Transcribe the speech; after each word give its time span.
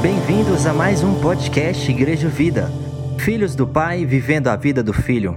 Bem-vindos 0.00 0.66
a 0.66 0.72
mais 0.72 1.02
um 1.02 1.20
podcast 1.20 1.90
Igreja 1.90 2.28
Vida. 2.28 2.68
Filhos 3.18 3.56
do 3.56 3.66
Pai 3.66 4.04
vivendo 4.04 4.48
a 4.48 4.56
vida 4.56 4.82
do 4.82 4.92
Filho. 4.92 5.36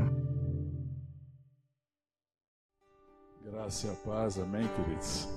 Graça 3.43 3.87
e 3.87 3.89
a 3.89 3.93
paz, 3.93 4.37
amém, 4.37 4.67
queridos? 4.75 5.27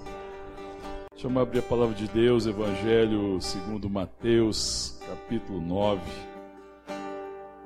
Deixa 1.10 1.26
eu 1.26 1.38
abrir 1.40 1.60
a 1.60 1.62
palavra 1.62 1.94
de 1.94 2.06
Deus, 2.08 2.46
Evangelho 2.46 3.40
segundo 3.40 3.88
Mateus, 3.88 5.00
capítulo 5.08 5.60
9. 5.60 6.00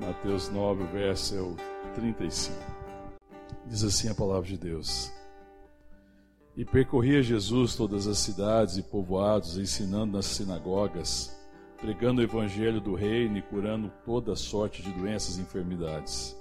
Mateus 0.01 0.49
9, 0.49 0.85
verso 0.93 1.37
é 1.37 1.41
o 1.41 1.57
35. 1.95 2.82
Diz 3.67 3.85
assim 3.85 4.09
a 4.09 4.15
palavra 4.15 4.49
de 4.49 4.57
Deus. 4.57 5.13
E 6.57 6.65
percorria 6.65 7.23
Jesus 7.23 7.75
todas 7.75 8.07
as 8.07 8.19
cidades 8.19 8.77
e 8.77 8.83
povoados, 8.83 9.57
ensinando 9.57 10.13
nas 10.13 10.27
sinagogas, 10.27 11.35
pregando 11.81 12.21
o 12.21 12.25
evangelho 12.25 12.81
do 12.81 12.95
reino 12.95 13.39
e 13.39 13.43
curando 13.43 13.91
toda 14.05 14.37
sorte 14.37 14.83
de 14.83 14.93
doenças 14.93 15.39
e 15.39 15.41
enfermidades. 15.41 16.37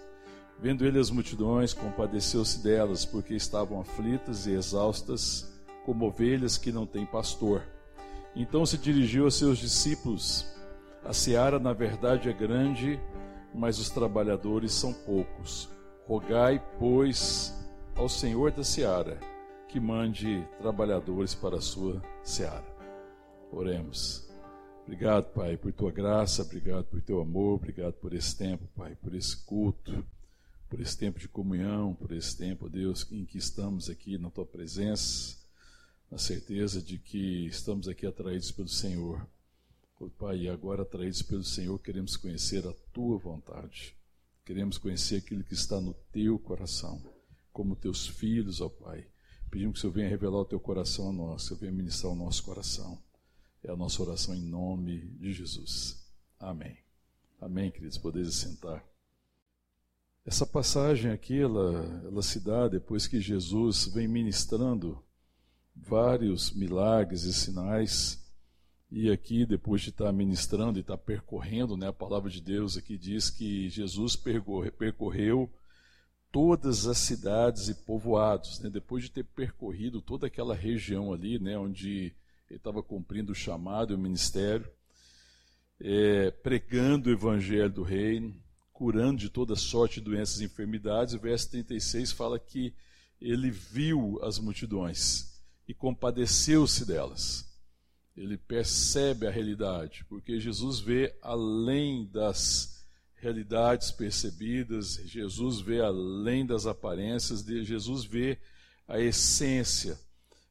Vendo 0.59 0.85
ele 0.85 0.99
as 0.99 1.09
multidões, 1.09 1.73
compadeceu-se 1.73 2.61
delas, 2.61 3.05
porque 3.05 3.33
estavam 3.33 3.79
aflitas 3.79 4.45
e 4.45 4.51
exaustas, 4.51 5.51
como 5.85 6.05
ovelhas 6.05 6.57
que 6.57 6.71
não 6.71 6.85
têm 6.85 7.05
pastor. 7.05 7.63
Então 8.35 8.65
se 8.65 8.77
dirigiu 8.77 9.25
a 9.25 9.31
seus 9.31 9.57
discípulos: 9.57 10.45
A 11.03 11.13
seara, 11.13 11.57
na 11.57 11.73
verdade, 11.73 12.29
é 12.29 12.33
grande, 12.33 12.99
mas 13.55 13.79
os 13.79 13.89
trabalhadores 13.89 14.73
são 14.73 14.93
poucos. 14.93 15.69
Rogai, 16.11 16.61
pois, 16.77 17.53
ao 17.95 18.09
Senhor 18.09 18.51
da 18.51 18.65
seara 18.65 19.17
que 19.69 19.79
mande 19.79 20.45
trabalhadores 20.57 21.33
para 21.33 21.55
a 21.55 21.61
sua 21.61 22.03
seara. 22.21 22.67
Oremos. 23.49 24.29
Obrigado, 24.83 25.31
Pai, 25.31 25.55
por 25.55 25.71
tua 25.71 25.89
graça, 25.89 26.41
obrigado 26.41 26.83
por 26.83 27.01
teu 27.01 27.21
amor, 27.21 27.53
obrigado 27.53 27.93
por 27.93 28.13
esse 28.13 28.37
tempo, 28.37 28.67
Pai, 28.75 28.93
por 28.93 29.15
esse 29.15 29.37
culto, 29.45 30.05
por 30.69 30.81
esse 30.81 30.97
tempo 30.97 31.17
de 31.17 31.29
comunhão, 31.29 31.95
por 31.95 32.11
esse 32.11 32.37
tempo, 32.37 32.67
Deus, 32.67 33.09
em 33.09 33.23
que 33.23 33.37
estamos 33.37 33.89
aqui 33.89 34.17
na 34.17 34.29
tua 34.29 34.45
presença, 34.45 35.37
na 36.11 36.17
certeza 36.17 36.81
de 36.81 36.97
que 36.97 37.45
estamos 37.45 37.87
aqui 37.87 38.05
atraídos 38.05 38.51
pelo 38.51 38.67
Senhor. 38.67 39.25
Pai, 40.19 40.39
e 40.39 40.49
agora 40.49 40.81
atraídos 40.81 41.21
pelo 41.21 41.45
Senhor, 41.45 41.79
queremos 41.79 42.17
conhecer 42.17 42.67
a 42.67 42.73
tua 42.91 43.17
vontade. 43.17 43.95
Queremos 44.45 44.77
conhecer 44.77 45.17
aquilo 45.17 45.43
que 45.43 45.53
está 45.53 45.79
no 45.79 45.93
teu 46.11 46.37
coração, 46.39 47.01
como 47.51 47.75
teus 47.75 48.07
filhos, 48.07 48.61
ó 48.61 48.69
Pai 48.69 49.11
Pedimos 49.51 49.73
que 49.73 49.79
o 49.79 49.81
Senhor 49.81 49.93
venha 49.93 50.09
revelar 50.09 50.39
o 50.39 50.45
teu 50.45 50.61
coração 50.61 51.09
a 51.09 51.11
nós, 51.11 51.41
que 51.41 51.45
o 51.45 51.47
Senhor 51.49 51.59
venha 51.59 51.73
ministrar 51.73 52.13
o 52.13 52.15
nosso 52.15 52.41
coração. 52.41 52.97
É 53.61 53.69
a 53.69 53.75
nossa 53.75 54.01
oração 54.01 54.33
em 54.33 54.41
nome 54.41 55.09
de 55.19 55.33
Jesus. 55.33 56.09
Amém. 56.39 56.77
Amém, 57.39 57.69
queridos. 57.69 57.97
Podeis 57.97 58.33
sentar. 58.33 58.81
Essa 60.25 60.45
passagem 60.45 61.11
aqui, 61.11 61.37
ela, 61.37 62.01
ela 62.05 62.21
se 62.21 62.39
dá 62.39 62.69
depois 62.69 63.07
que 63.07 63.19
Jesus 63.19 63.87
vem 63.87 64.07
ministrando 64.07 65.03
vários 65.75 66.53
milagres 66.53 67.23
e 67.23 67.33
sinais. 67.33 68.20
E 68.91 69.09
aqui, 69.09 69.45
depois 69.45 69.81
de 69.81 69.89
estar 69.89 70.11
ministrando 70.11 70.77
e 70.77 70.81
estar 70.81 70.97
percorrendo, 70.97 71.77
né, 71.77 71.87
a 71.87 71.93
palavra 71.93 72.29
de 72.29 72.41
Deus 72.41 72.75
aqui 72.75 72.97
diz 72.97 73.29
que 73.29 73.69
Jesus 73.69 74.17
percorreu 74.17 75.49
todas 76.29 76.85
as 76.87 76.97
cidades 76.97 77.69
e 77.69 77.73
povoados, 77.73 78.59
né? 78.59 78.69
depois 78.69 79.03
de 79.03 79.11
ter 79.11 79.23
percorrido 79.23 80.01
toda 80.01 80.27
aquela 80.27 80.53
região 80.53 81.13
ali, 81.13 81.39
né, 81.39 81.57
onde 81.57 82.13
ele 82.49 82.57
estava 82.57 82.83
cumprindo 82.83 83.31
o 83.31 83.35
chamado 83.35 83.93
e 83.93 83.95
o 83.95 83.99
ministério, 83.99 84.69
é, 85.79 86.29
pregando 86.29 87.09
o 87.09 87.13
evangelho 87.13 87.71
do 87.71 87.83
reino, 87.83 88.35
curando 88.73 89.19
de 89.19 89.29
toda 89.29 89.55
sorte 89.55 90.01
de 90.01 90.05
doenças 90.05 90.41
e 90.41 90.45
enfermidades. 90.45 91.13
O 91.13 91.19
verso 91.19 91.49
36 91.51 92.11
fala 92.11 92.37
que 92.37 92.73
ele 93.21 93.49
viu 93.49 94.19
as 94.21 94.37
multidões 94.37 95.41
e 95.67 95.73
compadeceu-se 95.73 96.85
delas. 96.85 97.50
Ele 98.15 98.37
percebe 98.37 99.25
a 99.25 99.31
realidade, 99.31 100.05
porque 100.09 100.39
Jesus 100.39 100.79
vê 100.79 101.15
além 101.21 102.05
das 102.05 102.85
realidades 103.15 103.91
percebidas, 103.91 104.95
Jesus 105.05 105.61
vê 105.61 105.79
além 105.79 106.45
das 106.45 106.65
aparências, 106.65 107.43
Jesus 107.45 108.03
vê 108.03 108.37
a 108.87 108.99
essência 108.99 109.97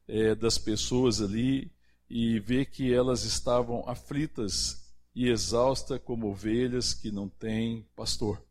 é, 0.06 0.34
das 0.34 0.56
pessoas 0.56 1.20
ali 1.20 1.70
e 2.08 2.40
vê 2.40 2.64
que 2.64 2.92
elas 2.92 3.24
estavam 3.24 3.88
aflitas 3.88 4.80
e 5.14 5.28
exaustas 5.28 6.00
como 6.04 6.28
ovelhas 6.28 6.94
que 6.94 7.10
não 7.10 7.28
têm 7.28 7.86
pastor. 7.94 8.42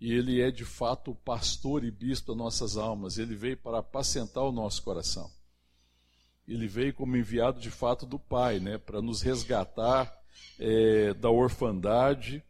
E 0.00 0.12
ele 0.12 0.40
é 0.40 0.50
de 0.50 0.64
fato 0.64 1.10
o 1.10 1.14
pastor 1.14 1.84
e 1.84 1.90
bispo 1.90 2.28
das 2.28 2.36
nossas 2.36 2.76
almas, 2.76 3.18
ele 3.18 3.34
veio 3.34 3.56
para 3.56 3.78
apacentar 3.78 4.44
o 4.44 4.52
nosso 4.52 4.82
coração. 4.82 5.30
Ele 6.46 6.66
veio 6.66 6.94
como 6.94 7.16
enviado 7.16 7.60
de 7.60 7.70
fato 7.70 8.06
do 8.06 8.18
Pai, 8.18 8.60
né, 8.60 8.78
para 8.78 9.02
nos 9.02 9.22
resgatar 9.22 10.12
é, 10.58 11.12
da 11.14 11.30
orfandade, 11.30 12.42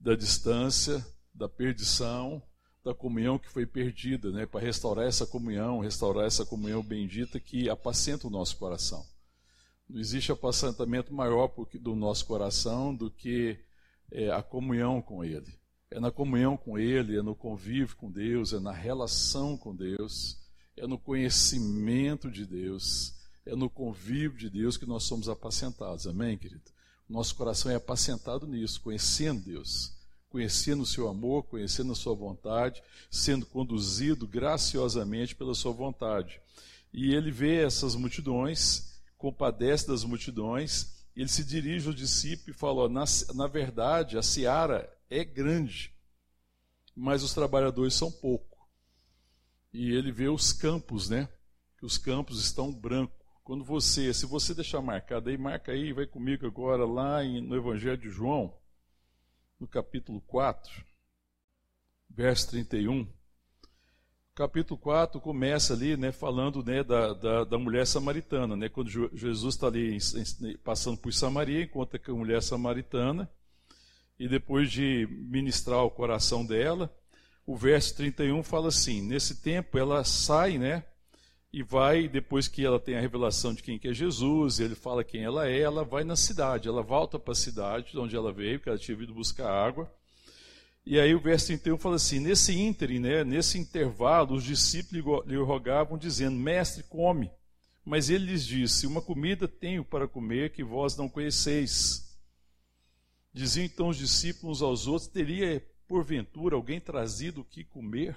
da 0.00 0.14
distância, 0.14 1.04
da 1.34 1.48
perdição, 1.48 2.42
da 2.84 2.94
comunhão 2.94 3.38
que 3.38 3.50
foi 3.50 3.66
perdida, 3.66 4.30
né, 4.30 4.46
para 4.46 4.60
restaurar 4.60 5.06
essa 5.06 5.26
comunhão, 5.26 5.80
restaurar 5.80 6.26
essa 6.26 6.46
comunhão 6.46 6.82
bendita 6.82 7.40
que 7.40 7.68
apacenta 7.68 8.26
o 8.26 8.30
nosso 8.30 8.56
coração. 8.56 9.04
Não 9.88 10.00
existe 10.00 10.32
apacentamento 10.32 11.12
maior 11.12 11.52
do 11.80 11.94
nosso 11.94 12.26
coração 12.26 12.94
do 12.94 13.10
que 13.10 13.58
é, 14.10 14.30
a 14.30 14.42
comunhão 14.42 15.00
com 15.00 15.24
Ele. 15.24 15.52
É 15.90 16.00
na 16.00 16.10
comunhão 16.10 16.56
com 16.56 16.78
Ele, 16.78 17.16
é 17.16 17.22
no 17.22 17.34
convívio 17.34 17.96
com 17.96 18.10
Deus, 18.10 18.52
é 18.52 18.60
na 18.60 18.72
relação 18.72 19.56
com 19.56 19.74
Deus, 19.74 20.36
é 20.76 20.86
no 20.86 20.98
conhecimento 20.98 22.30
de 22.30 22.44
Deus, 22.44 23.15
é 23.46 23.56
no 23.56 23.70
convívio 23.70 24.36
de 24.36 24.50
Deus 24.50 24.76
que 24.76 24.84
nós 24.84 25.04
somos 25.04 25.28
apacentados. 25.28 26.06
Amém, 26.06 26.36
querido? 26.36 26.62
Nosso 27.08 27.34
coração 27.36 27.70
é 27.70 27.76
apacentado 27.76 28.46
nisso, 28.46 28.80
conhecendo 28.80 29.44
Deus 29.44 29.96
conhecendo 30.36 30.82
o 30.82 30.86
seu 30.86 31.08
amor, 31.08 31.44
conhecendo 31.44 31.92
a 31.92 31.94
sua 31.94 32.14
vontade, 32.14 32.82
sendo 33.10 33.46
conduzido 33.46 34.26
graciosamente 34.26 35.34
pela 35.34 35.54
sua 35.54 35.72
vontade. 35.72 36.38
E 36.92 37.14
ele 37.14 37.30
vê 37.30 37.64
essas 37.64 37.94
multidões, 37.94 39.00
compadece 39.16 39.88
das 39.88 40.04
multidões, 40.04 41.06
ele 41.16 41.28
se 41.28 41.42
dirige 41.42 41.88
ao 41.88 41.94
discípulo 41.94 42.50
e 42.50 42.58
fala: 42.58 42.86
na, 42.86 43.04
na 43.34 43.46
verdade, 43.46 44.18
a 44.18 44.22
seara 44.22 44.94
é 45.08 45.24
grande, 45.24 45.90
mas 46.94 47.22
os 47.22 47.32
trabalhadores 47.32 47.94
são 47.94 48.10
poucos. 48.10 48.58
E 49.72 49.90
ele 49.90 50.12
vê 50.12 50.28
os 50.28 50.52
campos, 50.52 51.08
né? 51.08 51.28
Que 51.78 51.86
os 51.86 51.98
campos 51.98 52.42
estão 52.42 52.72
brancos. 52.72 53.25
Quando 53.46 53.62
você, 53.62 54.12
se 54.12 54.26
você 54.26 54.52
deixar 54.52 54.82
marcado 54.82 55.30
aí, 55.30 55.38
marca 55.38 55.70
aí, 55.70 55.92
vai 55.92 56.04
comigo 56.04 56.44
agora 56.44 56.84
lá 56.84 57.24
em, 57.24 57.40
no 57.40 57.54
Evangelho 57.54 57.96
de 57.96 58.10
João 58.10 58.52
no 59.60 59.68
capítulo 59.68 60.20
4, 60.22 60.84
verso 62.10 62.50
31. 62.50 63.02
O 63.02 63.08
capítulo 64.34 64.76
4 64.80 65.20
começa 65.20 65.74
ali, 65.74 65.96
né, 65.96 66.10
falando 66.10 66.60
né, 66.64 66.82
da, 66.82 67.12
da, 67.14 67.44
da 67.44 67.56
mulher 67.56 67.86
samaritana, 67.86 68.56
né, 68.56 68.68
quando 68.68 68.90
Jesus 69.16 69.54
está 69.54 69.68
ali 69.68 69.96
passando 70.64 70.98
por 70.98 71.12
Samaria, 71.12 71.62
encontra 71.62 72.00
com 72.00 72.10
a 72.10 72.16
mulher 72.16 72.42
samaritana, 72.42 73.30
e 74.18 74.26
depois 74.26 74.72
de 74.72 75.06
ministrar 75.08 75.84
o 75.84 75.90
coração 75.92 76.44
dela, 76.44 76.92
o 77.46 77.56
verso 77.56 77.94
31 77.94 78.42
fala 78.42 78.66
assim: 78.70 79.00
nesse 79.02 79.40
tempo 79.40 79.78
ela 79.78 80.02
sai, 80.02 80.58
né, 80.58 80.84
e 81.56 81.62
vai, 81.62 82.06
depois 82.06 82.46
que 82.48 82.62
ela 82.62 82.78
tem 82.78 82.98
a 82.98 83.00
revelação 83.00 83.54
de 83.54 83.62
quem 83.62 83.78
que 83.78 83.88
é 83.88 83.94
Jesus, 83.94 84.60
ele 84.60 84.74
fala 84.74 85.02
quem 85.02 85.24
ela 85.24 85.48
é, 85.48 85.58
ela 85.58 85.84
vai 85.84 86.04
na 86.04 86.14
cidade, 86.14 86.68
ela 86.68 86.82
volta 86.82 87.18
para 87.18 87.32
a 87.32 87.34
cidade 87.34 87.92
de 87.92 87.98
onde 87.98 88.14
ela 88.14 88.30
veio, 88.30 88.58
porque 88.58 88.68
ela 88.68 88.78
tinha 88.78 88.94
vindo 88.94 89.14
buscar 89.14 89.48
água. 89.48 89.90
E 90.84 91.00
aí 91.00 91.14
o 91.14 91.18
verso 91.18 91.46
31 91.46 91.78
fala 91.78 91.96
assim: 91.96 92.20
nesse 92.20 92.52
ínterim, 92.52 92.98
né, 92.98 93.24
nesse 93.24 93.56
intervalo, 93.56 94.34
os 94.34 94.44
discípulos 94.44 95.24
lhe 95.26 95.38
rogavam, 95.38 95.96
dizendo: 95.96 96.36
Mestre, 96.36 96.82
come. 96.82 97.30
Mas 97.82 98.10
ele 98.10 98.26
lhes 98.26 98.46
disse: 98.46 98.86
Uma 98.86 99.00
comida 99.00 99.48
tenho 99.48 99.82
para 99.82 100.06
comer 100.06 100.52
que 100.52 100.62
vós 100.62 100.94
não 100.94 101.08
conheceis. 101.08 102.18
Diziam 103.32 103.64
então 103.64 103.88
os 103.88 103.96
discípulos 103.96 104.60
aos 104.60 104.86
outros: 104.86 105.08
Teria 105.08 105.66
porventura 105.88 106.54
alguém 106.54 106.78
trazido 106.78 107.40
o 107.40 107.44
que 107.44 107.64
comer? 107.64 108.14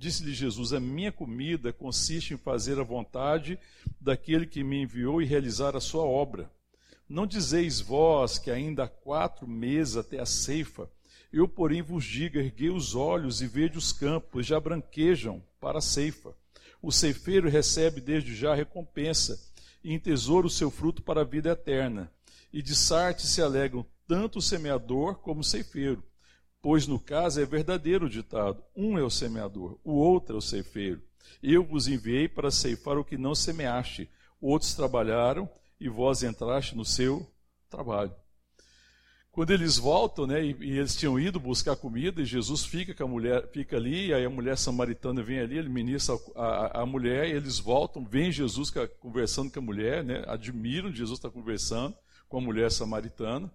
Disse-lhe 0.00 0.32
Jesus: 0.32 0.72
A 0.72 0.80
minha 0.80 1.12
comida 1.12 1.74
consiste 1.74 2.32
em 2.32 2.38
fazer 2.38 2.80
a 2.80 2.82
vontade 2.82 3.58
daquele 4.00 4.46
que 4.46 4.64
me 4.64 4.80
enviou 4.80 5.20
e 5.20 5.26
realizar 5.26 5.76
a 5.76 5.80
sua 5.80 6.04
obra. 6.04 6.50
Não 7.06 7.26
dizeis 7.26 7.82
vós 7.82 8.38
que 8.38 8.50
ainda 8.50 8.84
há 8.84 8.88
quatro 8.88 9.46
meses 9.46 9.98
até 9.98 10.18
a 10.18 10.24
ceifa? 10.24 10.90
Eu, 11.30 11.46
porém, 11.46 11.82
vos 11.82 12.02
digo: 12.02 12.38
erguei 12.38 12.70
os 12.70 12.94
olhos 12.94 13.42
e 13.42 13.46
vede 13.46 13.76
os 13.76 13.92
campos, 13.92 14.46
já 14.46 14.58
branquejam 14.58 15.42
para 15.60 15.80
a 15.80 15.82
ceifa. 15.82 16.34
o 16.80 16.90
ceifeiro 16.90 17.50
recebe 17.50 18.00
desde 18.00 18.34
já 18.34 18.54
recompensa, 18.54 19.38
e 19.84 19.92
em 19.92 19.98
tesouro 19.98 20.46
o 20.46 20.50
seu 20.50 20.70
fruto 20.70 21.02
para 21.02 21.20
a 21.20 21.24
vida 21.24 21.50
eterna. 21.50 22.10
E 22.50 22.62
de 22.62 22.74
Sarte 22.74 23.26
se 23.26 23.42
alegram 23.42 23.84
tanto 24.08 24.38
o 24.38 24.42
semeador 24.42 25.16
como 25.16 25.40
o 25.40 25.44
ceifeiro, 25.44 26.02
pois 26.62 26.86
no 26.86 26.98
caso 26.98 27.40
é 27.40 27.44
verdadeiro 27.44 28.06
o 28.06 28.10
ditado: 28.10 28.62
um 28.76 28.98
é 28.98 29.02
o 29.02 29.10
semeador, 29.10 29.78
o 29.84 29.92
outro 29.92 30.36
é 30.36 30.38
o 30.38 30.42
ceifeiro. 30.42 31.02
Eu 31.42 31.64
vos 31.64 31.88
enviei 31.88 32.28
para 32.28 32.50
ceifar 32.50 32.98
o 32.98 33.04
que 33.04 33.16
não 33.16 33.34
semeaste, 33.34 34.10
outros 34.40 34.74
trabalharam 34.74 35.48
e 35.80 35.88
vós 35.88 36.22
entraste 36.22 36.76
no 36.76 36.84
seu 36.84 37.26
trabalho. 37.68 38.14
Quando 39.32 39.52
eles 39.52 39.78
voltam, 39.78 40.26
né, 40.26 40.44
e, 40.44 40.56
e, 40.60 40.78
eles 40.78 40.96
tinham 40.96 41.18
ido 41.18 41.38
buscar 41.38 41.76
comida, 41.76 42.20
e 42.20 42.24
Jesus 42.24 42.64
fica 42.64 42.92
com 42.92 43.04
a 43.04 43.08
mulher, 43.08 43.48
fica 43.52 43.76
ali, 43.76 44.08
e 44.08 44.14
aí 44.14 44.24
a 44.24 44.30
mulher 44.30 44.58
samaritana 44.58 45.22
vem 45.22 45.38
ali, 45.38 45.56
ele 45.56 45.68
ministra 45.68 46.16
a, 46.34 46.42
a, 46.42 46.82
a 46.82 46.86
mulher, 46.86 47.28
e 47.28 47.32
eles 47.32 47.60
voltam, 47.60 48.04
vem 48.04 48.32
Jesus 48.32 48.72
conversando 48.98 49.52
com 49.52 49.60
a 49.60 49.62
mulher, 49.62 50.02
né, 50.02 50.24
admiram 50.26 50.92
Jesus 50.92 51.18
está 51.18 51.30
conversando 51.30 51.96
com 52.28 52.38
a 52.38 52.40
mulher 52.40 52.72
samaritana. 52.72 53.50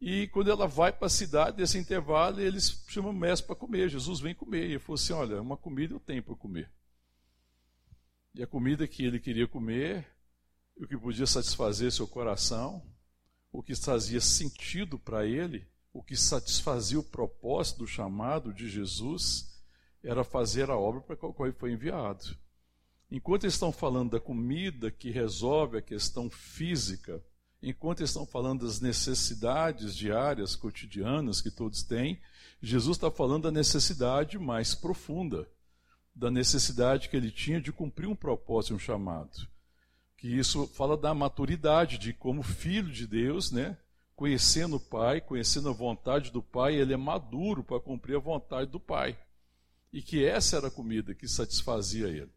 E 0.00 0.28
quando 0.28 0.50
ela 0.50 0.66
vai 0.66 0.92
para 0.92 1.06
a 1.06 1.10
cidade, 1.10 1.58
nesse 1.58 1.78
intervalo, 1.78 2.40
eles 2.40 2.84
chamam 2.88 3.12
o 3.12 3.14
mestre 3.14 3.46
para 3.46 3.56
comer. 3.56 3.88
Jesus 3.88 4.20
vem 4.20 4.34
comer. 4.34 4.66
E 4.66 4.72
ele 4.72 4.78
falou 4.78 4.96
assim: 4.96 5.12
Olha, 5.12 5.40
uma 5.40 5.56
comida 5.56 5.94
eu 5.94 6.00
tenho 6.00 6.22
para 6.22 6.34
comer. 6.34 6.70
E 8.34 8.42
a 8.42 8.46
comida 8.46 8.86
que 8.86 9.02
ele 9.04 9.18
queria 9.18 9.48
comer, 9.48 10.06
o 10.76 10.86
que 10.86 10.96
podia 10.98 11.26
satisfazer 11.26 11.90
seu 11.90 12.06
coração, 12.06 12.86
o 13.50 13.62
que 13.62 13.74
trazia 13.74 14.20
sentido 14.20 14.98
para 14.98 15.24
ele, 15.24 15.66
o 15.90 16.02
que 16.02 16.14
satisfazia 16.14 16.98
o 16.98 17.02
propósito 17.02 17.78
do 17.78 17.86
chamado 17.86 18.52
de 18.52 18.68
Jesus, 18.68 19.56
era 20.02 20.22
fazer 20.22 20.68
a 20.68 20.76
obra 20.76 21.00
para 21.00 21.14
a 21.14 21.16
qual 21.16 21.48
ele 21.48 21.56
foi 21.56 21.72
enviado. 21.72 22.36
Enquanto 23.10 23.44
eles 23.44 23.54
estão 23.54 23.72
falando 23.72 24.10
da 24.10 24.20
comida 24.20 24.90
que 24.90 25.10
resolve 25.10 25.78
a 25.78 25.82
questão 25.82 26.28
física, 26.28 27.24
enquanto 27.62 28.00
eles 28.00 28.10
estão 28.10 28.26
falando 28.26 28.66
das 28.66 28.80
necessidades 28.80 29.96
diárias, 29.96 30.56
cotidianas 30.56 31.40
que 31.40 31.50
todos 31.50 31.82
têm, 31.82 32.20
Jesus 32.60 32.96
está 32.96 33.10
falando 33.10 33.44
da 33.44 33.50
necessidade 33.50 34.38
mais 34.38 34.74
profunda, 34.74 35.48
da 36.14 36.30
necessidade 36.30 37.08
que 37.08 37.16
ele 37.16 37.30
tinha 37.30 37.60
de 37.60 37.72
cumprir 37.72 38.08
um 38.08 38.16
propósito, 38.16 38.74
um 38.74 38.78
chamado 38.78 39.46
que 40.16 40.28
isso 40.28 40.66
fala 40.68 40.96
da 40.96 41.14
maturidade, 41.14 41.98
de 41.98 42.12
como 42.12 42.42
filho 42.42 42.90
de 42.90 43.06
Deus, 43.06 43.52
né? 43.52 43.76
Conhecendo 44.14 44.76
o 44.76 44.80
Pai, 44.80 45.20
conhecendo 45.20 45.68
a 45.68 45.72
vontade 45.72 46.32
do 46.32 46.42
Pai, 46.42 46.74
ele 46.74 46.94
é 46.94 46.96
maduro 46.96 47.62
para 47.62 47.78
cumprir 47.78 48.16
a 48.16 48.20
vontade 48.20 48.70
do 48.70 48.80
Pai. 48.80 49.16
E 49.92 50.00
que 50.00 50.24
essa 50.24 50.56
era 50.56 50.68
a 50.68 50.70
comida 50.70 51.14
que 51.14 51.28
satisfazia 51.28 52.08
ele. 52.08 52.32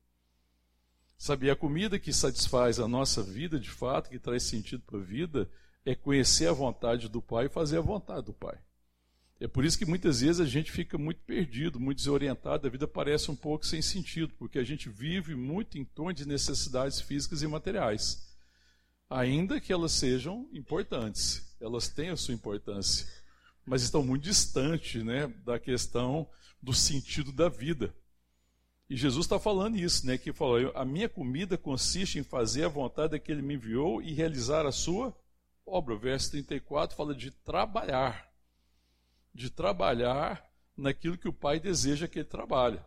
Sabia, 1.22 1.52
a 1.52 1.56
comida 1.56 2.00
que 2.00 2.14
satisfaz 2.14 2.80
a 2.80 2.88
nossa 2.88 3.22
vida 3.22 3.60
de 3.60 3.70
fato, 3.70 4.10
que 4.10 4.18
traz 4.18 4.44
sentido 4.44 4.84
para 4.88 5.00
a 5.00 5.04
vida, 5.04 5.52
é 5.86 5.94
conhecer 5.94 6.48
a 6.48 6.54
vontade 6.54 7.10
do 7.10 7.22
Pai 7.22 7.48
e 7.48 7.50
fazer 7.50 7.78
a 7.78 7.82
vontade 7.82 8.28
do 8.28 8.34
Pai. 8.34 8.58
É 9.38 9.46
por 9.46 9.66
isso 9.66 9.78
que 9.78 9.86
muitas 9.86 10.22
vezes 10.22 10.40
a 10.40 10.46
gente 10.46 10.72
fica 10.72 10.98
muito 10.98 11.20
perdido, 11.26 11.78
muito 11.78 11.98
desorientado, 11.98 12.66
a 12.66 12.70
vida 12.70 12.88
parece 12.88 13.30
um 13.30 13.36
pouco 13.36 13.66
sem 13.66 13.82
sentido, 13.82 14.34
porque 14.40 14.58
a 14.58 14.64
gente 14.64 14.88
vive 14.88 15.36
muito 15.36 15.78
em 15.78 15.84
torno 15.84 16.14
de 16.14 16.26
necessidades 16.26 17.02
físicas 17.02 17.42
e 17.42 17.48
materiais. 17.48 18.26
Ainda 19.10 19.60
que 19.60 19.74
elas 19.74 19.92
sejam 19.92 20.48
importantes, 20.54 21.54
elas 21.60 21.90
têm 21.90 22.12
a 22.12 22.18
sua 22.18 22.34
importância, 22.34 23.06
mas 23.66 23.82
estão 23.82 24.06
muito 24.06 24.24
distantes 24.24 25.04
né, 25.04 25.28
da 25.44 25.60
questão 25.60 26.30
do 26.62 26.74
sentido 26.74 27.34
da 27.34 27.50
vida. 27.50 27.94
E 28.90 28.98
Jesus 28.98 29.26
está 29.26 29.40
falando 29.40 29.78
isso, 29.78 30.06
né? 30.08 30.18
Que 30.18 30.34
falou: 30.34 30.72
a 30.76 30.84
minha 30.84 31.08
comida 31.08 31.58
consiste 31.58 32.18
em 32.18 32.24
fazer 32.24 32.66
a 32.66 32.70
vontade 32.70 33.20
que 33.20 33.36
me 33.36 33.54
enviou 33.54 34.02
e 34.02 34.14
realizar 34.14 34.66
a 34.66 34.72
sua 34.72 35.16
obra. 35.66 35.94
O 35.94 36.00
verso 36.00 36.32
34 36.32 36.96
fala 36.98 37.14
de 37.14 37.30
trabalhar 37.30 38.30
de 39.34 39.50
trabalhar 39.50 40.44
naquilo 40.76 41.18
que 41.18 41.28
o 41.28 41.34
pai 41.34 41.60
deseja 41.60 42.08
que 42.08 42.20
ele 42.20 42.26
trabalhe, 42.26 42.80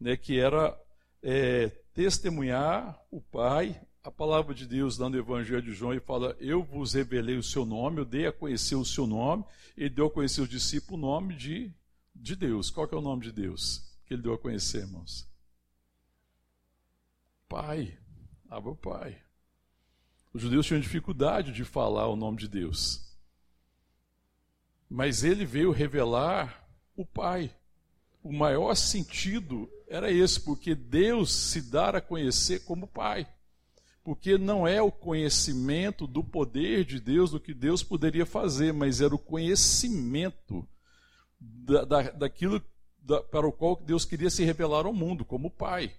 né, 0.00 0.16
que 0.16 0.38
era 0.38 0.76
é, 1.22 1.68
testemunhar 1.94 3.00
o 3.10 3.20
pai. 3.20 3.80
A 4.02 4.10
palavra 4.10 4.52
de 4.52 4.66
Deus, 4.66 4.98
lá 4.98 5.08
no 5.08 5.16
Evangelho 5.16 5.62
de 5.62 5.72
João, 5.72 5.92
ele 5.92 6.00
fala: 6.00 6.36
Eu 6.40 6.64
vos 6.64 6.92
revelei 6.92 7.36
o 7.36 7.42
seu 7.42 7.64
nome, 7.64 7.98
eu 7.98 8.04
dei 8.04 8.26
a 8.26 8.32
conhecer 8.32 8.74
o 8.74 8.84
seu 8.84 9.06
nome, 9.06 9.44
ele 9.76 9.90
deu 9.90 10.06
a 10.06 10.10
conhecer 10.10 10.40
os 10.40 10.48
discípulos 10.48 10.98
o 10.98 11.00
nome 11.00 11.36
de, 11.36 11.72
de 12.12 12.34
Deus. 12.34 12.68
Qual 12.68 12.88
que 12.88 12.96
é 12.96 12.98
o 12.98 13.02
nome 13.02 13.22
de 13.22 13.30
Deus 13.30 13.96
que 14.04 14.14
ele 14.14 14.22
deu 14.22 14.34
a 14.34 14.38
conhecer, 14.38 14.78
irmãos? 14.78 15.31
Pai. 17.52 17.98
Abra 18.48 18.70
o 18.70 18.76
Pai. 18.76 19.14
Os 20.32 20.40
judeus 20.40 20.64
tinham 20.64 20.80
dificuldade 20.80 21.52
de 21.52 21.66
falar 21.66 22.08
o 22.08 22.16
nome 22.16 22.38
de 22.38 22.48
Deus. 22.48 23.14
Mas 24.88 25.22
ele 25.22 25.44
veio 25.44 25.70
revelar 25.70 26.66
o 26.96 27.04
Pai. 27.04 27.54
O 28.22 28.32
maior 28.32 28.74
sentido 28.74 29.70
era 29.86 30.10
esse, 30.10 30.40
porque 30.40 30.74
Deus 30.74 31.30
se 31.30 31.60
dar 31.60 31.94
a 31.94 32.00
conhecer 32.00 32.60
como 32.60 32.86
Pai. 32.86 33.28
Porque 34.02 34.38
não 34.38 34.66
é 34.66 34.80
o 34.80 34.90
conhecimento 34.90 36.06
do 36.06 36.24
poder 36.24 36.86
de 36.86 36.98
Deus, 36.98 37.32
do 37.32 37.38
que 37.38 37.52
Deus 37.52 37.82
poderia 37.82 38.24
fazer, 38.24 38.72
mas 38.72 39.02
era 39.02 39.14
o 39.14 39.18
conhecimento 39.18 40.66
da, 41.38 41.84
da, 41.84 42.02
daquilo 42.12 42.62
da, 42.98 43.22
para 43.22 43.46
o 43.46 43.52
qual 43.52 43.76
Deus 43.76 44.06
queria 44.06 44.30
se 44.30 44.42
revelar 44.42 44.86
ao 44.86 44.94
mundo, 44.94 45.22
como 45.22 45.50
Pai. 45.50 45.92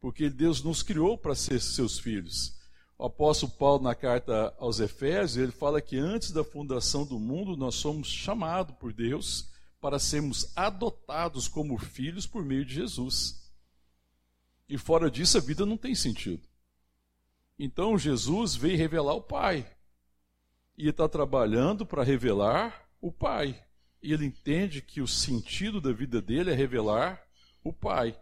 Porque 0.00 0.30
Deus 0.30 0.62
nos 0.62 0.82
criou 0.82 1.18
para 1.18 1.34
ser 1.34 1.60
seus 1.60 1.98
filhos. 1.98 2.56
O 2.96 3.06
apóstolo 3.06 3.52
Paulo, 3.52 3.82
na 3.82 3.94
carta 3.94 4.54
aos 4.58 4.80
Efésios, 4.80 5.36
ele 5.36 5.52
fala 5.52 5.80
que 5.80 5.96
antes 5.96 6.32
da 6.32 6.42
fundação 6.42 7.06
do 7.06 7.18
mundo, 7.18 7.56
nós 7.56 7.76
somos 7.76 8.08
chamados 8.08 8.74
por 8.76 8.92
Deus 8.92 9.48
para 9.80 9.98
sermos 9.98 10.52
adotados 10.56 11.46
como 11.46 11.78
filhos 11.78 12.26
por 12.26 12.44
meio 12.44 12.64
de 12.64 12.74
Jesus. 12.74 13.52
E 14.68 14.76
fora 14.76 15.10
disso, 15.10 15.38
a 15.38 15.40
vida 15.40 15.64
não 15.64 15.76
tem 15.76 15.94
sentido. 15.94 16.42
Então, 17.56 17.96
Jesus 17.96 18.54
veio 18.54 18.76
revelar 18.76 19.14
o 19.14 19.22
Pai. 19.22 19.68
E 20.76 20.88
está 20.88 21.08
trabalhando 21.08 21.86
para 21.86 22.04
revelar 22.04 22.88
o 23.00 23.12
Pai. 23.12 23.64
E 24.02 24.12
ele 24.12 24.26
entende 24.26 24.82
que 24.82 25.00
o 25.00 25.08
sentido 25.08 25.80
da 25.80 25.92
vida 25.92 26.20
dele 26.20 26.50
é 26.50 26.54
revelar 26.54 27.20
o 27.64 27.72
Pai 27.72 28.16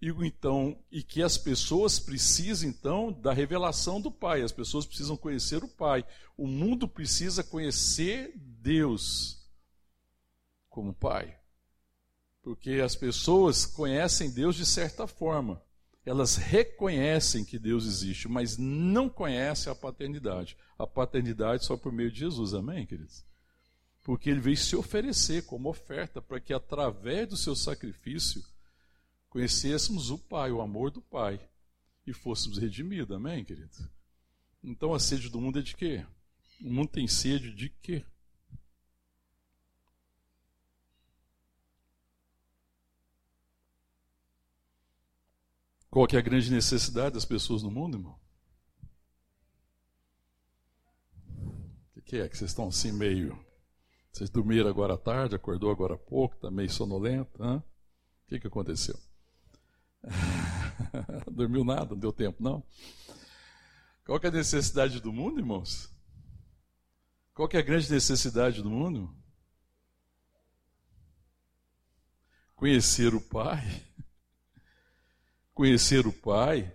e 0.00 0.08
então 0.10 0.78
e 0.90 1.02
que 1.02 1.22
as 1.22 1.36
pessoas 1.36 1.98
precisam 1.98 2.68
então 2.68 3.12
da 3.12 3.32
revelação 3.32 4.00
do 4.00 4.10
Pai. 4.10 4.42
As 4.42 4.52
pessoas 4.52 4.86
precisam 4.86 5.16
conhecer 5.16 5.64
o 5.64 5.68
Pai. 5.68 6.04
O 6.36 6.46
mundo 6.46 6.86
precisa 6.86 7.42
conhecer 7.42 8.32
Deus 8.36 9.44
como 10.68 10.94
Pai. 10.94 11.36
Porque 12.42 12.74
as 12.74 12.94
pessoas 12.94 13.66
conhecem 13.66 14.30
Deus 14.30 14.54
de 14.54 14.64
certa 14.64 15.06
forma. 15.06 15.60
Elas 16.06 16.36
reconhecem 16.36 17.44
que 17.44 17.58
Deus 17.58 17.84
existe, 17.84 18.28
mas 18.28 18.56
não 18.56 19.08
conhecem 19.08 19.70
a 19.70 19.74
paternidade. 19.74 20.56
A 20.78 20.86
paternidade 20.86 21.66
só 21.66 21.76
por 21.76 21.92
meio 21.92 22.10
de 22.10 22.20
Jesus. 22.20 22.54
Amém, 22.54 22.86
queridos? 22.86 23.26
Porque 24.04 24.30
ele 24.30 24.40
veio 24.40 24.56
se 24.56 24.76
oferecer 24.76 25.44
como 25.44 25.68
oferta 25.68 26.22
para 26.22 26.40
que 26.40 26.54
através 26.54 27.28
do 27.28 27.36
seu 27.36 27.54
sacrifício 27.54 28.42
conhecêssemos 29.28 30.10
o 30.10 30.18
Pai, 30.18 30.50
o 30.50 30.60
amor 30.60 30.90
do 30.90 31.02
Pai, 31.02 31.40
e 32.06 32.12
fôssemos 32.12 32.58
redimidos. 32.58 33.16
Amém, 33.16 33.44
querido? 33.44 33.90
Então 34.62 34.94
a 34.94 34.98
sede 34.98 35.28
do 35.28 35.40
mundo 35.40 35.58
é 35.58 35.62
de 35.62 35.76
quê? 35.76 36.06
O 36.60 36.70
mundo 36.70 36.88
tem 36.88 37.06
sede 37.06 37.52
de 37.52 37.68
quê? 37.68 38.04
Qual 45.90 46.06
que 46.06 46.16
é 46.16 46.18
a 46.18 46.22
grande 46.22 46.50
necessidade 46.50 47.14
das 47.14 47.24
pessoas 47.24 47.62
no 47.62 47.70
mundo, 47.70 47.96
irmão? 47.96 48.18
O 51.96 52.02
que 52.02 52.16
é 52.16 52.28
que 52.28 52.36
vocês 52.36 52.50
estão 52.50 52.68
assim 52.68 52.92
meio... 52.92 53.38
Vocês 54.12 54.30
dormiram 54.30 54.68
agora 54.68 54.94
à 54.94 54.98
tarde, 54.98 55.36
acordou 55.36 55.70
agora 55.70 55.94
há 55.94 55.98
pouco, 55.98 56.34
está 56.34 56.50
meio 56.50 56.70
sonolento, 56.70 57.42
hã? 57.42 57.58
O 57.58 58.28
que, 58.28 58.40
que 58.40 58.46
aconteceu? 58.46 58.98
Dormiu 61.30 61.64
nada, 61.64 61.90
não 61.90 61.98
deu 61.98 62.12
tempo, 62.12 62.42
não. 62.42 62.62
Qual 64.04 64.18
é 64.22 64.28
a 64.28 64.30
necessidade 64.30 65.00
do 65.00 65.12
mundo, 65.12 65.38
irmãos? 65.38 65.90
Qual 67.34 67.48
é 67.52 67.58
a 67.58 67.62
grande 67.62 67.90
necessidade 67.90 68.62
do 68.62 68.70
mundo? 68.70 69.14
Conhecer 72.54 73.14
o 73.14 73.20
Pai. 73.20 73.84
Conhecer 75.54 76.06
o 76.06 76.12
Pai, 76.12 76.74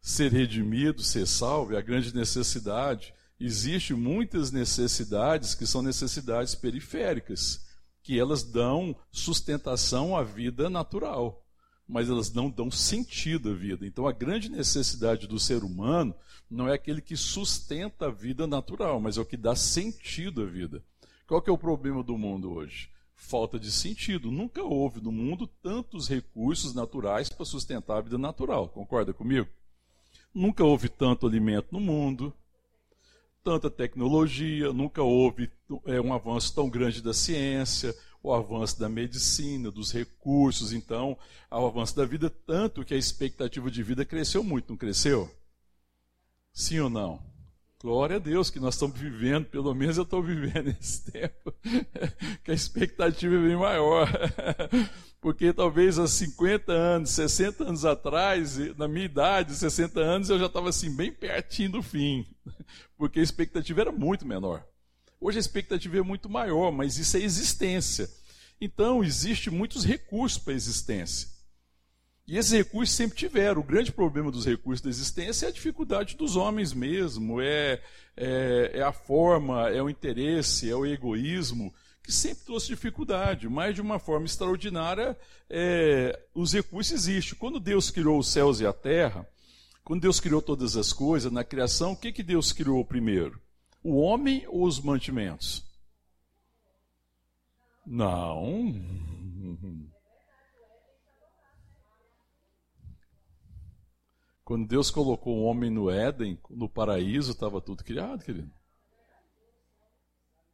ser 0.00 0.32
redimido, 0.32 1.02
ser 1.02 1.26
salvo, 1.26 1.74
é 1.74 1.78
a 1.78 1.82
grande 1.82 2.14
necessidade. 2.14 3.12
Existem 3.38 3.96
muitas 3.96 4.50
necessidades 4.50 5.54
que 5.54 5.66
são 5.66 5.82
necessidades 5.82 6.54
periféricas, 6.54 7.66
que 8.02 8.18
elas 8.18 8.42
dão 8.42 8.96
sustentação 9.10 10.16
à 10.16 10.22
vida 10.22 10.70
natural 10.70 11.44
mas 11.90 12.08
elas 12.08 12.32
não 12.32 12.48
dão 12.48 12.70
sentido 12.70 13.50
à 13.50 13.54
vida. 13.54 13.84
Então, 13.84 14.06
a 14.06 14.12
grande 14.12 14.48
necessidade 14.48 15.26
do 15.26 15.40
ser 15.40 15.64
humano 15.64 16.14
não 16.48 16.68
é 16.68 16.74
aquele 16.74 17.00
que 17.00 17.16
sustenta 17.16 18.06
a 18.06 18.10
vida 18.10 18.46
natural, 18.46 19.00
mas 19.00 19.18
é 19.18 19.20
o 19.20 19.26
que 19.26 19.36
dá 19.36 19.56
sentido 19.56 20.42
à 20.42 20.46
vida. 20.46 20.82
Qual 21.26 21.42
que 21.42 21.50
é 21.50 21.52
o 21.52 21.58
problema 21.58 22.02
do 22.02 22.16
mundo 22.16 22.52
hoje? 22.52 22.88
Falta 23.14 23.58
de 23.58 23.70
sentido. 23.70 24.30
Nunca 24.30 24.62
houve 24.62 25.00
no 25.00 25.10
mundo 25.10 25.46
tantos 25.46 26.08
recursos 26.08 26.74
naturais 26.74 27.28
para 27.28 27.44
sustentar 27.44 27.98
a 27.98 28.00
vida 28.00 28.16
natural. 28.16 28.68
Concorda 28.68 29.12
comigo? 29.12 29.48
Nunca 30.32 30.64
houve 30.64 30.88
tanto 30.88 31.26
alimento 31.26 31.68
no 31.72 31.80
mundo, 31.80 32.32
tanta 33.42 33.68
tecnologia, 33.68 34.72
nunca 34.72 35.02
houve 35.02 35.50
é, 35.86 36.00
um 36.00 36.14
avanço 36.14 36.54
tão 36.54 36.70
grande 36.70 37.02
da 37.02 37.12
ciência, 37.12 37.94
o 38.22 38.32
avanço 38.32 38.78
da 38.78 38.88
medicina, 38.88 39.70
dos 39.70 39.92
recursos, 39.92 40.72
então, 40.72 41.16
ao 41.48 41.66
avanço 41.66 41.96
da 41.96 42.04
vida, 42.04 42.28
tanto 42.28 42.84
que 42.84 42.94
a 42.94 42.98
expectativa 42.98 43.70
de 43.70 43.82
vida 43.82 44.04
cresceu 44.04 44.44
muito, 44.44 44.70
não 44.70 44.76
cresceu? 44.76 45.30
Sim 46.52 46.80
ou 46.80 46.90
não? 46.90 47.30
Glória 47.82 48.16
a 48.16 48.18
Deus 48.18 48.50
que 48.50 48.60
nós 48.60 48.74
estamos 48.74 48.98
vivendo, 48.98 49.46
pelo 49.46 49.74
menos 49.74 49.96
eu 49.96 50.02
estou 50.02 50.20
vivendo 50.22 50.68
esse 50.68 51.10
tempo, 51.10 51.54
que 52.44 52.50
a 52.50 52.54
expectativa 52.54 53.34
é 53.34 53.40
bem 53.40 53.56
maior. 53.56 54.06
Porque 55.18 55.52
talvez 55.52 55.98
há 55.98 56.06
50 56.06 56.72
anos, 56.72 57.10
60 57.10 57.64
anos 57.64 57.84
atrás, 57.84 58.56
na 58.76 58.88
minha 58.88 59.04
idade, 59.04 59.54
60 59.54 60.00
anos, 60.00 60.30
eu 60.30 60.38
já 60.38 60.46
estava 60.46 60.70
assim, 60.70 60.94
bem 60.94 61.12
pertinho 61.12 61.72
do 61.72 61.82
fim. 61.82 62.26
Porque 62.96 63.20
a 63.20 63.22
expectativa 63.22 63.82
era 63.82 63.92
muito 63.92 64.26
menor. 64.26 64.64
Hoje 65.20 65.36
a 65.36 65.40
expectativa 65.40 65.98
é 65.98 66.02
muito 66.02 66.30
maior, 66.30 66.72
mas 66.72 66.96
isso 66.96 67.16
é 67.16 67.20
existência. 67.20 68.08
Então, 68.58 69.04
existe 69.04 69.50
muitos 69.50 69.84
recursos 69.84 70.38
para 70.38 70.54
a 70.54 70.56
existência. 70.56 71.28
E 72.26 72.38
esses 72.38 72.52
recursos 72.52 72.94
sempre 72.94 73.18
tiveram. 73.18 73.60
O 73.60 73.64
grande 73.64 73.92
problema 73.92 74.30
dos 74.30 74.46
recursos 74.46 74.80
da 74.80 74.88
existência 74.88 75.46
é 75.46 75.48
a 75.48 75.52
dificuldade 75.52 76.16
dos 76.16 76.36
homens 76.36 76.72
mesmo, 76.72 77.40
é, 77.40 77.82
é, 78.16 78.70
é 78.74 78.82
a 78.82 78.92
forma, 78.92 79.68
é 79.68 79.82
o 79.82 79.90
interesse, 79.90 80.70
é 80.70 80.74
o 80.74 80.86
egoísmo, 80.86 81.74
que 82.02 82.12
sempre 82.12 82.44
trouxe 82.44 82.68
dificuldade. 82.68 83.48
Mas, 83.48 83.74
de 83.74 83.82
uma 83.82 83.98
forma 83.98 84.24
extraordinária, 84.24 85.18
é, 85.50 86.18
os 86.34 86.52
recursos 86.52 86.92
existem. 86.92 87.38
Quando 87.38 87.60
Deus 87.60 87.90
criou 87.90 88.18
os 88.18 88.30
céus 88.30 88.60
e 88.60 88.66
a 88.66 88.72
terra, 88.72 89.28
quando 89.84 90.02
Deus 90.02 90.18
criou 90.18 90.40
todas 90.40 90.76
as 90.76 90.94
coisas 90.94 91.30
na 91.30 91.44
criação, 91.44 91.92
o 91.92 91.96
que, 91.96 92.12
que 92.12 92.22
Deus 92.22 92.52
criou 92.52 92.82
primeiro? 92.84 93.38
O 93.82 93.96
homem 93.96 94.46
ou 94.48 94.64
os 94.64 94.80
mantimentos? 94.80 95.64
Não. 97.86 98.74
Quando 104.44 104.66
Deus 104.66 104.90
colocou 104.90 105.38
o 105.38 105.44
homem 105.44 105.70
no 105.70 105.88
Éden, 105.88 106.38
no 106.50 106.68
paraíso, 106.68 107.32
estava 107.32 107.60
tudo 107.60 107.84
criado, 107.84 108.24
querido. 108.24 108.52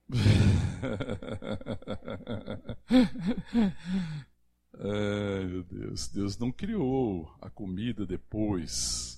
Ai, 4.78 5.46
meu 5.46 5.62
Deus. 5.64 6.08
Deus 6.08 6.38
não 6.38 6.52
criou 6.52 7.34
a 7.40 7.48
comida 7.48 8.06
depois. 8.06 9.15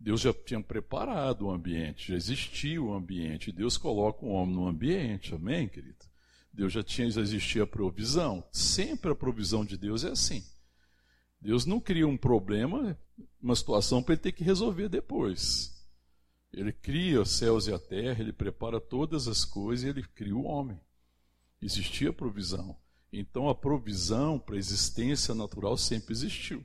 Deus 0.00 0.22
já 0.22 0.32
tinha 0.32 0.62
preparado 0.62 1.42
o 1.42 1.50
ambiente, 1.50 2.08
já 2.08 2.16
existia 2.16 2.82
o 2.82 2.94
ambiente. 2.94 3.52
Deus 3.52 3.76
coloca 3.76 4.24
o 4.24 4.30
homem 4.30 4.54
no 4.54 4.66
ambiente, 4.66 5.34
amém, 5.34 5.68
querido? 5.68 6.06
Deus 6.50 6.72
já 6.72 6.82
tinha, 6.82 7.10
já 7.10 7.20
existia 7.20 7.64
a 7.64 7.66
provisão. 7.66 8.42
Sempre 8.50 9.12
a 9.12 9.14
provisão 9.14 9.62
de 9.62 9.76
Deus 9.76 10.02
é 10.02 10.10
assim. 10.10 10.42
Deus 11.38 11.66
não 11.66 11.78
cria 11.78 12.08
um 12.08 12.16
problema, 12.16 12.98
uma 13.42 13.54
situação 13.54 14.02
para 14.02 14.14
ele 14.14 14.22
ter 14.22 14.32
que 14.32 14.42
resolver 14.42 14.88
depois. 14.88 15.86
Ele 16.50 16.72
cria 16.72 17.20
os 17.20 17.30
céus 17.30 17.66
e 17.66 17.72
a 17.72 17.78
terra, 17.78 18.22
ele 18.22 18.32
prepara 18.32 18.80
todas 18.80 19.28
as 19.28 19.44
coisas 19.44 19.84
e 19.84 19.88
ele 19.90 20.02
cria 20.02 20.34
o 20.34 20.44
homem. 20.44 20.80
Existia 21.60 22.08
a 22.08 22.12
provisão. 22.12 22.74
Então 23.12 23.50
a 23.50 23.54
provisão 23.54 24.38
para 24.38 24.54
a 24.54 24.58
existência 24.58 25.34
natural 25.34 25.76
sempre 25.76 26.12
existiu 26.12 26.64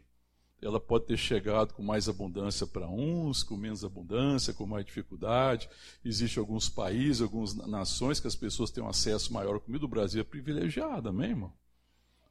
ela 0.65 0.79
pode 0.79 1.05
ter 1.05 1.17
chegado 1.17 1.73
com 1.73 1.83
mais 1.83 2.09
abundância 2.09 2.65
para 2.65 2.89
uns, 2.89 3.43
com 3.43 3.55
menos 3.55 3.85
abundância, 3.85 4.51
com 4.51 4.65
mais 4.65 4.83
dificuldade. 4.83 5.69
Existem 6.03 6.41
alguns 6.41 6.67
países, 6.67 7.21
algumas 7.21 7.53
nações 7.53 8.19
que 8.19 8.25
as 8.25 8.35
pessoas 8.35 8.71
têm 8.71 8.83
um 8.83 8.89
acesso 8.89 9.31
maior 9.31 9.57
à 9.57 9.59
comida. 9.59 9.85
O 9.85 9.89
Brasil 9.89 10.21
é 10.21 10.23
privilegiado, 10.23 11.09
amém, 11.09 11.29
irmão? 11.29 11.53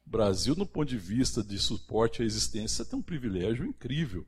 O 0.05 0.09
Brasil, 0.09 0.53
no 0.53 0.65
ponto 0.65 0.89
de 0.89 0.97
vista 0.97 1.41
de 1.41 1.57
suporte 1.57 2.21
à 2.21 2.25
existência, 2.25 2.83
tem 2.83 2.99
um 2.99 3.01
privilégio 3.01 3.65
incrível. 3.65 4.27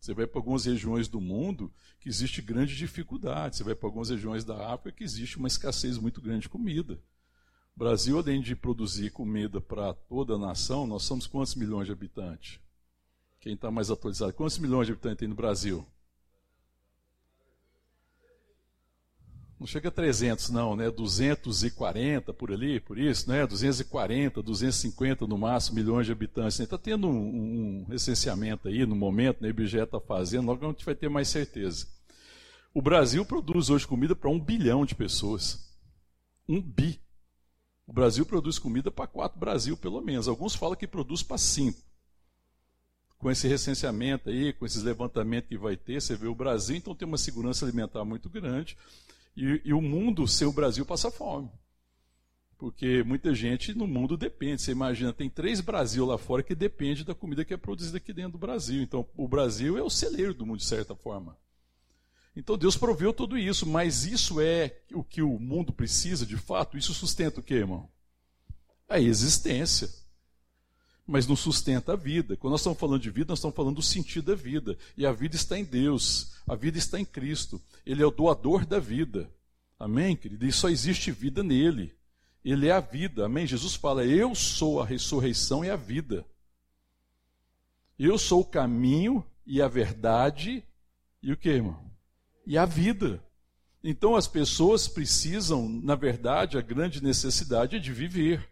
Você 0.00 0.14
vai 0.14 0.26
para 0.26 0.38
algumas 0.38 0.64
regiões 0.64 1.06
do 1.06 1.20
mundo 1.20 1.70
que 2.00 2.08
existe 2.08 2.40
grande 2.40 2.74
dificuldade. 2.74 3.56
Você 3.56 3.62
vai 3.62 3.74
para 3.74 3.86
algumas 3.86 4.08
regiões 4.08 4.44
da 4.44 4.72
África 4.72 4.96
que 4.96 5.04
existe 5.04 5.36
uma 5.36 5.46
escassez 5.46 5.98
muito 5.98 6.22
grande 6.22 6.42
de 6.42 6.48
comida. 6.48 6.94
O 7.76 7.78
Brasil, 7.78 8.18
além 8.18 8.40
de 8.40 8.56
produzir 8.56 9.10
comida 9.10 9.60
para 9.60 9.92
toda 9.92 10.34
a 10.34 10.38
nação, 10.38 10.86
nós 10.86 11.02
somos 11.02 11.26
quantos 11.26 11.54
milhões 11.54 11.86
de 11.86 11.92
habitantes? 11.92 12.58
Quem 13.40 13.54
está 13.54 13.70
mais 13.70 13.90
atualizado? 13.90 14.34
Quantos 14.34 14.58
milhões 14.58 14.86
de 14.86 14.92
habitantes 14.92 15.18
tem 15.18 15.28
no 15.28 15.34
Brasil? 15.34 15.86
Não 19.58 19.66
chega 19.66 19.88
a 19.88 19.92
300, 19.92 20.50
não, 20.50 20.76
né? 20.76 20.90
240 20.90 22.32
por 22.32 22.52
ali, 22.52 22.80
por 22.80 22.98
isso, 22.98 23.28
né? 23.28 23.46
240, 23.46 24.42
250 24.42 25.26
no 25.26 25.38
máximo 25.38 25.76
milhões 25.76 26.06
de 26.06 26.12
habitantes. 26.12 26.60
Está 26.60 26.78
tendo 26.78 27.08
um, 27.08 27.80
um, 27.80 27.84
recenseamento 27.84 28.68
aí 28.68 28.86
no 28.86 28.96
momento, 28.96 29.42
né? 29.42 29.48
o 29.48 29.50
IBGE 29.50 29.78
está 29.78 30.00
fazendo, 30.00 30.46
logo 30.46 30.64
a 30.64 30.68
gente 30.70 30.84
vai 30.84 30.94
ter 30.94 31.10
mais 31.10 31.28
certeza. 31.28 31.86
O 32.72 32.80
Brasil 32.80 33.24
produz 33.24 33.68
hoje 33.68 33.86
comida 33.86 34.14
para 34.14 34.30
um 34.30 34.40
bilhão 34.40 34.84
de 34.84 34.94
pessoas. 34.94 35.76
Um 36.48 36.60
bi. 36.60 37.00
O 37.86 37.92
Brasil 37.92 38.24
produz 38.24 38.58
comida 38.58 38.90
para 38.90 39.06
quatro 39.06 39.38
Brasil, 39.38 39.76
pelo 39.76 40.00
menos. 40.00 40.28
Alguns 40.28 40.54
falam 40.54 40.76
que 40.76 40.86
produz 40.86 41.22
para 41.22 41.36
cinco 41.36 41.89
com 43.20 43.30
esse 43.30 43.46
recenseamento 43.46 44.30
aí, 44.30 44.52
com 44.52 44.64
esses 44.64 44.82
levantamentos 44.82 45.48
que 45.48 45.58
vai 45.58 45.76
ter, 45.76 46.00
você 46.00 46.16
vê 46.16 46.26
o 46.26 46.34
Brasil, 46.34 46.74
então 46.74 46.94
tem 46.94 47.06
uma 47.06 47.18
segurança 47.18 47.66
alimentar 47.66 48.02
muito 48.02 48.30
grande, 48.30 48.76
e, 49.36 49.60
e 49.62 49.74
o 49.74 49.80
mundo, 49.80 50.26
sem 50.26 50.48
o 50.48 50.52
Brasil, 50.52 50.86
passa 50.86 51.10
fome. 51.10 51.50
Porque 52.56 53.02
muita 53.04 53.34
gente 53.34 53.74
no 53.74 53.86
mundo 53.86 54.16
depende. 54.18 54.60
Você 54.60 54.72
imagina, 54.72 55.14
tem 55.14 55.30
três 55.30 55.62
Brasil 55.62 56.04
lá 56.04 56.18
fora 56.18 56.42
que 56.42 56.54
depende 56.54 57.04
da 57.04 57.14
comida 57.14 57.42
que 57.44 57.54
é 57.54 57.56
produzida 57.56 57.96
aqui 57.96 58.12
dentro 58.12 58.32
do 58.32 58.38
Brasil. 58.38 58.82
Então, 58.82 59.06
o 59.16 59.26
Brasil 59.26 59.78
é 59.78 59.82
o 59.82 59.88
celeiro 59.88 60.34
do 60.34 60.44
mundo, 60.44 60.58
de 60.58 60.66
certa 60.66 60.94
forma. 60.94 61.38
Então, 62.36 62.58
Deus 62.58 62.76
proveu 62.76 63.14
tudo 63.14 63.38
isso, 63.38 63.66
mas 63.66 64.04
isso 64.04 64.40
é 64.40 64.78
o 64.92 65.02
que 65.02 65.22
o 65.22 65.38
mundo 65.38 65.72
precisa, 65.72 66.26
de 66.26 66.36
fato? 66.36 66.76
Isso 66.76 66.92
sustenta 66.92 67.40
o 67.40 67.42
quê, 67.42 67.54
irmão? 67.54 67.88
A 68.88 69.00
existência 69.00 69.88
mas 71.10 71.26
não 71.26 71.34
sustenta 71.34 71.94
a 71.94 71.96
vida. 71.96 72.36
Quando 72.36 72.52
nós 72.52 72.60
estamos 72.60 72.78
falando 72.78 73.02
de 73.02 73.10
vida, 73.10 73.32
nós 73.32 73.40
estamos 73.40 73.56
falando 73.56 73.76
do 73.76 73.82
sentido 73.82 74.26
da 74.26 74.34
vida. 74.40 74.78
E 74.96 75.04
a 75.04 75.10
vida 75.10 75.34
está 75.34 75.58
em 75.58 75.64
Deus, 75.64 76.32
a 76.46 76.54
vida 76.54 76.78
está 76.78 77.00
em 77.00 77.04
Cristo. 77.04 77.60
Ele 77.84 78.00
é 78.00 78.06
o 78.06 78.12
doador 78.12 78.64
da 78.64 78.78
vida. 78.78 79.28
Amém, 79.76 80.14
querido? 80.14 80.46
E 80.46 80.52
só 80.52 80.68
existe 80.68 81.10
vida 81.10 81.42
nele. 81.42 81.92
Ele 82.44 82.68
é 82.68 82.72
a 82.72 82.80
vida. 82.80 83.26
Amém? 83.26 83.44
Jesus 83.44 83.74
fala: 83.74 84.04
Eu 84.06 84.36
sou 84.36 84.80
a 84.80 84.86
ressurreição 84.86 85.64
e 85.64 85.70
a 85.70 85.76
vida. 85.76 86.24
Eu 87.98 88.16
sou 88.16 88.42
o 88.42 88.46
caminho 88.46 89.26
e 89.44 89.60
a 89.60 89.66
verdade 89.66 90.62
e 91.20 91.32
o 91.32 91.36
que, 91.36 91.48
irmão? 91.48 91.90
E 92.46 92.56
a 92.56 92.64
vida. 92.64 93.22
Então 93.82 94.14
as 94.14 94.28
pessoas 94.28 94.86
precisam, 94.86 95.68
na 95.68 95.96
verdade, 95.96 96.56
a 96.56 96.62
grande 96.62 97.02
necessidade 97.02 97.76
é 97.76 97.78
de 97.80 97.92
viver. 97.92 98.48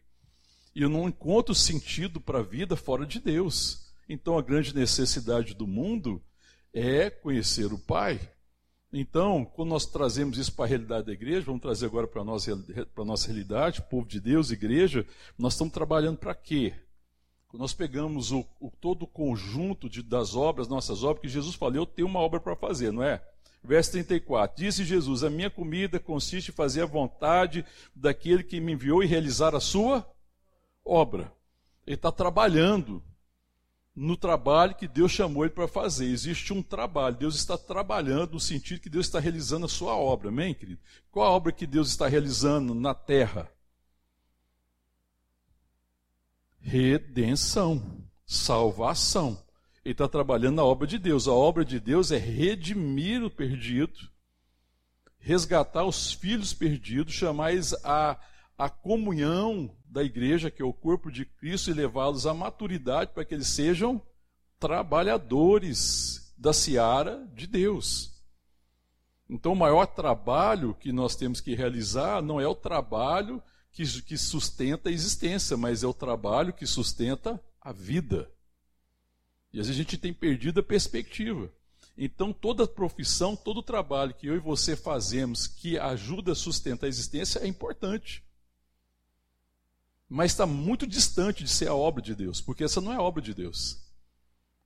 E 0.78 0.82
eu 0.82 0.88
não 0.88 1.08
encontro 1.08 1.56
sentido 1.56 2.20
para 2.20 2.38
a 2.38 2.42
vida 2.42 2.76
fora 2.76 3.04
de 3.04 3.18
Deus. 3.18 3.92
Então 4.08 4.38
a 4.38 4.42
grande 4.42 4.72
necessidade 4.72 5.52
do 5.52 5.66
mundo 5.66 6.22
é 6.72 7.10
conhecer 7.10 7.72
o 7.72 7.78
Pai. 7.80 8.20
Então, 8.92 9.44
quando 9.44 9.70
nós 9.70 9.86
trazemos 9.86 10.38
isso 10.38 10.52
para 10.52 10.66
a 10.66 10.68
realidade 10.68 11.06
da 11.06 11.12
igreja, 11.12 11.46
vamos 11.46 11.62
trazer 11.62 11.86
agora 11.86 12.06
para 12.06 12.22
a 12.22 12.24
nossa, 12.24 12.56
para 12.94 13.04
nossa 13.04 13.26
realidade, 13.26 13.82
povo 13.90 14.06
de 14.06 14.20
Deus, 14.20 14.52
igreja, 14.52 15.04
nós 15.36 15.54
estamos 15.54 15.74
trabalhando 15.74 16.18
para 16.18 16.32
quê? 16.32 16.72
Quando 17.48 17.62
nós 17.62 17.74
pegamos 17.74 18.30
o, 18.30 18.46
o, 18.60 18.70
todo 18.70 19.02
o 19.02 19.08
conjunto 19.08 19.90
de, 19.90 20.00
das 20.00 20.36
obras, 20.36 20.68
nossas 20.68 21.02
obras, 21.02 21.22
que 21.22 21.28
Jesus 21.28 21.56
falou, 21.56 21.74
eu 21.74 21.86
tenho 21.86 22.06
uma 22.06 22.20
obra 22.20 22.38
para 22.38 22.54
fazer, 22.54 22.92
não 22.92 23.02
é? 23.02 23.20
Verso 23.64 23.90
34: 23.90 24.56
Disse 24.56 24.84
Jesus: 24.84 25.24
A 25.24 25.28
minha 25.28 25.50
comida 25.50 25.98
consiste 25.98 26.52
em 26.52 26.54
fazer 26.54 26.82
a 26.82 26.86
vontade 26.86 27.64
daquele 27.96 28.44
que 28.44 28.60
me 28.60 28.74
enviou 28.74 29.02
e 29.02 29.06
realizar 29.08 29.56
a 29.56 29.60
sua 29.60 30.08
obra. 30.88 31.32
Ele 31.86 31.94
está 31.96 32.10
trabalhando 32.10 33.02
no 33.94 34.16
trabalho 34.16 34.74
que 34.76 34.86
Deus 34.86 35.10
chamou 35.10 35.44
ele 35.44 35.52
para 35.52 35.66
fazer. 35.66 36.06
Existe 36.06 36.52
um 36.52 36.62
trabalho. 36.62 37.16
Deus 37.16 37.34
está 37.34 37.58
trabalhando 37.58 38.32
no 38.32 38.40
sentido 38.40 38.80
que 38.80 38.88
Deus 38.88 39.06
está 39.06 39.18
realizando 39.18 39.66
a 39.66 39.68
sua 39.68 39.96
obra. 39.96 40.28
Amém, 40.28 40.54
querido? 40.54 40.80
Qual 41.10 41.26
a 41.26 41.30
obra 41.30 41.50
que 41.52 41.66
Deus 41.66 41.88
está 41.88 42.06
realizando 42.06 42.74
na 42.74 42.94
terra? 42.94 43.50
Redenção. 46.60 48.04
Salvação. 48.24 49.42
Ele 49.84 49.92
está 49.92 50.06
trabalhando 50.06 50.56
na 50.56 50.64
obra 50.64 50.86
de 50.86 50.98
Deus. 50.98 51.26
A 51.26 51.32
obra 51.32 51.64
de 51.64 51.80
Deus 51.80 52.12
é 52.12 52.18
redimir 52.18 53.24
o 53.24 53.30
perdido, 53.30 53.98
resgatar 55.18 55.84
os 55.84 56.12
filhos 56.12 56.52
perdidos, 56.52 57.14
chamar 57.14 57.52
eles 57.52 57.72
a, 57.82 58.20
a 58.56 58.68
comunhão 58.68 59.74
da 59.90 60.02
igreja, 60.02 60.50
que 60.50 60.62
é 60.62 60.64
o 60.64 60.72
corpo 60.72 61.10
de 61.10 61.24
Cristo, 61.24 61.70
e 61.70 61.74
levá-los 61.74 62.26
à 62.26 62.34
maturidade 62.34 63.12
para 63.12 63.24
que 63.24 63.34
eles 63.34 63.48
sejam 63.48 64.00
trabalhadores 64.58 66.34
da 66.36 66.52
seara 66.52 67.26
de 67.34 67.46
Deus. 67.46 68.12
Então, 69.28 69.52
o 69.52 69.56
maior 69.56 69.86
trabalho 69.86 70.74
que 70.74 70.92
nós 70.92 71.14
temos 71.14 71.40
que 71.40 71.54
realizar 71.54 72.22
não 72.22 72.40
é 72.40 72.46
o 72.46 72.54
trabalho 72.54 73.42
que, 73.72 73.84
que 74.02 74.16
sustenta 74.16 74.88
a 74.88 74.92
existência, 74.92 75.56
mas 75.56 75.82
é 75.82 75.86
o 75.86 75.94
trabalho 75.94 76.52
que 76.52 76.66
sustenta 76.66 77.42
a 77.60 77.72
vida. 77.72 78.30
E 79.52 79.60
às 79.60 79.66
vezes 79.66 79.80
a 79.80 79.82
gente 79.82 79.98
tem 79.98 80.12
perdido 80.12 80.60
a 80.60 80.62
perspectiva. 80.62 81.52
Então, 81.96 82.32
toda 82.32 82.66
profissão, 82.66 83.34
todo 83.34 83.62
trabalho 83.62 84.14
que 84.14 84.26
eu 84.26 84.36
e 84.36 84.40
você 84.40 84.76
fazemos 84.76 85.46
que 85.46 85.78
ajuda 85.78 86.32
a 86.32 86.36
sustentar 86.36 86.86
a 86.86 86.88
existência 86.88 87.40
é 87.40 87.46
importante. 87.46 88.22
Mas 90.08 90.32
está 90.32 90.46
muito 90.46 90.86
distante 90.86 91.44
de 91.44 91.50
ser 91.50 91.68
a 91.68 91.74
obra 91.74 92.02
de 92.02 92.14
Deus, 92.14 92.40
porque 92.40 92.64
essa 92.64 92.80
não 92.80 92.92
é 92.92 92.98
obra 92.98 93.20
de 93.20 93.34
Deus. 93.34 93.78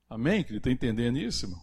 Amém, 0.09 0.43
querido? 0.43 0.57
Está 0.57 0.71
entendendo 0.71 1.17
isso, 1.17 1.45
irmão? 1.45 1.61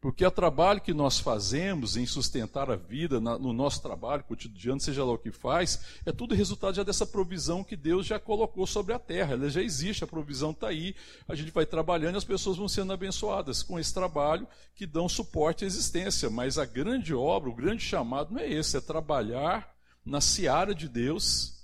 Porque 0.00 0.24
o 0.24 0.30
trabalho 0.30 0.80
que 0.80 0.94
nós 0.94 1.18
fazemos 1.18 1.94
em 1.94 2.06
sustentar 2.06 2.70
a 2.70 2.76
vida, 2.76 3.20
no 3.20 3.52
nosso 3.52 3.82
trabalho 3.82 4.24
cotidiano, 4.24 4.80
seja 4.80 5.04
lá 5.04 5.12
o 5.12 5.18
que 5.18 5.30
faz, 5.30 5.78
é 6.06 6.10
tudo 6.10 6.34
resultado 6.34 6.74
já 6.74 6.82
dessa 6.82 7.04
provisão 7.04 7.62
que 7.62 7.76
Deus 7.76 8.06
já 8.06 8.18
colocou 8.18 8.66
sobre 8.66 8.94
a 8.94 8.98
terra. 8.98 9.34
Ela 9.34 9.50
já 9.50 9.60
existe, 9.60 10.02
a 10.02 10.06
provisão 10.06 10.52
está 10.52 10.68
aí. 10.68 10.96
A 11.28 11.34
gente 11.34 11.50
vai 11.50 11.66
trabalhando 11.66 12.14
e 12.14 12.16
as 12.16 12.24
pessoas 12.24 12.56
vão 12.56 12.66
sendo 12.66 12.94
abençoadas 12.94 13.62
com 13.62 13.78
esse 13.78 13.92
trabalho 13.92 14.48
que 14.74 14.86
dão 14.86 15.06
suporte 15.06 15.64
à 15.64 15.66
existência. 15.66 16.30
Mas 16.30 16.56
a 16.56 16.64
grande 16.64 17.12
obra, 17.12 17.50
o 17.50 17.54
grande 17.54 17.84
chamado 17.84 18.32
não 18.32 18.40
é 18.40 18.50
esse, 18.50 18.78
é 18.78 18.80
trabalhar 18.80 19.70
na 20.02 20.22
seara 20.22 20.74
de 20.74 20.88
Deus. 20.88 21.59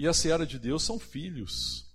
E 0.00 0.08
a 0.08 0.14
seara 0.14 0.46
de 0.46 0.58
Deus 0.58 0.82
são 0.82 0.98
filhos 0.98 1.86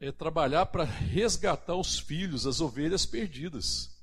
é 0.00 0.10
trabalhar 0.10 0.66
para 0.66 0.82
resgatar 0.82 1.76
os 1.76 1.96
filhos, 1.96 2.44
as 2.44 2.60
ovelhas 2.60 3.06
perdidas. 3.06 3.96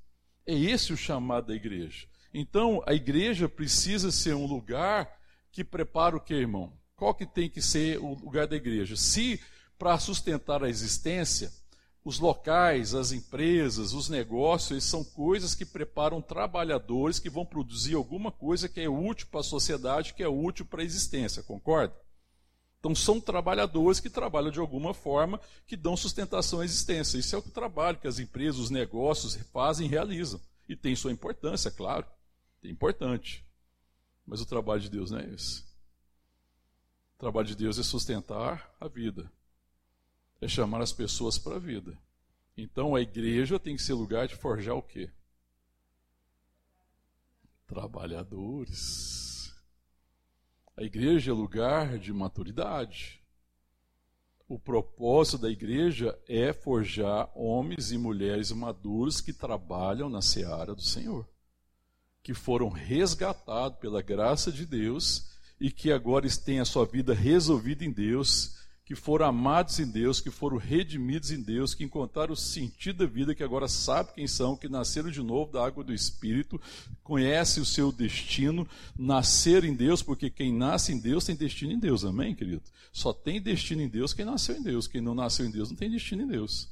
É 0.46 0.56
esse 0.56 0.94
o 0.94 0.98
chamado 0.98 1.48
da 1.48 1.54
igreja. 1.54 2.08
Então, 2.34 2.82
a 2.88 2.94
igreja 2.94 3.50
precisa 3.50 4.14
ser 4.14 4.34
um 4.34 4.46
lugar 4.46 5.14
que 5.52 5.62
prepara 5.62 6.16
o 6.16 6.22
que, 6.22 6.34
irmão? 6.34 6.72
Qual 6.96 7.14
que 7.14 7.26
tem 7.26 7.50
que 7.50 7.62
ser 7.62 8.00
o 8.00 8.14
lugar 8.14 8.48
da 8.48 8.56
igreja? 8.56 8.96
Se 8.96 9.38
para 9.78 10.00
sustentar 10.00 10.64
a 10.64 10.70
existência, 10.70 11.52
os 12.04 12.20
locais, 12.20 12.96
as 12.96 13.12
empresas, 13.12 13.94
os 13.94 14.10
negócios, 14.10 14.84
são 14.84 15.04
coisas 15.04 15.54
que 15.54 15.66
preparam 15.66 16.22
trabalhadores 16.22 17.20
que 17.20 17.30
vão 17.30 17.46
produzir 17.46 17.96
alguma 17.96 18.32
coisa 18.32 18.68
que 18.68 18.82
é 18.82 18.90
útil 18.90 19.28
para 19.30 19.42
a 19.42 19.44
sociedade, 19.44 20.14
que 20.14 20.24
é 20.24 20.28
útil 20.28 20.66
para 20.66 20.82
a 20.82 20.86
existência, 20.86 21.44
concorda? 21.44 21.96
Então, 22.80 22.96
são 22.96 23.22
trabalhadores 23.22 24.00
que 24.00 24.10
trabalham 24.10 24.50
de 24.50 24.60
alguma 24.60 24.92
forma, 24.92 25.40
que 25.68 25.78
dão 25.78 25.96
sustentação 25.96 26.62
à 26.62 26.66
existência. 26.66 27.20
Isso 27.20 27.36
é 27.36 27.38
o 27.38 27.44
trabalho 27.44 28.00
que 28.00 28.08
as 28.08 28.18
empresas, 28.18 28.60
os 28.60 28.72
negócios 28.72 29.36
fazem 29.54 29.86
e 29.86 29.90
realizam. 29.90 30.42
E 30.68 30.76
tem 30.76 30.96
sua 30.96 31.12
importância, 31.12 31.70
claro. 31.70 32.08
É 32.64 32.68
importante. 32.68 33.46
Mas 34.26 34.42
o 34.42 34.48
trabalho 34.48 34.82
de 34.82 34.90
Deus 34.90 35.12
não 35.12 35.20
é 35.20 35.30
esse. 35.32 35.62
O 37.16 37.20
trabalho 37.20 37.48
de 37.48 37.56
Deus 37.56 37.78
é 37.78 37.84
sustentar 37.84 38.74
a 38.80 38.88
vida. 38.88 39.32
É 40.42 40.48
chamar 40.48 40.82
as 40.82 40.92
pessoas 40.92 41.38
para 41.38 41.56
a 41.56 41.60
vida. 41.60 41.98
Então, 42.58 42.96
a 42.96 43.02
igreja 43.02 43.60
tem 43.60 43.76
que 43.76 43.82
ser 43.82 43.94
lugar 43.94 44.28
de 44.28 44.36
forjar 44.36 44.76
o 44.76 44.82
quê? 44.82 45.10
Trabalhadores. 47.66 49.54
A 50.76 50.84
igreja 50.84 51.32
é 51.32 51.34
lugar 51.34 51.98
de 52.00 52.12
maturidade. 52.12 53.22
O 54.48 54.60
propósito 54.60 55.38
da 55.38 55.50
igreja 55.50 56.20
é 56.28 56.52
forjar 56.52 57.32
homens 57.34 57.92
e 57.92 57.98
mulheres 57.98 58.52
maduros 58.52 59.22
que 59.22 59.32
trabalham 59.32 60.10
na 60.10 60.22
seara 60.22 60.76
do 60.76 60.82
Senhor, 60.82 61.26
que 62.22 62.34
foram 62.34 62.68
resgatados 62.68 63.80
pela 63.80 64.02
graça 64.02 64.52
de 64.52 64.66
Deus 64.66 65.32
e 65.60 65.72
que 65.72 65.92
agora 65.92 66.28
têm 66.44 66.60
a 66.60 66.66
sua 66.66 66.86
vida 66.86 67.14
resolvida 67.14 67.86
em 67.86 67.92
Deus 67.92 68.61
que 68.84 68.96
foram 68.96 69.28
amados 69.28 69.80
em 69.80 69.88
Deus, 69.88 70.20
que 70.20 70.32
foram 70.32 70.58
redimidos 70.58 71.32
em 71.32 71.42
Deus, 71.42 71.74
que 71.74 71.84
encontraram 71.84 72.34
o 72.34 72.38
sentido 72.38 73.06
da 73.06 73.06
vida, 73.06 73.36
que 73.36 73.44
agora 73.44 73.68
sabem 73.68 74.14
quem 74.16 74.28
são, 74.28 74.58
que 74.58 74.68
nasceram 74.68 75.10
de 75.10 75.22
novo 75.22 75.52
da 75.52 75.66
água 75.66 75.84
do 75.84 75.94
Espírito, 75.94 76.60
conhecem 77.04 77.62
o 77.62 77.66
seu 77.66 77.92
destino, 77.92 78.68
nasceram 78.98 79.68
em 79.68 79.74
Deus, 79.74 80.02
porque 80.02 80.30
quem 80.30 80.54
nasce 80.54 80.92
em 80.92 81.00
Deus 81.00 81.24
tem 81.24 81.36
destino 81.36 81.72
em 81.72 81.80
Deus, 81.80 82.04
amém, 82.04 82.36
querido? 82.36 82.64
Só 82.92 83.14
tem 83.14 83.42
destino 83.42 83.82
em 83.82 83.88
Deus 83.88 84.14
quem 84.14 84.26
nasceu 84.26 84.58
em 84.58 84.64
Deus, 84.64 84.88
quem 84.88 85.00
não 85.00 85.16
nasceu 85.16 85.46
em 85.46 85.52
Deus 85.52 85.70
não 85.70 85.78
tem 85.78 85.90
destino 85.90 86.24
em 86.24 86.28
Deus. 86.28 86.68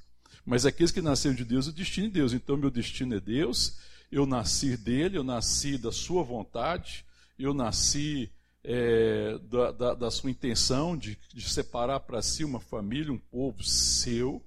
Mas 0.45 0.65
aqueles 0.65 0.91
que 0.91 1.01
nasceram 1.01 1.35
de 1.35 1.45
Deus, 1.45 1.67
o 1.67 1.71
destino 1.71 2.07
em 2.07 2.09
Deus. 2.09 2.33
Então, 2.33 2.57
meu 2.57 2.71
destino 2.71 3.15
é 3.15 3.19
Deus, 3.19 3.77
eu 4.11 4.25
nasci 4.25 4.75
dele, 4.75 5.17
eu 5.17 5.23
nasci 5.23 5.77
da 5.77 5.91
sua 5.91 6.23
vontade, 6.23 7.05
eu 7.37 7.53
nasci 7.53 8.31
é, 8.63 9.37
da, 9.39 9.71
da, 9.71 9.93
da, 9.93 10.11
sua 10.11 10.29
intenção 10.29 10.97
de, 10.97 11.17
de 11.33 11.49
separar 11.49 12.01
para 12.01 12.21
si 12.21 12.43
uma 12.43 12.59
família, 12.59 13.11
um 13.11 13.17
povo 13.17 13.63
seu. 13.63 14.45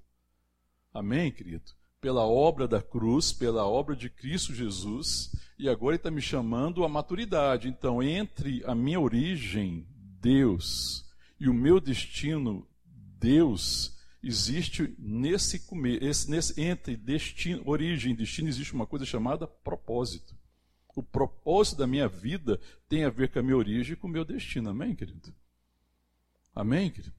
Amém, 0.93 1.31
querido? 1.31 1.73
Pela 2.01 2.25
obra 2.27 2.69
da 2.69 2.83
cruz, 2.83 3.33
pela 3.33 3.67
obra 3.67 3.97
de 3.97 4.11
Cristo 4.11 4.55
Jesus, 4.55 5.31
e 5.59 5.69
agora 5.69 5.95
ele 5.95 6.01
está 6.01 6.11
me 6.11 6.21
chamando 6.21 6.85
à 6.85 6.89
maturidade. 6.89 7.69
Então, 7.69 8.03
entre 8.03 8.63
a 8.67 8.75
minha 8.75 9.01
origem, 9.01 9.87
Deus, 10.21 11.05
e 11.39 11.49
o 11.49 11.55
meu 11.55 11.81
destino, 11.81 12.67
Deus, 13.19 13.97
existe 14.23 14.95
nesse, 14.99 15.65
nesse 16.29 16.61
entre 16.61 16.97
destino, 16.97 17.63
origem 17.65 18.13
e 18.13 18.17
destino, 18.17 18.49
existe 18.49 18.75
uma 18.75 18.87
coisa 18.87 19.05
chamada 19.05 19.47
propósito. 19.47 20.37
O 20.95 21.03
propósito 21.03 21.79
da 21.79 21.87
minha 21.87 22.09
vida 22.09 22.61
tem 22.89 23.05
a 23.05 23.11
ver 23.11 23.31
com 23.31 23.39
a 23.39 23.43
minha 23.43 23.57
origem 23.57 23.95
e 23.95 23.97
com 23.97 24.07
o 24.07 24.11
meu 24.11 24.25
destino. 24.25 24.71
Amém, 24.71 24.95
querido? 24.95 25.33
Amém, 26.55 26.91
querido? 26.91 27.15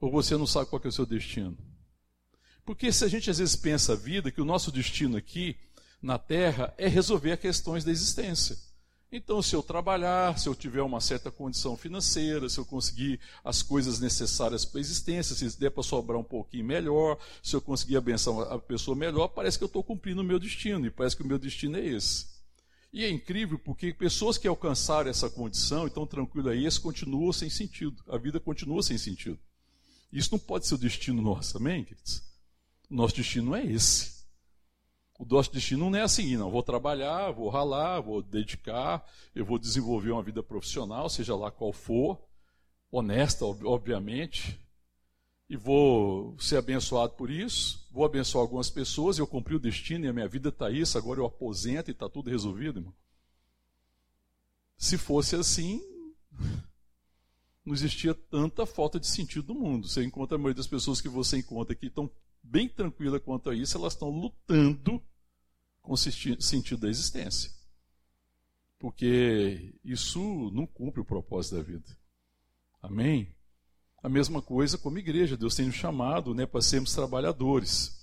Ou 0.00 0.10
você 0.10 0.36
não 0.36 0.46
sabe 0.46 0.70
qual 0.70 0.80
é 0.84 0.88
o 0.88 0.92
seu 0.92 1.04
destino? 1.04 1.56
Porque 2.64 2.92
se 2.92 3.04
a 3.04 3.08
gente 3.08 3.30
às 3.30 3.38
vezes 3.38 3.56
pensa 3.56 3.94
a 3.94 3.96
vida, 3.96 4.30
que 4.30 4.40
o 4.40 4.44
nosso 4.44 4.70
destino 4.70 5.16
aqui 5.16 5.56
na 6.00 6.18
Terra 6.18 6.72
é 6.78 6.86
resolver 6.86 7.36
questões 7.38 7.84
da 7.84 7.90
existência. 7.90 8.56
Então, 9.10 9.40
se 9.40 9.56
eu 9.56 9.62
trabalhar, 9.62 10.38
se 10.38 10.48
eu 10.48 10.54
tiver 10.54 10.82
uma 10.82 11.00
certa 11.00 11.30
condição 11.30 11.78
financeira, 11.78 12.46
se 12.48 12.58
eu 12.58 12.66
conseguir 12.66 13.18
as 13.42 13.62
coisas 13.62 13.98
necessárias 13.98 14.66
para 14.66 14.78
a 14.78 14.82
existência, 14.82 15.34
se 15.34 15.58
der 15.58 15.70
para 15.70 15.82
sobrar 15.82 16.20
um 16.20 16.24
pouquinho 16.24 16.66
melhor, 16.66 17.18
se 17.42 17.56
eu 17.56 17.60
conseguir 17.60 17.96
abençoar 17.96 18.52
a 18.52 18.58
pessoa 18.58 18.94
melhor, 18.94 19.28
parece 19.28 19.56
que 19.56 19.64
eu 19.64 19.66
estou 19.66 19.82
cumprindo 19.82 20.20
o 20.20 20.24
meu 20.24 20.38
destino, 20.38 20.86
e 20.86 20.90
parece 20.90 21.16
que 21.16 21.22
o 21.22 21.26
meu 21.26 21.38
destino 21.38 21.78
é 21.78 21.86
esse. 21.86 22.26
E 22.92 23.04
é 23.04 23.10
incrível 23.10 23.58
porque 23.58 23.92
pessoas 23.92 24.38
que 24.38 24.48
alcançaram 24.48 25.10
essa 25.10 25.28
condição 25.28 25.84
e 25.84 25.88
estão 25.88 26.08
aí, 26.48 26.64
isso 26.64 26.80
continua 26.80 27.32
sem 27.32 27.50
sentido. 27.50 28.02
A 28.08 28.16
vida 28.16 28.40
continua 28.40 28.82
sem 28.82 28.96
sentido. 28.96 29.38
Isso 30.10 30.30
não 30.32 30.38
pode 30.38 30.66
ser 30.66 30.74
o 30.74 30.78
destino 30.78 31.20
nosso, 31.20 31.58
amém, 31.58 31.84
queridos? 31.84 32.22
O 32.90 32.94
nosso 32.94 33.14
destino 33.14 33.50
não 33.50 33.56
é 33.56 33.66
esse. 33.66 34.18
O 35.18 35.24
nosso 35.26 35.52
destino 35.52 35.90
não 35.90 35.98
é 35.98 36.02
assim, 36.02 36.36
não. 36.36 36.50
Vou 36.50 36.62
trabalhar, 36.62 37.30
vou 37.32 37.50
ralar, 37.50 38.00
vou 38.00 38.22
dedicar, 38.22 39.04
eu 39.34 39.44
vou 39.44 39.58
desenvolver 39.58 40.12
uma 40.12 40.22
vida 40.22 40.42
profissional, 40.42 41.10
seja 41.10 41.36
lá 41.36 41.50
qual 41.50 41.72
for, 41.72 42.18
honesta, 42.90 43.44
obviamente, 43.44 44.58
e 45.48 45.56
vou 45.56 46.38
ser 46.38 46.56
abençoado 46.58 47.14
por 47.14 47.30
isso, 47.30 47.86
vou 47.90 48.04
abençoar 48.04 48.42
algumas 48.42 48.68
pessoas, 48.68 49.18
eu 49.18 49.26
cumpri 49.26 49.54
o 49.54 49.60
destino 49.60 50.04
e 50.04 50.08
a 50.08 50.12
minha 50.12 50.28
vida 50.28 50.50
está 50.50 50.70
isso, 50.70 50.98
agora 50.98 51.20
eu 51.20 51.26
aposento 51.26 51.90
e 51.90 51.92
está 51.92 52.08
tudo 52.08 52.28
resolvido, 52.28 52.80
irmão. 52.80 52.94
Se 54.76 54.98
fosse 54.98 55.34
assim, 55.34 55.82
não 57.64 57.72
existia 57.72 58.14
tanta 58.14 58.66
falta 58.66 59.00
de 59.00 59.06
sentido 59.06 59.54
no 59.54 59.60
mundo. 59.60 59.88
Você 59.88 60.04
encontra 60.04 60.36
a 60.36 60.38
maioria 60.38 60.56
das 60.56 60.66
pessoas 60.66 61.00
que 61.00 61.08
você 61.08 61.38
encontra 61.38 61.74
que 61.74 61.86
estão 61.86 62.10
bem 62.42 62.68
tranquilas 62.68 63.22
quanto 63.22 63.48
a 63.50 63.54
isso, 63.54 63.76
elas 63.76 63.94
estão 63.94 64.10
lutando 64.10 65.02
com 65.80 65.94
o 65.94 65.96
sentido 65.96 66.80
da 66.80 66.88
existência. 66.88 67.50
Porque 68.78 69.74
isso 69.82 70.50
não 70.52 70.66
cumpre 70.66 71.00
o 71.00 71.04
propósito 71.04 71.56
da 71.56 71.62
vida. 71.62 71.98
Amém? 72.80 73.34
A 74.02 74.08
mesma 74.08 74.40
coisa 74.40 74.78
como 74.78 74.98
igreja, 74.98 75.36
Deus 75.36 75.54
tem 75.54 75.66
nos 75.66 75.74
chamado 75.74 76.34
né, 76.34 76.46
para 76.46 76.60
sermos 76.62 76.94
trabalhadores. 76.94 77.98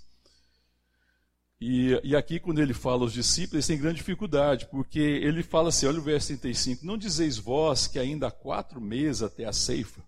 E, 1.60 2.00
e, 2.04 2.16
aqui, 2.16 2.40
quando 2.40 2.60
ele 2.60 2.74
fala 2.74 3.04
aos 3.04 3.14
discípulos, 3.14 3.54
eles 3.54 3.68
têm 3.68 3.78
grande 3.78 3.98
dificuldade, 3.98 4.68
porque 4.68 5.00
ele 5.00 5.42
fala 5.42 5.70
assim: 5.70 5.86
olha 5.86 6.00
o 6.00 6.04
verso 6.04 6.28
35, 6.28 6.86
não 6.86 6.98
dizeis 6.98 7.38
vós 7.38 7.88
que 7.88 7.98
ainda 7.98 8.28
há 8.28 8.32
quatro 8.32 8.82
meses 8.82 9.24
até 9.24 9.46
a 9.46 9.54
ceifa? 9.54 10.04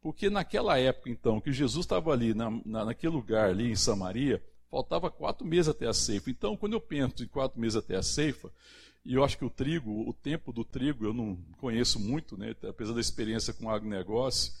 Porque 0.00 0.30
naquela 0.30 0.78
época, 0.78 1.10
então, 1.10 1.40
que 1.40 1.52
Jesus 1.52 1.84
estava 1.84 2.12
ali, 2.12 2.32
na, 2.32 2.50
na, 2.64 2.84
naquele 2.84 3.12
lugar 3.12 3.50
ali 3.50 3.70
em 3.70 3.76
Samaria, 3.76 4.42
faltava 4.70 5.10
quatro 5.10 5.46
meses 5.46 5.68
até 5.68 5.86
a 5.86 5.92
ceifa. 5.92 6.30
Então, 6.30 6.56
quando 6.56 6.72
eu 6.72 6.80
penso 6.80 7.22
em 7.22 7.28
quatro 7.28 7.60
meses 7.60 7.76
até 7.76 7.96
a 7.96 8.02
ceifa, 8.02 8.50
e 9.04 9.14
eu 9.14 9.24
acho 9.24 9.36
que 9.36 9.44
o 9.44 9.50
trigo, 9.50 10.08
o 10.08 10.12
tempo 10.12 10.52
do 10.52 10.64
trigo, 10.64 11.04
eu 11.04 11.12
não 11.12 11.36
conheço 11.58 12.00
muito, 12.00 12.36
né? 12.36 12.54
apesar 12.68 12.92
da 12.92 13.00
experiência 13.00 13.52
com 13.52 13.68
agronegócio, 13.68 14.52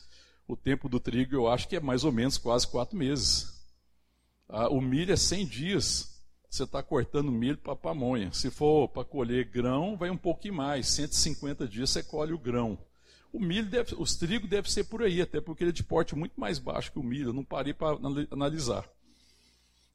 o 0.46 0.56
tempo 0.56 0.88
do 0.88 1.00
trigo 1.00 1.34
eu 1.34 1.48
acho 1.48 1.68
que 1.68 1.76
é 1.76 1.80
mais 1.80 2.04
ou 2.04 2.12
menos 2.12 2.38
quase 2.38 2.66
quatro 2.66 2.96
meses. 2.96 3.52
Ah, 4.48 4.68
o 4.68 4.80
milho 4.80 5.12
é 5.12 5.16
100 5.16 5.46
dias, 5.46 6.22
você 6.48 6.64
está 6.64 6.82
cortando 6.82 7.32
milho 7.32 7.56
para 7.56 7.74
pamonha. 7.74 8.32
Se 8.32 8.50
for 8.50 8.88
para 8.88 9.04
colher 9.04 9.46
grão, 9.46 9.96
vai 9.96 10.10
um 10.10 10.16
pouquinho 10.16 10.54
mais, 10.54 10.88
150 10.88 11.66
dias 11.66 11.90
você 11.90 12.02
colhe 12.02 12.32
o 12.32 12.38
grão. 12.38 12.78
O 13.32 13.40
milho, 13.40 13.70
deve, 13.70 13.94
os 13.94 14.14
trigo 14.14 14.46
deve 14.46 14.70
ser 14.70 14.84
por 14.84 15.02
aí, 15.02 15.22
até 15.22 15.40
porque 15.40 15.64
ele 15.64 15.70
é 15.70 15.72
de 15.72 15.82
porte 15.82 16.14
muito 16.14 16.38
mais 16.38 16.58
baixo 16.58 16.92
que 16.92 16.98
o 16.98 17.02
milho, 17.02 17.30
eu 17.30 17.32
não 17.32 17.44
parei 17.44 17.72
para 17.72 17.96
analisar. 18.30 18.86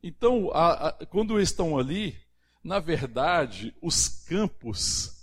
Então, 0.02 0.50
a, 0.52 0.88
a, 0.88 0.92
quando 1.06 1.38
eles 1.38 1.50
estão 1.50 1.78
ali, 1.78 2.18
na 2.64 2.80
verdade, 2.80 3.76
os 3.80 4.08
campos 4.08 5.17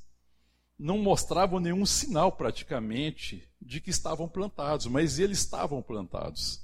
não 0.84 0.98
mostravam 0.98 1.58
nenhum 1.58 1.86
sinal 1.86 2.30
praticamente 2.30 3.48
de 3.58 3.80
que 3.80 3.88
estavam 3.88 4.28
plantados, 4.28 4.84
mas 4.86 5.18
eles 5.18 5.38
estavam 5.38 5.80
plantados. 5.80 6.60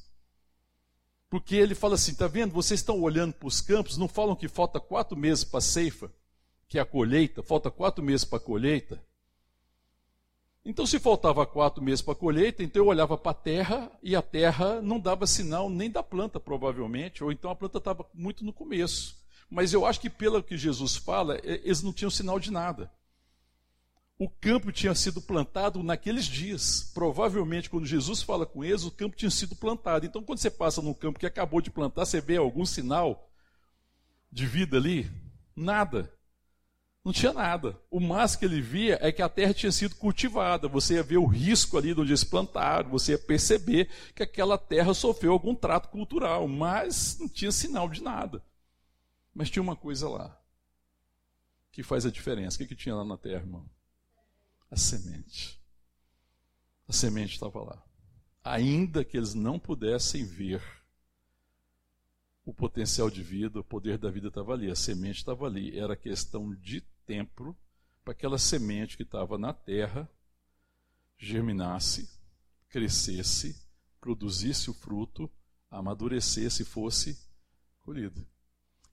Porque 1.30 1.56
ele 1.56 1.74
fala 1.74 1.94
assim: 1.94 2.12
está 2.12 2.26
vendo? 2.28 2.52
Vocês 2.52 2.80
estão 2.80 3.00
olhando 3.00 3.32
para 3.32 3.48
os 3.48 3.62
campos, 3.62 3.96
não 3.96 4.06
falam 4.06 4.36
que 4.36 4.46
falta 4.46 4.78
quatro 4.78 5.16
meses 5.16 5.42
para 5.42 5.56
a 5.56 5.62
ceifa, 5.62 6.12
que 6.68 6.78
é 6.78 6.82
a 6.82 6.84
colheita, 6.84 7.42
falta 7.42 7.70
quatro 7.70 8.04
meses 8.04 8.26
para 8.26 8.36
a 8.36 8.42
colheita. 8.42 9.02
Então, 10.62 10.84
se 10.84 10.98
faltava 10.98 11.46
quatro 11.46 11.82
meses 11.82 12.02
para 12.02 12.12
a 12.12 12.16
colheita, 12.16 12.62
então 12.62 12.82
eu 12.82 12.88
olhava 12.88 13.16
para 13.16 13.30
a 13.30 13.34
terra 13.34 13.90
e 14.02 14.14
a 14.14 14.20
terra 14.20 14.82
não 14.82 15.00
dava 15.00 15.26
sinal 15.26 15.70
nem 15.70 15.90
da 15.90 16.02
planta, 16.02 16.38
provavelmente, 16.38 17.24
ou 17.24 17.32
então 17.32 17.50
a 17.50 17.56
planta 17.56 17.78
estava 17.78 18.06
muito 18.12 18.44
no 18.44 18.52
começo. 18.52 19.16
Mas 19.48 19.72
eu 19.72 19.86
acho 19.86 19.98
que, 19.98 20.10
pelo 20.10 20.42
que 20.42 20.58
Jesus 20.58 20.94
fala, 20.94 21.40
eles 21.42 21.82
não 21.82 21.90
tinham 21.90 22.10
sinal 22.10 22.38
de 22.38 22.50
nada. 22.50 22.92
O 24.20 24.28
campo 24.28 24.70
tinha 24.70 24.94
sido 24.94 25.18
plantado 25.18 25.82
naqueles 25.82 26.26
dias. 26.26 26.90
Provavelmente, 26.92 27.70
quando 27.70 27.86
Jesus 27.86 28.20
fala 28.20 28.44
com 28.44 28.62
eles, 28.62 28.84
o 28.84 28.90
campo 28.90 29.16
tinha 29.16 29.30
sido 29.30 29.56
plantado. 29.56 30.04
Então, 30.04 30.22
quando 30.22 30.40
você 30.40 30.50
passa 30.50 30.82
num 30.82 30.92
campo 30.92 31.18
que 31.18 31.24
acabou 31.24 31.62
de 31.62 31.70
plantar, 31.70 32.04
você 32.04 32.20
vê 32.20 32.36
algum 32.36 32.66
sinal 32.66 33.32
de 34.30 34.46
vida 34.46 34.76
ali? 34.76 35.10
Nada. 35.56 36.12
Não 37.02 37.14
tinha 37.14 37.32
nada. 37.32 37.80
O 37.90 37.98
máximo 37.98 38.40
que 38.40 38.44
ele 38.44 38.60
via 38.60 38.98
é 39.00 39.10
que 39.10 39.22
a 39.22 39.28
terra 39.28 39.54
tinha 39.54 39.72
sido 39.72 39.94
cultivada. 39.94 40.68
Você 40.68 40.96
ia 40.96 41.02
ver 41.02 41.16
o 41.16 41.24
risco 41.24 41.78
ali 41.78 41.94
de 41.94 42.00
onde 42.02 42.10
eles 42.10 42.22
plantaram, 42.22 42.90
você 42.90 43.12
ia 43.12 43.18
perceber 43.18 43.88
que 44.14 44.22
aquela 44.22 44.58
terra 44.58 44.92
sofreu 44.92 45.32
algum 45.32 45.54
trato 45.54 45.88
cultural, 45.88 46.46
mas 46.46 47.18
não 47.18 47.26
tinha 47.26 47.50
sinal 47.50 47.88
de 47.88 48.02
nada. 48.02 48.44
Mas 49.34 49.48
tinha 49.48 49.62
uma 49.62 49.76
coisa 49.76 50.10
lá 50.10 50.38
que 51.72 51.82
faz 51.82 52.04
a 52.04 52.10
diferença. 52.10 52.56
O 52.56 52.58
que, 52.58 52.66
que 52.66 52.76
tinha 52.76 52.94
lá 52.94 53.02
na 53.02 53.16
terra, 53.16 53.40
irmão? 53.40 53.79
A 54.70 54.76
semente. 54.76 55.60
A 56.86 56.92
semente 56.92 57.34
estava 57.34 57.62
lá. 57.62 57.82
Ainda 58.42 59.04
que 59.04 59.16
eles 59.16 59.34
não 59.34 59.58
pudessem 59.58 60.24
ver 60.24 60.62
o 62.44 62.54
potencial 62.54 63.10
de 63.10 63.22
vida, 63.22 63.60
o 63.60 63.64
poder 63.64 63.98
da 63.98 64.10
vida 64.10 64.28
estava 64.28 64.52
ali, 64.52 64.70
a 64.70 64.74
semente 64.74 65.18
estava 65.18 65.46
ali. 65.46 65.78
Era 65.78 65.96
questão 65.96 66.54
de 66.54 66.80
tempo 67.04 67.56
para 68.02 68.12
aquela 68.12 68.38
semente 68.38 68.96
que 68.96 69.02
estava 69.02 69.36
na 69.36 69.52
terra 69.52 70.08
germinasse, 71.18 72.08
crescesse, 72.68 73.60
produzisse 74.00 74.70
o 74.70 74.74
fruto, 74.74 75.30
amadurecesse 75.70 76.62
e 76.62 76.66
fosse 76.66 77.20
colhida. 77.82 78.26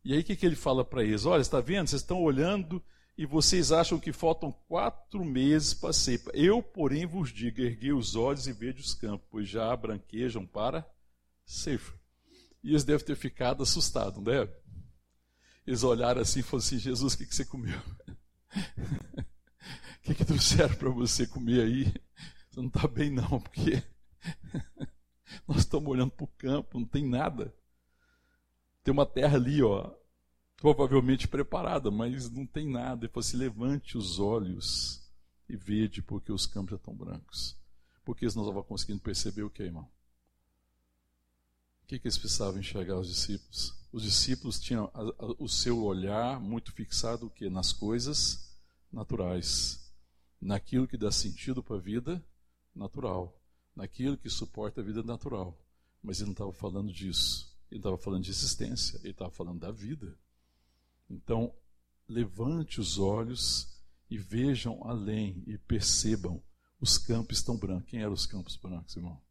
E 0.04 0.14
aí 0.14 0.20
o 0.20 0.24
que, 0.24 0.36
que 0.36 0.46
ele 0.46 0.56
fala 0.56 0.84
para 0.84 1.04
eles? 1.04 1.26
Olha, 1.26 1.42
está 1.42 1.62
vendo? 1.62 1.88
Vocês 1.88 2.02
estão 2.02 2.22
olhando 2.22 2.84
e 3.18 3.26
vocês 3.26 3.72
acham 3.72 4.00
que 4.00 4.14
faltam 4.14 4.52
quatro 4.68 5.26
meses 5.26 5.74
para 5.74 5.90
a 5.90 5.94
cepa. 5.94 6.30
Eu, 6.36 6.62
porém, 6.62 7.06
vos 7.06 7.34
digo: 7.34 7.62
erguei 7.62 7.92
os 7.92 8.16
olhos 8.16 8.48
e 8.48 8.54
vejo 8.54 8.80
os 8.80 8.94
campos, 8.94 9.28
pois 9.32 9.50
já 9.50 9.76
branquejam 9.76 10.46
para 10.46 10.88
ceifa. 11.44 11.98
E 12.64 12.70
eles 12.70 12.84
devem 12.84 13.06
ter 13.06 13.16
ficado 13.16 13.64
assustados, 13.64 14.18
não 14.18 14.24
deve? 14.24 14.54
Eles 15.66 15.84
olharam 15.84 16.22
assim 16.22 16.42
e 16.42 16.44
falaram 16.44 16.66
assim: 16.66 16.78
Jesus, 16.78 17.14
o 17.14 17.18
que, 17.18 17.26
que 17.26 17.36
você 17.36 17.46
comeu? 17.46 17.80
O 19.98 20.10
que, 20.10 20.16
que 20.16 20.26
trouxeram 20.26 20.74
para 20.76 20.90
você 20.90 21.28
comer 21.28 21.64
aí? 21.64 21.94
Você 22.50 22.62
não 22.62 22.68
está 22.68 22.88
bem, 22.88 23.12
não, 23.12 23.42
porque 23.42 23.84
nós 25.46 25.58
estamos 25.58 25.90
olhando 25.90 26.12
para 26.12 26.24
o 26.24 26.30
campo, 26.38 26.80
não 26.80 26.88
tem 26.88 27.06
nada. 27.06 27.54
Tem 28.86 28.94
uma 28.94 29.06
terra 29.06 29.36
ali, 29.36 29.62
ó, 29.62 29.94
provavelmente 30.58 31.28
preparada, 31.28 31.90
mas 31.90 32.30
não 32.30 32.46
tem 32.46 32.68
nada. 32.68 33.06
Ele 33.06 33.14
falou 33.14 33.26
assim: 33.26 33.38
levante 33.38 33.98
os 33.98 34.20
olhos 34.20 35.02
e 35.48 35.56
vede, 35.56 36.02
porque 36.02 36.32
os 36.32 36.46
campos 36.46 36.72
já 36.72 36.76
estão 36.76 36.94
brancos. 36.94 37.56
Porque 38.04 38.26
eles 38.26 38.36
não 38.36 38.44
estavam 38.44 38.64
conseguindo 38.64 39.00
perceber 39.00 39.44
o 39.44 39.50
que, 39.50 39.64
irmão? 39.64 39.88
O 41.84 41.88
que, 41.88 42.00
que 42.00 42.08
eles 42.08 42.18
precisavam 42.18 42.60
enxergar 42.60 43.00
os 43.00 43.08
discípulos? 43.08 43.74
Os 43.92 44.04
discípulos 44.04 44.60
tinham 44.60 44.92
o 45.40 45.48
seu 45.48 45.84
olhar 45.84 46.40
muito 46.40 46.74
fixado 46.74 47.28
o 47.28 47.30
quê? 47.30 47.50
nas 47.50 47.72
coisas 47.72 48.54
naturais, 48.92 49.90
naquilo 50.42 50.88
que 50.88 50.98
dá 50.98 51.12
sentido 51.12 51.64
para 51.64 51.78
a 51.78 51.80
vida 51.80 52.24
natural, 52.76 53.40
naquilo 53.74 54.18
que 54.18 54.30
suporta 54.30 54.82
a 54.82 54.84
vida 54.84 55.02
natural. 55.02 55.58
Mas 56.04 56.18
ele 56.18 56.28
não 56.28 56.34
estava 56.34 56.54
falando 56.54 56.92
disso. 56.92 57.56
Ele 57.72 57.80
estava 57.80 57.98
falando 57.98 58.24
de 58.24 58.32
existência, 58.32 58.98
ele 59.00 59.12
estava 59.12 59.32
falando 59.32 59.60
da 59.60 59.72
vida. 59.72 60.18
Então, 61.10 61.54
levante 62.08 62.80
os 62.80 62.98
olhos 62.98 63.82
e 64.10 64.18
vejam 64.18 64.84
além 64.84 65.44
e 65.48 65.58
percebam: 65.58 66.42
os 66.80 66.98
campos 66.98 67.38
estão 67.38 67.58
brancos. 67.58 67.90
Quem 67.90 68.02
eram 68.02 68.14
os 68.14 68.26
campos 68.26 68.56
brancos, 68.56 68.96
irmão? 68.96 69.22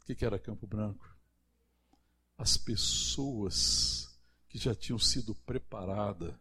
O 0.00 0.04
que 0.04 0.24
era 0.24 0.38
campo 0.38 0.66
branco? 0.66 1.14
as 2.36 2.56
pessoas 2.56 4.08
que 4.48 4.58
já 4.58 4.74
tinham 4.74 4.98
sido 4.98 5.34
preparadas, 5.34 6.34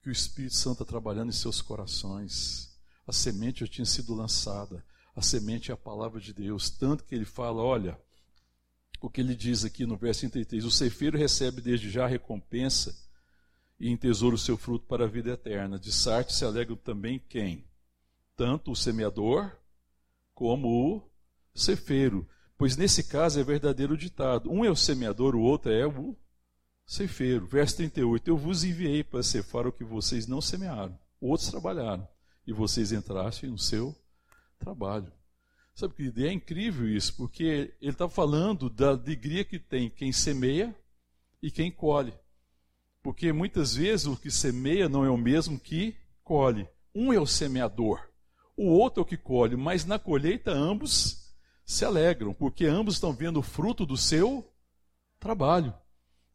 que 0.00 0.08
o 0.08 0.12
Espírito 0.12 0.54
Santo 0.54 0.82
está 0.82 0.84
trabalhando 0.84 1.28
em 1.28 1.32
seus 1.32 1.60
corações. 1.60 2.76
A 3.06 3.12
semente 3.12 3.60
já 3.60 3.66
tinha 3.66 3.84
sido 3.84 4.14
lançada. 4.14 4.84
A 5.14 5.22
semente 5.22 5.70
é 5.70 5.74
a 5.74 5.76
palavra 5.76 6.20
de 6.20 6.32
Deus. 6.32 6.70
Tanto 6.70 7.04
que 7.04 7.14
ele 7.14 7.24
fala: 7.24 7.62
olha, 7.62 7.98
o 9.00 9.08
que 9.08 9.20
ele 9.20 9.34
diz 9.34 9.64
aqui 9.64 9.86
no 9.86 9.96
verso 9.96 10.20
33: 10.20 10.64
o 10.64 10.70
ceifeiro 10.70 11.18
recebe 11.18 11.60
desde 11.60 11.90
já 11.90 12.04
a 12.04 12.08
recompensa 12.08 12.96
e 13.82 13.90
em 13.90 13.96
tesouro 13.96 14.36
o 14.36 14.38
seu 14.38 14.56
fruto 14.56 14.86
para 14.86 15.06
a 15.06 15.08
vida 15.08 15.32
eterna. 15.32 15.76
De 15.76 15.90
Sarte 15.90 16.32
se 16.32 16.44
alegram 16.44 16.76
também 16.76 17.20
quem? 17.28 17.64
Tanto 18.36 18.70
o 18.70 18.76
semeador 18.76 19.50
como 20.32 20.68
o 20.68 21.10
ceifeiro. 21.52 22.24
Pois 22.56 22.76
nesse 22.76 23.02
caso 23.02 23.40
é 23.40 23.42
verdadeiro 23.42 23.96
ditado: 23.96 24.48
um 24.48 24.64
é 24.64 24.70
o 24.70 24.76
semeador, 24.76 25.34
o 25.34 25.40
outro 25.40 25.72
é 25.72 25.84
o 25.84 26.16
ceifeiro. 26.86 27.44
Verso 27.44 27.78
38: 27.78 28.28
Eu 28.28 28.36
vos 28.36 28.62
enviei 28.62 29.02
para 29.02 29.20
ceifar 29.20 29.66
o 29.66 29.72
que 29.72 29.82
vocês 29.82 30.28
não 30.28 30.40
semearam, 30.40 30.96
outros 31.20 31.50
trabalharam, 31.50 32.06
e 32.46 32.52
vocês 32.52 32.92
entrassem 32.92 33.50
no 33.50 33.58
seu 33.58 33.92
trabalho. 34.60 35.12
Sabe 35.74 35.94
que 35.94 36.24
é 36.24 36.30
incrível 36.30 36.88
isso, 36.88 37.16
porque 37.16 37.74
ele 37.80 37.90
está 37.90 38.08
falando 38.08 38.70
da 38.70 38.90
alegria 38.90 39.44
que 39.44 39.58
tem 39.58 39.90
quem 39.90 40.12
semeia 40.12 40.72
e 41.42 41.50
quem 41.50 41.68
colhe. 41.68 42.14
Porque 43.02 43.32
muitas 43.32 43.74
vezes 43.74 44.06
o 44.06 44.16
que 44.16 44.30
semeia 44.30 44.88
não 44.88 45.04
é 45.04 45.10
o 45.10 45.16
mesmo 45.16 45.58
que 45.58 45.96
colhe. 46.22 46.68
Um 46.94 47.12
é 47.12 47.18
o 47.18 47.26
semeador, 47.26 48.00
o 48.56 48.66
outro 48.66 49.00
é 49.00 49.02
o 49.02 49.06
que 49.06 49.16
colhe, 49.16 49.56
mas 49.56 49.84
na 49.84 49.98
colheita 49.98 50.52
ambos 50.52 51.34
se 51.64 51.84
alegram, 51.84 52.34
porque 52.34 52.66
ambos 52.66 52.94
estão 52.94 53.12
vendo 53.12 53.40
o 53.40 53.42
fruto 53.42 53.86
do 53.86 53.96
seu 53.96 54.46
trabalho. 55.18 55.74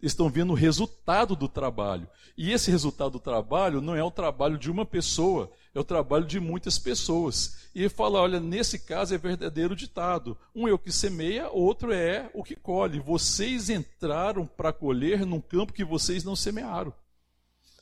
Estão 0.02 0.30
vendo 0.30 0.52
o 0.52 0.56
resultado 0.56 1.36
do 1.36 1.48
trabalho. 1.48 2.08
E 2.38 2.52
esse 2.52 2.70
resultado 2.70 3.12
do 3.12 3.20
trabalho 3.20 3.82
não 3.82 3.96
é 3.96 4.04
o 4.04 4.12
trabalho 4.12 4.58
de 4.58 4.70
uma 4.70 4.86
pessoa, 4.86 5.52
é 5.78 5.80
o 5.80 5.84
trabalho 5.84 6.26
de 6.26 6.40
muitas 6.40 6.80
pessoas. 6.80 7.70
E 7.76 7.82
ele 7.82 7.90
fala: 7.90 8.20
olha, 8.20 8.40
nesse 8.40 8.80
caso 8.80 9.14
é 9.14 9.18
verdadeiro 9.18 9.76
ditado. 9.76 10.36
Um 10.56 10.68
é 10.68 10.74
o 10.74 10.80
que 10.80 10.92
semeia, 10.92 11.50
outro 11.50 11.94
é 11.94 12.30
o 12.34 12.44
que 12.44 12.56
colhe. 12.56 13.00
Vocês 13.00 13.70
entraram 13.70 14.48
para 14.48 14.74
colher 14.74 15.24
num 15.24 15.40
campo 15.40 15.74
que 15.74 15.86
vocês 15.86 16.24
não 16.24 16.36
semearam. 16.36 16.92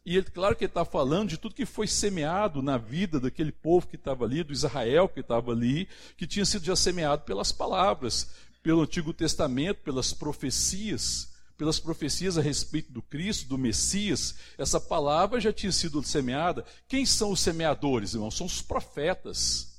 E 0.05 0.17
ele, 0.17 0.25
claro 0.25 0.55
que 0.55 0.65
ele 0.65 0.69
está 0.69 0.83
falando 0.83 1.29
de 1.29 1.37
tudo 1.37 1.55
que 1.55 1.65
foi 1.65 1.87
semeado 1.87 2.61
na 2.61 2.77
vida 2.77 3.19
daquele 3.19 3.51
povo 3.51 3.87
que 3.87 3.95
estava 3.95 4.25
ali, 4.25 4.43
do 4.43 4.53
Israel 4.53 5.07
que 5.07 5.21
estava 5.21 5.51
ali, 5.51 5.87
que 6.17 6.27
tinha 6.27 6.45
sido 6.45 6.65
já 6.65 6.75
semeado 6.75 7.23
pelas 7.23 7.51
palavras, 7.53 8.29
pelo 8.61 8.81
Antigo 8.81 9.13
Testamento, 9.13 9.81
pelas 9.83 10.11
profecias, 10.11 11.33
pelas 11.57 11.79
profecias 11.79 12.37
a 12.37 12.41
respeito 12.41 12.91
do 12.91 13.01
Cristo, 13.01 13.47
do 13.47 13.57
Messias. 13.57 14.35
Essa 14.57 14.79
palavra 14.79 15.39
já 15.39 15.53
tinha 15.53 15.71
sido 15.71 16.03
semeada. 16.03 16.65
Quem 16.87 17.05
são 17.05 17.31
os 17.31 17.39
semeadores, 17.39 18.13
irmãos? 18.13 18.35
São 18.35 18.45
os 18.45 18.61
profetas. 18.61 19.75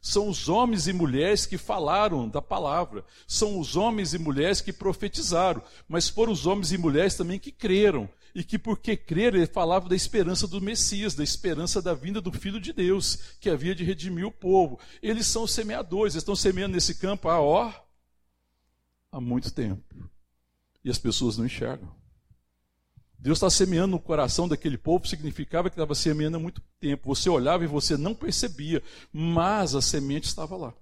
São 0.00 0.28
os 0.28 0.48
homens 0.48 0.86
e 0.86 0.92
mulheres 0.92 1.44
que 1.44 1.58
falaram 1.58 2.28
da 2.28 2.40
palavra. 2.40 3.04
São 3.26 3.58
os 3.58 3.76
homens 3.76 4.14
e 4.14 4.18
mulheres 4.18 4.60
que 4.60 4.72
profetizaram. 4.72 5.62
Mas 5.88 6.08
foram 6.08 6.32
os 6.32 6.46
homens 6.46 6.72
e 6.72 6.78
mulheres 6.78 7.14
também 7.14 7.38
que 7.38 7.52
creram. 7.52 8.08
E 8.34 8.44
que, 8.44 8.58
porque 8.58 8.96
creram, 8.96 9.38
ele 9.38 9.46
falava 9.46 9.88
da 9.88 9.96
esperança 9.96 10.46
do 10.46 10.60
Messias, 10.60 11.14
da 11.14 11.24
esperança 11.24 11.82
da 11.82 11.94
vinda 11.94 12.20
do 12.20 12.32
Filho 12.32 12.60
de 12.60 12.72
Deus, 12.72 13.18
que 13.40 13.50
havia 13.50 13.74
de 13.74 13.84
redimir 13.84 14.26
o 14.26 14.32
povo. 14.32 14.78
Eles 15.02 15.26
são 15.26 15.46
semeadores, 15.46 16.14
eles 16.14 16.22
estão 16.22 16.36
semeando 16.36 16.74
nesse 16.74 16.94
campo 16.94 17.28
há, 17.28 17.40
ó, 17.40 17.72
há 19.10 19.20
muito 19.20 19.50
tempo. 19.50 19.82
E 20.88 20.90
as 20.90 20.96
pessoas 20.96 21.36
não 21.36 21.44
enxergam. 21.44 21.94
Deus 23.18 23.36
está 23.36 23.50
semeando 23.50 23.88
no 23.88 24.00
coração 24.00 24.48
daquele 24.48 24.78
povo, 24.78 25.06
significava 25.06 25.68
que 25.68 25.74
estava 25.74 25.94
semeando 25.94 26.38
há 26.38 26.40
muito 26.40 26.62
tempo. 26.80 27.14
Você 27.14 27.28
olhava 27.28 27.62
e 27.62 27.66
você 27.66 27.94
não 27.94 28.14
percebia, 28.14 28.82
mas 29.12 29.74
a 29.74 29.82
semente 29.82 30.26
estava 30.26 30.56
lá. 30.56 30.72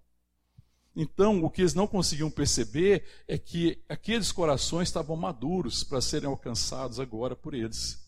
Então, 0.95 1.43
o 1.43 1.51
que 1.51 1.61
eles 1.61 1.75
não 1.75 1.89
conseguiam 1.89 2.31
perceber 2.31 3.05
é 3.27 3.37
que 3.37 3.83
aqueles 3.89 4.31
corações 4.31 4.87
estavam 4.87 5.17
maduros 5.17 5.83
para 5.83 6.01
serem 6.01 6.29
alcançados 6.29 7.01
agora 7.01 7.35
por 7.35 7.53
eles. 7.53 8.01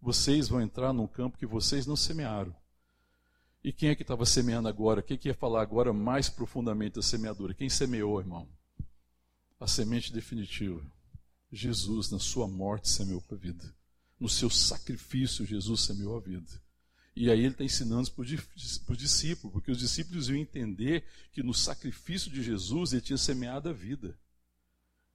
Vocês 0.00 0.46
vão 0.46 0.62
entrar 0.62 0.92
num 0.92 1.08
campo 1.08 1.36
que 1.36 1.46
vocês 1.46 1.84
não 1.84 1.96
semearam. 1.96 2.54
E 3.64 3.72
quem 3.72 3.88
é 3.88 3.96
que 3.96 4.02
estava 4.02 4.24
semeando 4.24 4.68
agora? 4.68 5.02
Quem 5.02 5.18
que 5.18 5.26
ia 5.26 5.34
falar 5.34 5.62
agora 5.62 5.92
mais 5.92 6.28
profundamente 6.28 6.94
da 6.94 7.02
semeadura? 7.02 7.54
Quem 7.54 7.68
semeou, 7.68 8.20
irmão? 8.20 8.48
A 9.58 9.66
semente 9.66 10.12
definitiva. 10.12 10.93
Jesus, 11.54 12.10
na 12.10 12.18
sua 12.18 12.48
morte, 12.48 12.88
semeou 12.88 13.22
a 13.30 13.34
vida. 13.34 13.74
No 14.18 14.28
seu 14.28 14.50
sacrifício, 14.50 15.46
Jesus 15.46 15.82
semeou 15.82 16.16
a 16.16 16.20
vida. 16.20 16.62
E 17.16 17.30
aí 17.30 17.40
ele 17.40 17.48
está 17.48 17.62
ensinando 17.62 18.10
para 18.10 18.22
os 18.22 18.98
discípulos, 18.98 19.52
porque 19.52 19.70
os 19.70 19.78
discípulos 19.78 20.28
iam 20.28 20.36
entender 20.36 21.04
que 21.32 21.42
no 21.42 21.54
sacrifício 21.54 22.30
de 22.30 22.42
Jesus 22.42 22.92
ele 22.92 23.02
tinha 23.02 23.16
semeado 23.16 23.68
a 23.68 23.72
vida. 23.72 24.18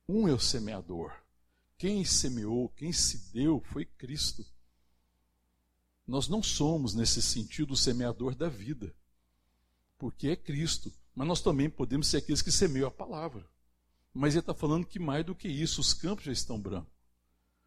Um 0.07 0.27
é 0.27 0.33
o 0.33 0.39
semeador. 0.39 1.11
Quem 1.77 2.05
semeou, 2.05 2.69
quem 2.69 2.93
se 2.93 3.31
deu 3.33 3.61
foi 3.71 3.83
Cristo. 3.83 4.45
Nós 6.07 6.27
não 6.27 6.41
somos, 6.41 6.93
nesse 6.93 7.21
sentido, 7.21 7.73
o 7.73 7.77
semeador 7.77 8.33
da 8.33 8.47
vida, 8.47 8.95
porque 9.97 10.29
é 10.29 10.35
Cristo. 10.35 10.91
Mas 11.13 11.27
nós 11.27 11.41
também 11.41 11.69
podemos 11.69 12.07
ser 12.07 12.17
aqueles 12.17 12.41
que 12.41 12.51
semeiam 12.51 12.87
a 12.87 12.91
palavra. 12.91 13.45
Mas 14.19 14.33
ele 14.33 14.41
está 14.41 14.53
falando 14.53 14.85
que 14.85 14.99
mais 14.99 15.25
do 15.25 15.33
que 15.33 15.47
isso, 15.47 15.79
os 15.79 15.93
campos 15.93 16.25
já 16.25 16.33
estão 16.33 16.59
brancos. 16.59 16.91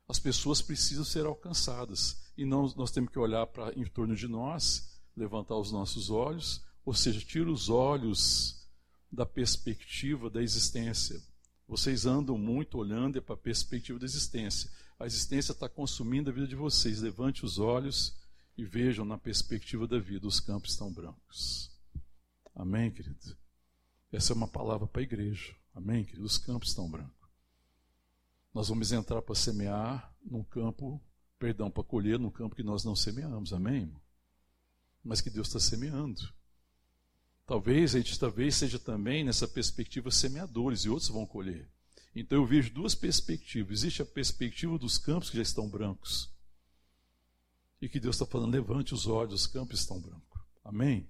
As 0.06 0.18
pessoas 0.18 0.60
precisam 0.60 1.02
ser 1.02 1.24
alcançadas. 1.24 2.30
E 2.36 2.44
não, 2.44 2.70
nós 2.76 2.90
temos 2.90 3.10
que 3.10 3.18
olhar 3.18 3.46
para 3.46 3.72
em 3.72 3.86
torno 3.86 4.14
de 4.14 4.28
nós, 4.28 5.00
levantar 5.16 5.56
os 5.56 5.72
nossos 5.72 6.10
olhos, 6.10 6.62
ou 6.84 6.92
seja, 6.92 7.24
tira 7.24 7.50
os 7.50 7.70
olhos 7.70 8.68
da 9.10 9.24
perspectiva 9.24 10.28
da 10.28 10.42
existência. 10.42 11.22
Vocês 11.66 12.04
andam 12.04 12.36
muito 12.36 12.76
olhando 12.76 13.22
para 13.22 13.34
a 13.34 13.38
perspectiva 13.38 13.98
da 13.98 14.04
existência. 14.04 14.70
A 14.98 15.06
existência 15.06 15.52
está 15.52 15.70
consumindo 15.70 16.28
a 16.28 16.34
vida 16.34 16.46
de 16.46 16.54
vocês. 16.54 17.00
Levante 17.00 17.46
os 17.46 17.58
olhos 17.58 18.14
e 18.58 18.62
vejam 18.62 19.06
na 19.06 19.16
perspectiva 19.16 19.86
da 19.86 19.98
vida. 19.98 20.26
Os 20.26 20.38
campos 20.38 20.72
estão 20.72 20.92
brancos. 20.92 21.70
Amém, 22.54 22.90
querido? 22.90 23.38
Essa 24.12 24.34
é 24.34 24.36
uma 24.36 24.48
palavra 24.48 24.86
para 24.86 25.00
a 25.00 25.04
igreja. 25.04 25.61
Amém, 25.74 26.04
querido? 26.04 26.24
Os 26.24 26.38
campos 26.38 26.68
estão 26.68 26.90
brancos. 26.90 27.28
Nós 28.52 28.68
vamos 28.68 28.92
entrar 28.92 29.22
para 29.22 29.34
semear 29.34 30.14
num 30.22 30.44
campo, 30.44 31.00
perdão, 31.38 31.70
para 31.70 31.82
colher 31.82 32.18
num 32.18 32.30
campo 32.30 32.54
que 32.54 32.62
nós 32.62 32.84
não 32.84 32.94
semeamos. 32.94 33.52
Amém? 33.52 33.92
Mas 35.02 35.20
que 35.20 35.30
Deus 35.30 35.48
está 35.48 35.58
semeando. 35.58 36.20
Talvez 37.46 37.94
a 37.94 37.98
gente 37.98 38.18
talvez 38.18 38.54
seja 38.56 38.78
também 38.78 39.24
nessa 39.24 39.48
perspectiva 39.48 40.10
semeadores 40.10 40.84
e 40.84 40.88
outros 40.88 41.08
vão 41.08 41.26
colher. 41.26 41.68
Então 42.14 42.38
eu 42.38 42.46
vejo 42.46 42.72
duas 42.72 42.94
perspectivas. 42.94 43.80
Existe 43.80 44.02
a 44.02 44.06
perspectiva 44.06 44.78
dos 44.78 44.98
campos 44.98 45.30
que 45.30 45.36
já 45.36 45.42
estão 45.42 45.68
brancos. 45.68 46.30
E 47.80 47.88
que 47.88 47.98
Deus 47.98 48.14
está 48.16 48.26
falando, 48.26 48.52
levante 48.52 48.94
os 48.94 49.06
olhos, 49.06 49.34
os 49.34 49.46
campos 49.46 49.80
estão 49.80 49.98
brancos. 49.98 50.40
Amém? 50.62 51.08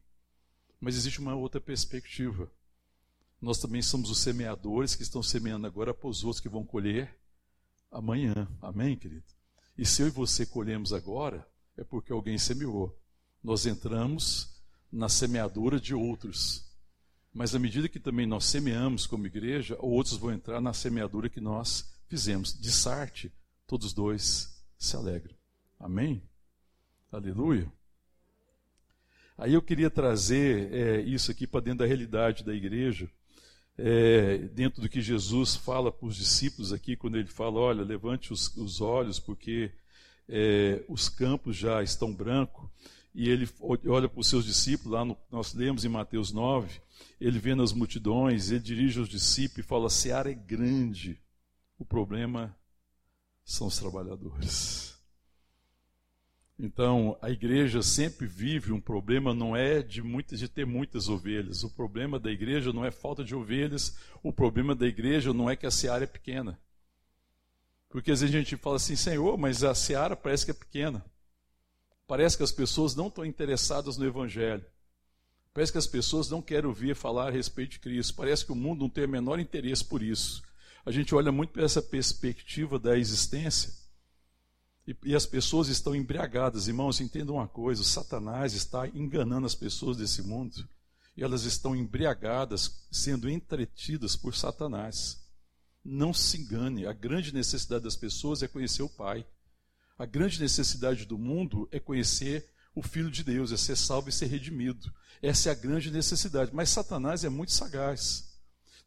Mas 0.81 0.97
existe 0.97 1.21
uma 1.21 1.35
outra 1.35 1.61
perspectiva 1.61 2.51
nós 3.43 3.59
também 3.59 3.83
somos 3.83 4.09
os 4.09 4.21
semeadores 4.21 4.95
que 4.95 5.03
estão 5.03 5.21
semeando 5.21 5.67
agora 5.67 5.93
para 5.93 6.09
os 6.09 6.23
outros 6.23 6.41
que 6.41 6.49
vão 6.49 6.65
colher 6.65 7.13
amanhã. 7.91 8.49
Amém, 8.63 8.97
querido? 8.97 9.25
E 9.77 9.85
se 9.85 10.01
eu 10.01 10.07
e 10.07 10.11
você 10.11 10.47
colhemos 10.47 10.93
agora, 10.93 11.45
é 11.77 11.83
porque 11.83 12.13
alguém 12.13 12.39
semeou. 12.39 12.97
Nós 13.43 13.67
entramos 13.67 14.63
na 14.93 15.09
semeadura 15.09 15.81
de 15.81 15.93
outros. 15.93 16.71
Mas 17.35 17.53
à 17.53 17.59
medida 17.59 17.89
que 17.89 17.99
também 17.99 18.27
nós 18.27 18.45
semeamos 18.45 19.09
como 19.09 19.27
igreja, 19.27 19.77
outros 19.81 20.17
vão 20.17 20.33
entrar 20.33 20.61
na 20.61 20.73
semeadura 20.73 21.29
que 21.29 21.41
nós 21.41 21.93
fizemos. 22.07 22.57
De 22.57 22.71
Sarte, 22.71 23.33
todos 23.67 23.93
dois 23.93 24.65
se 24.79 24.95
alegram. 24.95 25.35
Amém? 25.81 26.23
Aleluia. 27.11 27.73
Aí 29.37 29.55
eu 29.55 29.63
queria 29.63 29.91
trazer 29.91 30.73
é, 30.73 31.01
isso 31.01 31.33
aqui 31.33 31.45
para 31.45 31.61
dentro 31.63 31.81
da 31.81 31.87
realidade 31.87 32.45
da 32.45 32.55
igreja 32.55 33.11
é, 33.79 34.39
dentro 34.39 34.83
do 34.83 34.89
que 34.89 35.01
Jesus 35.01 35.57
fala 35.57 35.91
para 35.91 36.07
os 36.07 36.17
discípulos 36.17 36.73
aqui, 36.73 36.97
quando 36.97 37.17
ele 37.17 37.29
fala: 37.29 37.59
olha, 37.59 37.83
levante 37.83 38.33
os, 38.33 38.55
os 38.57 38.81
olhos, 38.81 39.19
porque 39.19 39.71
é, 40.29 40.85
os 40.89 41.09
campos 41.09 41.57
já 41.57 41.83
estão 41.83 42.13
brancos. 42.13 42.69
E 43.15 43.29
ele 43.29 43.47
olha 43.87 44.09
para 44.09 44.21
os 44.21 44.27
seus 44.27 44.45
discípulos, 44.45 44.93
lá 44.93 45.05
no, 45.05 45.17
nós 45.31 45.53
lemos 45.53 45.85
em 45.85 45.89
Mateus 45.89 46.33
9, 46.33 46.81
ele 47.21 47.39
vê 47.39 47.55
nas 47.55 47.73
multidões, 47.73 48.51
ele 48.51 48.61
dirige 48.61 49.01
os 49.01 49.09
discípulos 49.09 49.65
e 49.65 49.69
fala: 49.69 49.87
a 49.87 49.91
seara 49.91 50.31
é 50.31 50.35
grande, 50.35 51.21
o 51.79 51.85
problema 51.85 52.57
são 53.45 53.67
os 53.67 53.79
trabalhadores. 53.79 54.92
Então, 56.59 57.19
a 57.21 57.31
igreja 57.31 57.83
sempre 57.83 58.27
vive 58.27 58.73
um 58.73 58.81
problema 58.81 59.35
não 59.35 59.57
é 59.57 59.83
de 59.83 60.03
muitas 60.03 60.39
de 60.39 60.49
ter 60.49 60.67
muitas 60.67 61.09
ovelhas. 61.09 61.65
O 61.65 61.71
problema 61.71 62.19
da 62.19 62.31
igreja 62.31 62.73
não 62.73 62.85
é 62.85 62.91
falta 62.91 63.25
de 63.25 63.35
ovelhas, 63.35 63.97
o 64.23 64.33
problema 64.33 64.75
da 64.75 64.87
igreja 64.87 65.33
não 65.33 65.49
é 65.49 65.57
que 65.57 65.67
a 65.67 65.71
seara 65.71 66.05
é 66.05 66.07
pequena. 66.07 66.59
Porque 67.89 68.11
às 68.11 68.21
vezes 68.21 68.35
a 68.35 68.39
gente 68.39 68.57
fala 68.57 68.77
assim, 68.77 68.97
Senhor, 68.97 69.37
mas 69.37 69.65
a 69.65 69.75
seara 69.75 70.15
parece 70.15 70.45
que 70.45 70.51
é 70.51 70.55
pequena. 70.55 71.05
Parece 72.07 72.37
que 72.37 72.43
as 72.43 72.53
pessoas 72.53 72.95
não 72.95 73.09
estão 73.09 73.25
interessadas 73.25 73.97
no 73.97 74.07
evangelho. 74.07 74.65
Parece 75.53 75.73
que 75.73 75.79
as 75.79 75.87
pessoas 75.87 76.31
não 76.31 76.41
querem 76.41 76.69
ouvir 76.69 76.95
falar 76.95 77.29
a 77.29 77.31
respeito 77.31 77.73
de 77.73 77.79
Cristo. 77.81 78.15
Parece 78.15 78.45
que 78.47 78.53
o 78.53 78.57
mundo 78.57 78.81
não 78.81 78.89
tem 78.89 79.05
o 79.05 79.09
menor 79.09 79.39
interesse 79.39 79.85
por 79.85 80.03
isso. 80.03 80.43
A 80.85 80.91
gente 80.91 81.15
olha 81.15 81.31
muito 81.31 81.51
para 81.51 81.65
essa 81.65 81.83
perspectiva 81.83 82.79
da 82.79 82.97
existência 82.97 83.82
e, 84.87 84.97
e, 85.05 85.15
as 85.15 85.27
pessoas 85.27 85.69
estão 85.69 85.95
embriagadas. 85.95 86.67
Irmãos, 86.67 87.01
entendam 87.01 87.37
uma 87.37 87.49
coisa: 87.49 87.85
Satanás 87.85 88.53
está 88.55 88.89
enganando 88.89 89.47
as 89.47 89.55
pessoas 89.55 89.97
desse 89.97 90.23
mundo. 90.23 90.69
E 91.17 91.23
elas 91.23 91.45
estão 91.45 91.77
embriagadas, 91.77 92.87
sendo 92.91 93.29
entretidas 93.29 94.17
por 94.17 94.35
Satanás. 94.35 95.23
Não 95.85 96.15
se 96.15 96.41
engane, 96.41 96.87
a 96.87 96.93
grande 96.93 97.35
necessidade 97.35 97.85
das 97.85 97.97
pessoas 97.97 98.43
é 98.43 98.49
conhecer 98.49 98.83
o 98.83 98.89
Pai. 98.89 99.27
A 99.99 100.07
grande 100.07 100.41
necessidade 100.41 101.05
do 101.05 101.19
mundo 101.19 101.69
é 101.71 101.79
conhecer 101.79 102.49
o 102.75 102.83
Filho 102.83 103.11
de 103.11 103.23
Deus, 103.23 103.53
é 103.53 103.57
ser 103.57 103.77
salvo 103.77 104.09
e 104.09 104.13
ser 104.13 104.27
redimido. 104.27 104.93
Essa 105.21 105.51
é 105.51 105.53
a 105.53 105.55
grande 105.55 105.91
necessidade. 105.91 106.51
Mas 106.55 106.71
Satanás 106.71 107.25
é 107.25 107.29
muito 107.29 107.53
sagaz. 107.53 108.33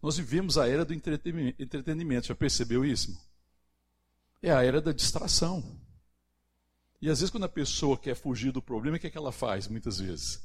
Nós 0.02 0.18
vivemos 0.18 0.58
a 0.58 0.68
era 0.68 0.84
do 0.84 0.94
entretenimento. 0.94 2.28
Já 2.28 2.36
percebeu 2.36 2.84
isso? 2.84 3.16
É 4.42 4.52
a 4.52 4.64
era 4.64 4.82
da 4.82 4.92
distração. 4.92 5.80
E 7.02 7.10
às 7.10 7.20
vezes, 7.20 7.30
quando 7.30 7.44
a 7.44 7.50
pessoa 7.50 7.98
quer 7.98 8.16
fugir 8.16 8.52
do 8.52 8.62
problema, 8.62 8.98
o 8.98 9.00
que, 9.00 9.08
é 9.08 9.10
que 9.10 9.18
ela 9.18 9.32
faz, 9.32 9.68
muitas 9.68 10.00
vezes? 10.00 10.42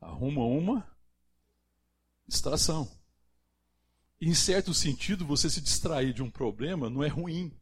Arruma 0.00 0.44
uma 0.44 0.98
distração. 2.26 2.88
Em 4.20 4.34
certo 4.34 4.74
sentido, 4.74 5.24
você 5.24 5.48
se 5.48 5.60
distrair 5.60 6.12
de 6.12 6.22
um 6.22 6.30
problema 6.30 6.90
não 6.90 7.02
é 7.02 7.08
ruim. 7.08 7.52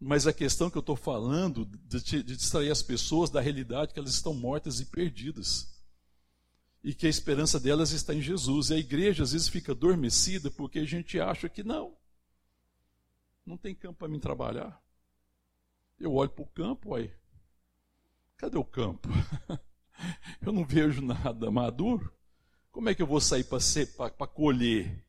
Mas 0.00 0.26
a 0.26 0.32
questão 0.32 0.68
que 0.68 0.76
eu 0.76 0.80
estou 0.80 0.96
falando 0.96 1.64
de, 1.64 2.00
de 2.02 2.36
distrair 2.36 2.70
as 2.70 2.82
pessoas 2.82 3.30
da 3.30 3.40
realidade 3.40 3.92
que 3.92 3.98
elas 3.98 4.14
estão 4.14 4.34
mortas 4.34 4.80
e 4.80 4.86
perdidas. 4.86 5.70
E 6.82 6.92
que 6.92 7.06
a 7.06 7.10
esperança 7.10 7.60
delas 7.60 7.92
está 7.92 8.12
em 8.12 8.20
Jesus. 8.20 8.70
E 8.70 8.74
a 8.74 8.78
igreja 8.78 9.22
às 9.22 9.32
vezes 9.32 9.48
fica 9.48 9.72
adormecida 9.72 10.50
porque 10.50 10.80
a 10.80 10.84
gente 10.84 11.20
acha 11.20 11.48
que 11.48 11.62
não. 11.62 11.96
Não 13.46 13.56
tem 13.56 13.74
campo 13.74 14.00
para 14.00 14.08
mim 14.08 14.18
trabalhar. 14.18 14.82
Eu 16.02 16.14
olho 16.14 16.30
para 16.30 16.42
o 16.42 16.48
campo, 16.48 16.96
aí. 16.96 17.12
Cadê 18.36 18.58
o 18.58 18.64
campo? 18.64 19.08
eu 20.44 20.52
não 20.52 20.64
vejo 20.64 21.00
nada 21.00 21.48
maduro. 21.48 22.12
Como 22.72 22.88
é 22.88 22.94
que 22.94 23.00
eu 23.00 23.06
vou 23.06 23.20
sair 23.20 23.44
para 23.44 24.26
colher? 24.26 25.06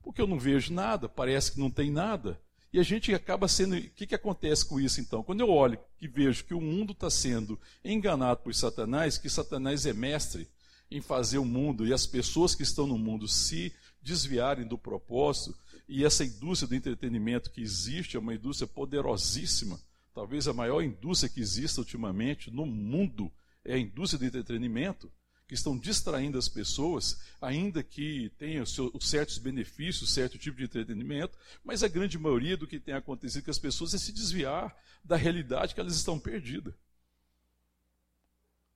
Porque 0.00 0.22
eu 0.22 0.26
não 0.26 0.38
vejo 0.38 0.72
nada, 0.72 1.10
parece 1.10 1.52
que 1.52 1.60
não 1.60 1.70
tem 1.70 1.90
nada. 1.90 2.40
E 2.72 2.80
a 2.80 2.82
gente 2.82 3.12
acaba 3.12 3.48
sendo. 3.48 3.76
O 3.76 3.90
que, 3.90 4.06
que 4.06 4.14
acontece 4.14 4.64
com 4.64 4.80
isso 4.80 4.98
então? 4.98 5.22
Quando 5.22 5.40
eu 5.40 5.50
olho 5.50 5.78
e 6.00 6.08
vejo 6.08 6.42
que 6.42 6.54
o 6.54 6.60
mundo 6.60 6.94
está 6.94 7.10
sendo 7.10 7.60
enganado 7.84 8.40
por 8.40 8.54
Satanás, 8.54 9.18
que 9.18 9.28
Satanás 9.28 9.84
é 9.84 9.92
mestre, 9.92 10.48
em 10.90 11.02
fazer 11.02 11.36
o 11.36 11.44
mundo 11.44 11.86
e 11.86 11.92
as 11.92 12.06
pessoas 12.06 12.54
que 12.54 12.62
estão 12.62 12.86
no 12.86 12.96
mundo 12.96 13.28
se 13.28 13.74
desviarem 14.00 14.66
do 14.66 14.78
propósito, 14.78 15.54
e 15.86 16.02
essa 16.02 16.24
indústria 16.24 16.66
do 16.66 16.74
entretenimento 16.74 17.50
que 17.50 17.60
existe 17.60 18.16
é 18.16 18.20
uma 18.20 18.34
indústria 18.34 18.66
poderosíssima, 18.66 19.78
talvez 20.14 20.48
a 20.48 20.52
maior 20.52 20.82
indústria 20.82 21.30
que 21.30 21.40
exista 21.40 21.80
ultimamente 21.80 22.50
no 22.50 22.66
mundo 22.66 23.30
é 23.64 23.74
a 23.74 23.78
indústria 23.78 24.18
do 24.18 24.26
entretenimento, 24.26 25.12
que 25.46 25.54
estão 25.54 25.76
distraindo 25.76 26.38
as 26.38 26.48
pessoas, 26.48 27.20
ainda 27.40 27.82
que 27.82 28.30
tenham 28.38 28.62
os 28.62 29.10
certos 29.10 29.36
benefícios, 29.36 30.14
certo 30.14 30.38
tipo 30.38 30.56
de 30.58 30.64
entretenimento, 30.64 31.36
mas 31.64 31.82
a 31.82 31.88
grande 31.88 32.16
maioria 32.18 32.56
do 32.56 32.68
que 32.68 32.78
tem 32.78 32.94
acontecido 32.94 33.44
com 33.44 33.50
as 33.50 33.58
pessoas 33.58 33.92
é 33.92 33.98
se 33.98 34.12
desviar 34.12 34.76
da 35.04 35.16
realidade 35.16 35.74
que 35.74 35.80
elas 35.80 35.96
estão 35.96 36.20
perdidas. 36.20 36.72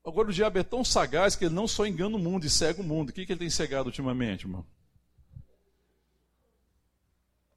Agora 0.04 0.28
o 0.28 0.32
diabo 0.32 0.58
é 0.58 0.62
tão 0.62 0.84
sagaz 0.84 1.34
que 1.34 1.46
ele 1.46 1.54
não 1.54 1.66
só 1.66 1.86
engana 1.86 2.16
o 2.16 2.18
mundo 2.18 2.44
e 2.44 2.50
cega 2.50 2.82
o 2.82 2.84
mundo. 2.84 3.08
O 3.08 3.12
que, 3.12 3.24
que 3.24 3.32
ele 3.32 3.38
tem 3.38 3.50
cegado 3.50 3.86
ultimamente, 3.86 4.42
irmão? 4.42 4.66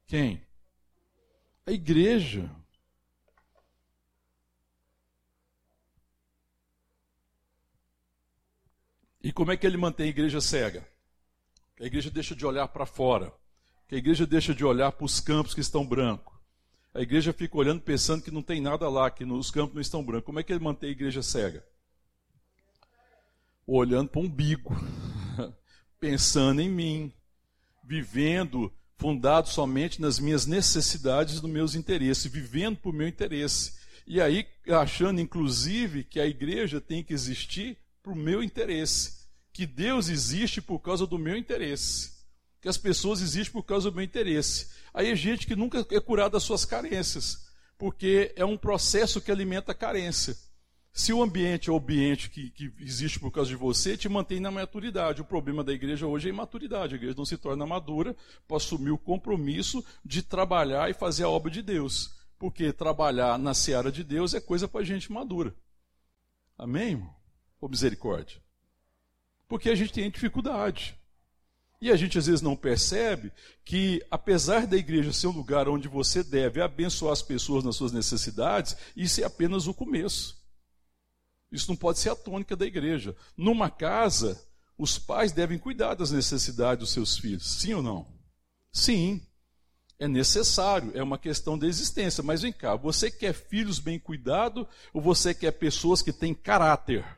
Quem? 0.06 0.42
A 1.66 1.72
igreja. 1.72 2.50
E 9.28 9.32
como 9.32 9.52
é 9.52 9.58
que 9.58 9.66
ele 9.66 9.76
mantém 9.76 10.06
a 10.06 10.08
igreja 10.08 10.40
cega? 10.40 10.88
A 11.78 11.84
igreja 11.84 12.10
deixa 12.10 12.34
de 12.34 12.46
olhar 12.46 12.66
para 12.68 12.86
fora. 12.86 13.30
A 13.92 13.94
igreja 13.94 14.26
deixa 14.26 14.54
de 14.54 14.64
olhar 14.64 14.90
para 14.90 15.04
os 15.04 15.20
campos 15.20 15.52
que 15.52 15.60
estão 15.60 15.86
brancos. 15.86 16.34
A 16.94 17.02
igreja 17.02 17.30
fica 17.30 17.58
olhando 17.58 17.82
pensando 17.82 18.22
que 18.22 18.30
não 18.30 18.42
tem 18.42 18.58
nada 18.58 18.88
lá, 18.88 19.10
que 19.10 19.24
os 19.24 19.50
campos 19.50 19.74
não 19.74 19.82
estão 19.82 20.02
brancos. 20.02 20.24
Como 20.24 20.40
é 20.40 20.42
que 20.42 20.50
ele 20.50 20.64
mantém 20.64 20.88
a 20.88 20.92
igreja 20.92 21.22
cega? 21.22 21.62
Olhando 23.66 24.08
para 24.08 24.18
o 24.18 24.24
umbigo, 24.24 24.74
pensando 26.00 26.62
em 26.62 26.70
mim, 26.70 27.12
vivendo 27.84 28.72
fundado 28.96 29.50
somente 29.50 30.00
nas 30.00 30.18
minhas 30.18 30.46
necessidades 30.46 31.42
nos 31.42 31.50
meus 31.50 31.74
interesses, 31.74 32.32
vivendo 32.32 32.78
por 32.78 32.94
meu 32.94 33.06
interesse. 33.06 33.74
E 34.06 34.22
aí, 34.22 34.46
achando 34.68 35.20
inclusive 35.20 36.02
que 36.02 36.18
a 36.18 36.26
igreja 36.26 36.80
tem 36.80 37.04
que 37.04 37.12
existir 37.12 37.76
para 38.02 38.12
o 38.14 38.16
meu 38.16 38.42
interesse, 38.42 39.17
que 39.58 39.66
Deus 39.66 40.08
existe 40.08 40.62
por 40.62 40.78
causa 40.78 41.04
do 41.04 41.18
meu 41.18 41.36
interesse, 41.36 42.12
que 42.60 42.68
as 42.68 42.78
pessoas 42.78 43.20
existem 43.20 43.52
por 43.52 43.64
causa 43.64 43.90
do 43.90 43.96
meu 43.96 44.04
interesse. 44.04 44.68
Aí 44.94 45.10
é 45.10 45.16
gente 45.16 45.48
que 45.48 45.56
nunca 45.56 45.84
é 45.90 45.98
curada 45.98 46.30
das 46.30 46.44
suas 46.44 46.64
carências, 46.64 47.48
porque 47.76 48.32
é 48.36 48.44
um 48.44 48.56
processo 48.56 49.20
que 49.20 49.32
alimenta 49.32 49.72
a 49.72 49.74
carência. 49.74 50.36
Se 50.92 51.12
o 51.12 51.20
ambiente 51.20 51.68
é 51.70 51.72
o 51.72 51.76
ambiente 51.76 52.30
que, 52.30 52.50
que, 52.50 52.72
existe 52.78 53.18
por 53.18 53.32
causa 53.32 53.50
de 53.50 53.56
você, 53.56 53.96
te 53.96 54.08
mantém 54.08 54.38
na 54.38 54.52
maturidade. 54.52 55.22
O 55.22 55.24
problema 55.24 55.64
da 55.64 55.72
igreja 55.72 56.06
hoje 56.06 56.28
é 56.28 56.30
a 56.30 56.34
imaturidade. 56.34 56.94
A 56.94 56.96
igreja 56.96 57.16
não 57.18 57.24
se 57.24 57.36
torna 57.36 57.66
madura 57.66 58.14
para 58.46 58.58
assumir 58.58 58.92
o 58.92 58.98
compromisso 58.98 59.84
de 60.04 60.22
trabalhar 60.22 60.88
e 60.88 60.94
fazer 60.94 61.24
a 61.24 61.28
obra 61.28 61.50
de 61.50 61.62
Deus. 61.62 62.14
Porque 62.38 62.72
trabalhar 62.72 63.36
na 63.36 63.54
seara 63.54 63.90
de 63.90 64.04
Deus 64.04 64.34
é 64.34 64.40
coisa 64.40 64.68
para 64.68 64.84
gente 64.84 65.10
madura. 65.10 65.52
Amém? 66.56 67.04
Ou 67.60 67.68
misericórdia? 67.68 68.40
Porque 69.48 69.70
a 69.70 69.74
gente 69.74 69.92
tem 69.92 70.10
dificuldade. 70.10 70.96
E 71.80 71.90
a 71.92 71.96
gente 71.96 72.18
às 72.18 72.26
vezes 72.26 72.42
não 72.42 72.56
percebe 72.56 73.32
que, 73.64 74.04
apesar 74.10 74.66
da 74.66 74.76
igreja 74.76 75.12
ser 75.12 75.28
um 75.28 75.32
lugar 75.32 75.68
onde 75.68 75.86
você 75.86 76.24
deve 76.24 76.60
abençoar 76.60 77.12
as 77.12 77.22
pessoas 77.22 77.62
nas 77.62 77.76
suas 77.76 77.92
necessidades, 77.92 78.76
isso 78.96 79.20
é 79.20 79.24
apenas 79.24 79.66
o 79.66 79.74
começo. 79.74 80.36
Isso 81.52 81.70
não 81.70 81.76
pode 81.76 82.00
ser 82.00 82.10
a 82.10 82.16
tônica 82.16 82.56
da 82.56 82.66
igreja. 82.66 83.16
Numa 83.36 83.70
casa, 83.70 84.44
os 84.76 84.98
pais 84.98 85.32
devem 85.32 85.58
cuidar 85.58 85.94
das 85.94 86.10
necessidades 86.10 86.80
dos 86.80 86.92
seus 86.92 87.16
filhos. 87.16 87.60
Sim 87.60 87.74
ou 87.74 87.82
não? 87.82 88.06
Sim. 88.72 89.22
É 90.00 90.06
necessário, 90.06 90.92
é 90.94 91.02
uma 91.02 91.18
questão 91.18 91.58
da 91.58 91.66
existência. 91.66 92.22
Mas 92.22 92.42
vem 92.42 92.52
cá, 92.52 92.76
você 92.76 93.10
quer 93.10 93.32
filhos 93.32 93.78
bem 93.78 93.98
cuidados 93.98 94.66
ou 94.92 95.00
você 95.00 95.32
quer 95.34 95.52
pessoas 95.52 96.02
que 96.02 96.12
têm 96.12 96.34
caráter? 96.34 97.17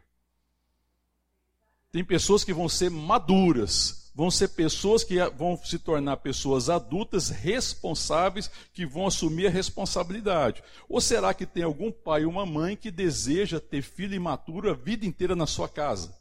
Tem 1.92 2.04
pessoas 2.04 2.44
que 2.44 2.54
vão 2.54 2.68
ser 2.68 2.88
maduras, 2.88 4.12
vão 4.14 4.30
ser 4.30 4.48
pessoas 4.48 5.02
que 5.02 5.16
vão 5.30 5.60
se 5.64 5.78
tornar 5.78 6.18
pessoas 6.18 6.70
adultas 6.70 7.30
responsáveis, 7.30 8.48
que 8.72 8.86
vão 8.86 9.06
assumir 9.06 9.48
a 9.48 9.50
responsabilidade? 9.50 10.62
Ou 10.88 11.00
será 11.00 11.34
que 11.34 11.44
tem 11.44 11.64
algum 11.64 11.90
pai 11.90 12.24
ou 12.24 12.30
uma 12.30 12.46
mãe 12.46 12.76
que 12.76 12.92
deseja 12.92 13.58
ter 13.58 13.82
filho 13.82 14.14
imaturo 14.14 14.70
a 14.70 14.74
vida 14.74 15.04
inteira 15.04 15.34
na 15.34 15.46
sua 15.46 15.68
casa? 15.68 16.16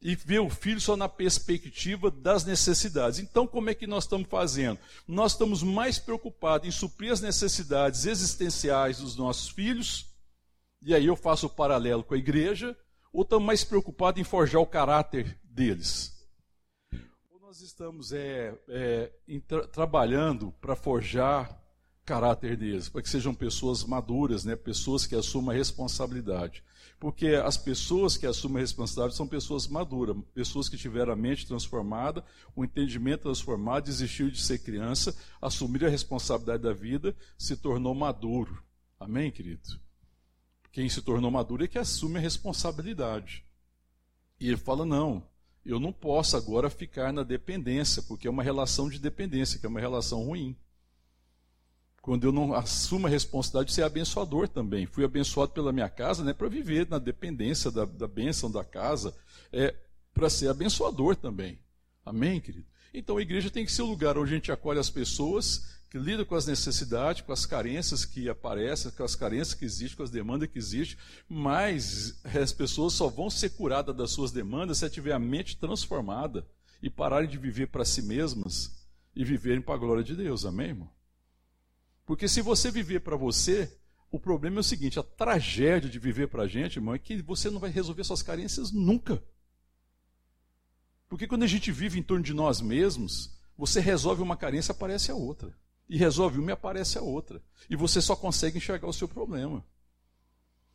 E 0.00 0.16
ver 0.16 0.38
o 0.38 0.48
filho 0.48 0.80
só 0.80 0.96
na 0.96 1.10
perspectiva 1.10 2.10
das 2.10 2.42
necessidades. 2.42 3.18
Então, 3.18 3.46
como 3.46 3.68
é 3.68 3.74
que 3.74 3.86
nós 3.86 4.04
estamos 4.04 4.26
fazendo? 4.30 4.78
Nós 5.06 5.32
estamos 5.32 5.62
mais 5.62 5.98
preocupados 5.98 6.66
em 6.66 6.70
suprir 6.70 7.12
as 7.12 7.20
necessidades 7.20 8.06
existenciais 8.06 9.00
dos 9.00 9.16
nossos 9.16 9.50
filhos, 9.50 10.06
e 10.80 10.94
aí 10.94 11.04
eu 11.04 11.16
faço 11.16 11.44
o 11.44 11.50
paralelo 11.50 12.02
com 12.02 12.14
a 12.14 12.18
igreja, 12.18 12.74
ou 13.12 13.22
estamos 13.22 13.46
mais 13.46 13.64
preocupados 13.64 14.20
em 14.20 14.24
forjar 14.24 14.62
o 14.62 14.66
caráter 14.66 15.38
deles? 15.44 16.20
nós 17.50 17.62
estamos 17.62 18.12
é, 18.12 18.56
é, 18.68 19.10
tra 19.48 19.66
trabalhando 19.66 20.54
para 20.60 20.76
forjar 20.76 21.60
caráter 22.04 22.56
deles, 22.56 22.88
para 22.88 23.02
que 23.02 23.08
sejam 23.08 23.34
pessoas 23.34 23.82
maduras, 23.82 24.44
né? 24.44 24.54
pessoas 24.54 25.04
que 25.04 25.16
assumam 25.16 25.52
a 25.52 25.58
responsabilidade. 25.58 26.62
Porque 27.00 27.28
as 27.28 27.56
pessoas 27.56 28.16
que 28.16 28.24
assumem 28.24 28.58
a 28.58 28.60
responsabilidade 28.60 29.16
são 29.16 29.26
pessoas 29.26 29.66
maduras, 29.66 30.16
pessoas 30.32 30.68
que 30.68 30.76
tiveram 30.76 31.12
a 31.12 31.16
mente 31.16 31.44
transformada, 31.44 32.24
o 32.54 32.64
entendimento 32.64 33.22
transformado, 33.22 33.86
desistiu 33.86 34.30
de 34.30 34.40
ser 34.40 34.58
criança, 34.60 35.12
assumir 35.42 35.84
a 35.84 35.88
responsabilidade 35.88 36.62
da 36.62 36.72
vida, 36.72 37.16
se 37.36 37.56
tornou 37.56 37.96
maduro. 37.96 38.62
Amém, 39.00 39.28
querido? 39.32 39.80
Quem 40.72 40.88
se 40.88 41.02
tornou 41.02 41.30
maduro 41.30 41.64
é 41.64 41.68
que 41.68 41.78
assume 41.78 42.18
a 42.18 42.20
responsabilidade. 42.20 43.44
E 44.38 44.48
ele 44.48 44.56
fala: 44.56 44.84
não, 44.84 45.22
eu 45.64 45.78
não 45.78 45.92
posso 45.92 46.36
agora 46.36 46.70
ficar 46.70 47.12
na 47.12 47.22
dependência, 47.22 48.02
porque 48.02 48.26
é 48.26 48.30
uma 48.30 48.42
relação 48.42 48.88
de 48.88 48.98
dependência, 48.98 49.58
que 49.58 49.66
é 49.66 49.68
uma 49.68 49.80
relação 49.80 50.24
ruim. 50.24 50.56
Quando 52.00 52.24
eu 52.24 52.32
não 52.32 52.54
assumo 52.54 53.06
a 53.06 53.10
responsabilidade 53.10 53.68
de 53.68 53.74
ser 53.74 53.82
abençoador 53.82 54.48
também. 54.48 54.86
Fui 54.86 55.04
abençoado 55.04 55.52
pela 55.52 55.70
minha 55.72 55.88
casa, 55.88 56.24
né, 56.24 56.32
para 56.32 56.48
viver 56.48 56.88
na 56.88 56.98
dependência 56.98 57.70
da, 57.70 57.84
da 57.84 58.08
bênção 58.08 58.50
da 58.50 58.64
casa, 58.64 59.14
é 59.52 59.74
para 60.14 60.30
ser 60.30 60.48
abençoador 60.48 61.14
também. 61.14 61.58
Amém, 62.04 62.40
querido? 62.40 62.66
Então 62.92 63.18
a 63.18 63.22
igreja 63.22 63.50
tem 63.50 63.66
que 63.66 63.72
ser 63.72 63.82
o 63.82 63.86
lugar 63.86 64.16
onde 64.16 64.32
a 64.32 64.34
gente 64.34 64.50
acolhe 64.50 64.78
as 64.78 64.88
pessoas 64.88 65.79
que 65.90 65.98
lida 65.98 66.24
com 66.24 66.36
as 66.36 66.46
necessidades, 66.46 67.20
com 67.20 67.32
as 67.32 67.44
carências 67.44 68.04
que 68.04 68.28
aparecem, 68.28 68.92
com 68.92 69.02
as 69.02 69.16
carências 69.16 69.54
que 69.54 69.64
existem, 69.64 69.96
com 69.96 70.04
as 70.04 70.10
demandas 70.10 70.48
que 70.48 70.56
existem, 70.56 70.96
mas 71.28 72.20
as 72.24 72.52
pessoas 72.52 72.92
só 72.92 73.08
vão 73.08 73.28
ser 73.28 73.50
curadas 73.50 73.94
das 73.96 74.12
suas 74.12 74.30
demandas 74.30 74.78
se 74.78 74.88
tiver 74.88 75.12
a 75.12 75.18
mente 75.18 75.56
transformada 75.56 76.46
e 76.80 76.88
pararem 76.88 77.28
de 77.28 77.36
viver 77.36 77.66
para 77.66 77.84
si 77.84 78.02
mesmas 78.02 78.86
e 79.16 79.24
viverem 79.24 79.60
para 79.60 79.74
a 79.74 79.78
glória 79.78 80.04
de 80.04 80.14
Deus, 80.14 80.44
amém, 80.44 80.68
irmão? 80.68 80.90
Porque 82.06 82.28
se 82.28 82.40
você 82.40 82.70
viver 82.70 83.00
para 83.00 83.16
você, 83.16 83.76
o 84.12 84.18
problema 84.18 84.58
é 84.58 84.60
o 84.60 84.64
seguinte: 84.64 84.98
a 85.00 85.02
tragédia 85.02 85.90
de 85.90 85.98
viver 85.98 86.28
para 86.28 86.44
a 86.44 86.48
gente, 86.48 86.76
irmão, 86.76 86.94
é 86.94 87.00
que 87.00 87.20
você 87.20 87.50
não 87.50 87.58
vai 87.58 87.70
resolver 87.70 88.04
suas 88.04 88.22
carências 88.22 88.70
nunca. 88.70 89.20
Porque 91.08 91.26
quando 91.26 91.42
a 91.42 91.48
gente 91.48 91.72
vive 91.72 91.98
em 91.98 92.02
torno 92.02 92.24
de 92.24 92.32
nós 92.32 92.60
mesmos, 92.60 93.36
você 93.58 93.80
resolve 93.80 94.22
uma 94.22 94.36
carência, 94.36 94.70
aparece 94.70 95.10
a 95.10 95.16
outra 95.16 95.52
e 95.90 95.98
resolve 95.98 96.38
uma 96.38 96.52
e 96.52 96.52
aparece 96.52 96.96
a 96.96 97.02
outra. 97.02 97.42
E 97.68 97.74
você 97.74 98.00
só 98.00 98.14
consegue 98.14 98.58
enxergar 98.58 98.86
o 98.86 98.92
seu 98.92 99.08
problema. 99.08 99.64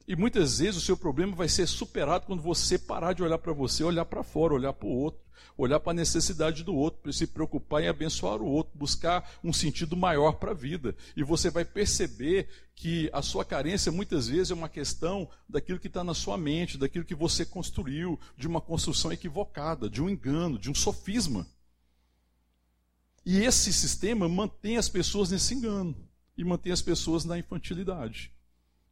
E 0.06 0.14
muitas 0.14 0.60
vezes 0.60 0.76
o 0.76 0.86
seu 0.86 0.98
problema 0.98 1.34
vai 1.34 1.48
ser 1.48 1.66
superado 1.68 2.26
quando 2.28 2.44
você 2.44 2.78
parar 2.78 3.14
de 3.14 3.24
olhar 3.24 3.38
para 3.38 3.54
você, 3.54 3.84
olhar 3.84 4.04
para 4.04 4.22
fora, 4.24 4.54
olhar 4.54 4.74
para 4.74 4.88
o 4.88 4.92
outro, 4.92 5.22
olhar 5.58 5.80
para 5.80 5.94
a 5.94 5.96
necessidade 5.96 6.64
do 6.64 6.76
outro, 6.76 7.12
se 7.14 7.26
preocupar 7.26 7.82
em 7.82 7.88
abençoar 7.88 8.42
o 8.42 8.46
outro, 8.46 8.78
buscar 8.78 9.40
um 9.42 9.54
sentido 9.54 9.96
maior 9.96 10.34
para 10.34 10.52
a 10.52 10.54
vida. 10.54 10.94
E 11.16 11.24
você 11.24 11.50
vai 11.50 11.64
perceber 11.64 12.50
que 12.76 13.10
a 13.14 13.22
sua 13.22 13.46
carência 13.46 13.94
muitas 13.94 14.28
vezes 14.28 14.52
é 14.52 14.54
uma 14.54 14.70
questão 14.70 15.30
daquilo 15.48 15.80
que 15.80 15.88
está 15.88 16.04
na 16.04 16.14
sua 16.14 16.38
mente, 16.38 16.78
daquilo 16.78 17.06
que 17.06 17.16
você 17.16 17.46
construiu, 17.46 18.20
de 18.38 18.48
uma 18.48 18.60
construção 18.60 19.14
equivocada, 19.14 19.90
de 19.90 20.04
um 20.04 20.10
engano, 20.10 20.60
de 20.60 20.70
um 20.70 20.76
sofisma. 20.76 21.48
E 23.26 23.40
esse 23.40 23.74
sistema 23.74 24.30
mantém 24.30 24.78
as 24.78 24.88
pessoas 24.88 25.32
nesse 25.32 25.56
engano 25.56 25.98
e 26.38 26.44
mantém 26.44 26.72
as 26.72 26.82
pessoas 26.82 27.26
na 27.26 27.40
infantilidade. 27.40 28.32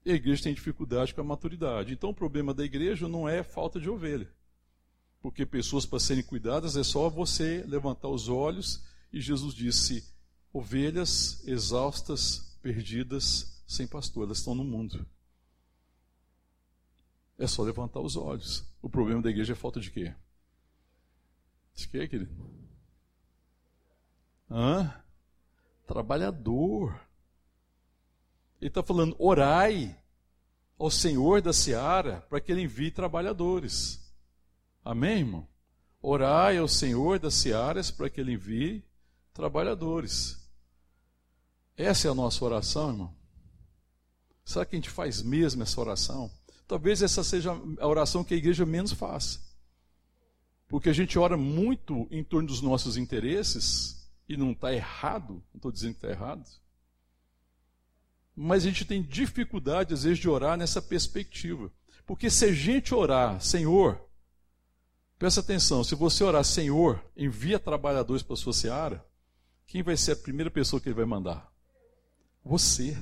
E 0.03 0.11
a 0.11 0.15
igreja 0.15 0.43
tem 0.43 0.53
dificuldade 0.53 1.13
com 1.13 1.21
a 1.21 1.23
maturidade. 1.23 1.93
Então 1.93 2.09
o 2.09 2.15
problema 2.15 2.53
da 2.53 2.65
igreja 2.65 3.07
não 3.07 3.29
é 3.29 3.43
falta 3.43 3.79
de 3.79 3.89
ovelha. 3.89 4.29
Porque 5.21 5.45
pessoas 5.45 5.85
para 5.85 5.99
serem 5.99 6.23
cuidadas 6.23 6.75
é 6.75 6.83
só 6.83 7.09
você 7.09 7.63
levantar 7.67 8.09
os 8.09 8.27
olhos 8.27 8.83
e 9.11 9.21
Jesus 9.21 9.53
disse: 9.53 10.03
ovelhas 10.51 11.47
exaustas, 11.47 12.57
perdidas, 12.61 13.63
sem 13.67 13.87
pastor, 13.87 14.25
elas 14.25 14.39
estão 14.39 14.55
no 14.55 14.63
mundo. 14.63 15.05
É 17.37 17.47
só 17.47 17.63
levantar 17.63 17.99
os 17.99 18.15
olhos. 18.15 18.65
O 18.81 18.89
problema 18.89 19.21
da 19.21 19.29
igreja 19.29 19.53
é 19.53 19.55
falta 19.55 19.79
de 19.79 19.91
quê? 19.91 20.13
De 21.75 21.87
quê, 21.87 22.07
querido? 22.07 22.62
Hã? 24.53 24.93
Trabalhador. 25.87 26.93
Ele 28.61 28.69
está 28.69 28.83
falando, 28.83 29.15
orai 29.17 29.99
ao 30.77 30.91
Senhor 30.91 31.41
da 31.41 31.51
seara 31.51 32.21
para 32.29 32.39
que 32.39 32.51
ele 32.51 32.61
envie 32.61 32.91
trabalhadores. 32.91 33.99
Amém, 34.85 35.19
irmão? 35.19 35.47
Orai 36.01 36.57
ao 36.57 36.67
Senhor 36.67 37.17
das 37.17 37.33
searas 37.33 37.89
para 37.89 38.09
que 38.09 38.21
ele 38.21 38.33
envie 38.33 38.85
trabalhadores. 39.33 40.37
Essa 41.75 42.07
é 42.07 42.11
a 42.11 42.15
nossa 42.15 42.45
oração, 42.45 42.89
irmão? 42.89 43.15
Será 44.45 44.65
que 44.65 44.75
a 44.75 44.77
gente 44.77 44.89
faz 44.89 45.21
mesmo 45.23 45.63
essa 45.63 45.79
oração? 45.81 46.29
Talvez 46.67 47.01
essa 47.01 47.23
seja 47.23 47.51
a 47.79 47.87
oração 47.87 48.23
que 48.23 48.33
a 48.33 48.37
igreja 48.37 48.65
menos 48.65 48.91
faz. 48.91 49.41
Porque 50.67 50.89
a 50.89 50.93
gente 50.93 51.17
ora 51.17 51.37
muito 51.37 52.07
em 52.11 52.23
torno 52.23 52.47
dos 52.47 52.61
nossos 52.61 52.97
interesses, 52.97 54.02
e 54.27 54.37
não 54.37 54.51
está 54.51 54.73
errado, 54.73 55.43
não 55.53 55.57
estou 55.57 55.71
dizendo 55.71 55.93
que 55.95 56.05
está 56.05 56.09
errado. 56.09 56.43
Mas 58.35 58.63
a 58.63 58.67
gente 58.67 58.85
tem 58.85 59.01
dificuldade, 59.01 59.93
às 59.93 60.03
vezes, 60.03 60.19
de 60.19 60.27
orar 60.27 60.57
nessa 60.57 60.81
perspectiva. 60.81 61.71
Porque 62.05 62.29
se 62.29 62.45
a 62.45 62.51
gente 62.51 62.93
orar, 62.93 63.39
Senhor, 63.41 63.99
presta 65.19 65.39
atenção, 65.39 65.83
se 65.83 65.95
você 65.95 66.23
orar, 66.23 66.43
Senhor, 66.43 67.03
envia 67.15 67.59
trabalhadores 67.59 68.23
para 68.23 68.33
a 68.33 68.37
sua 68.37 68.53
seara, 68.53 69.05
quem 69.67 69.83
vai 69.83 69.95
ser 69.95 70.13
a 70.13 70.15
primeira 70.15 70.49
pessoa 70.51 70.79
que 70.81 70.89
ele 70.89 70.95
vai 70.95 71.05
mandar? 71.05 71.51
Você. 72.43 72.97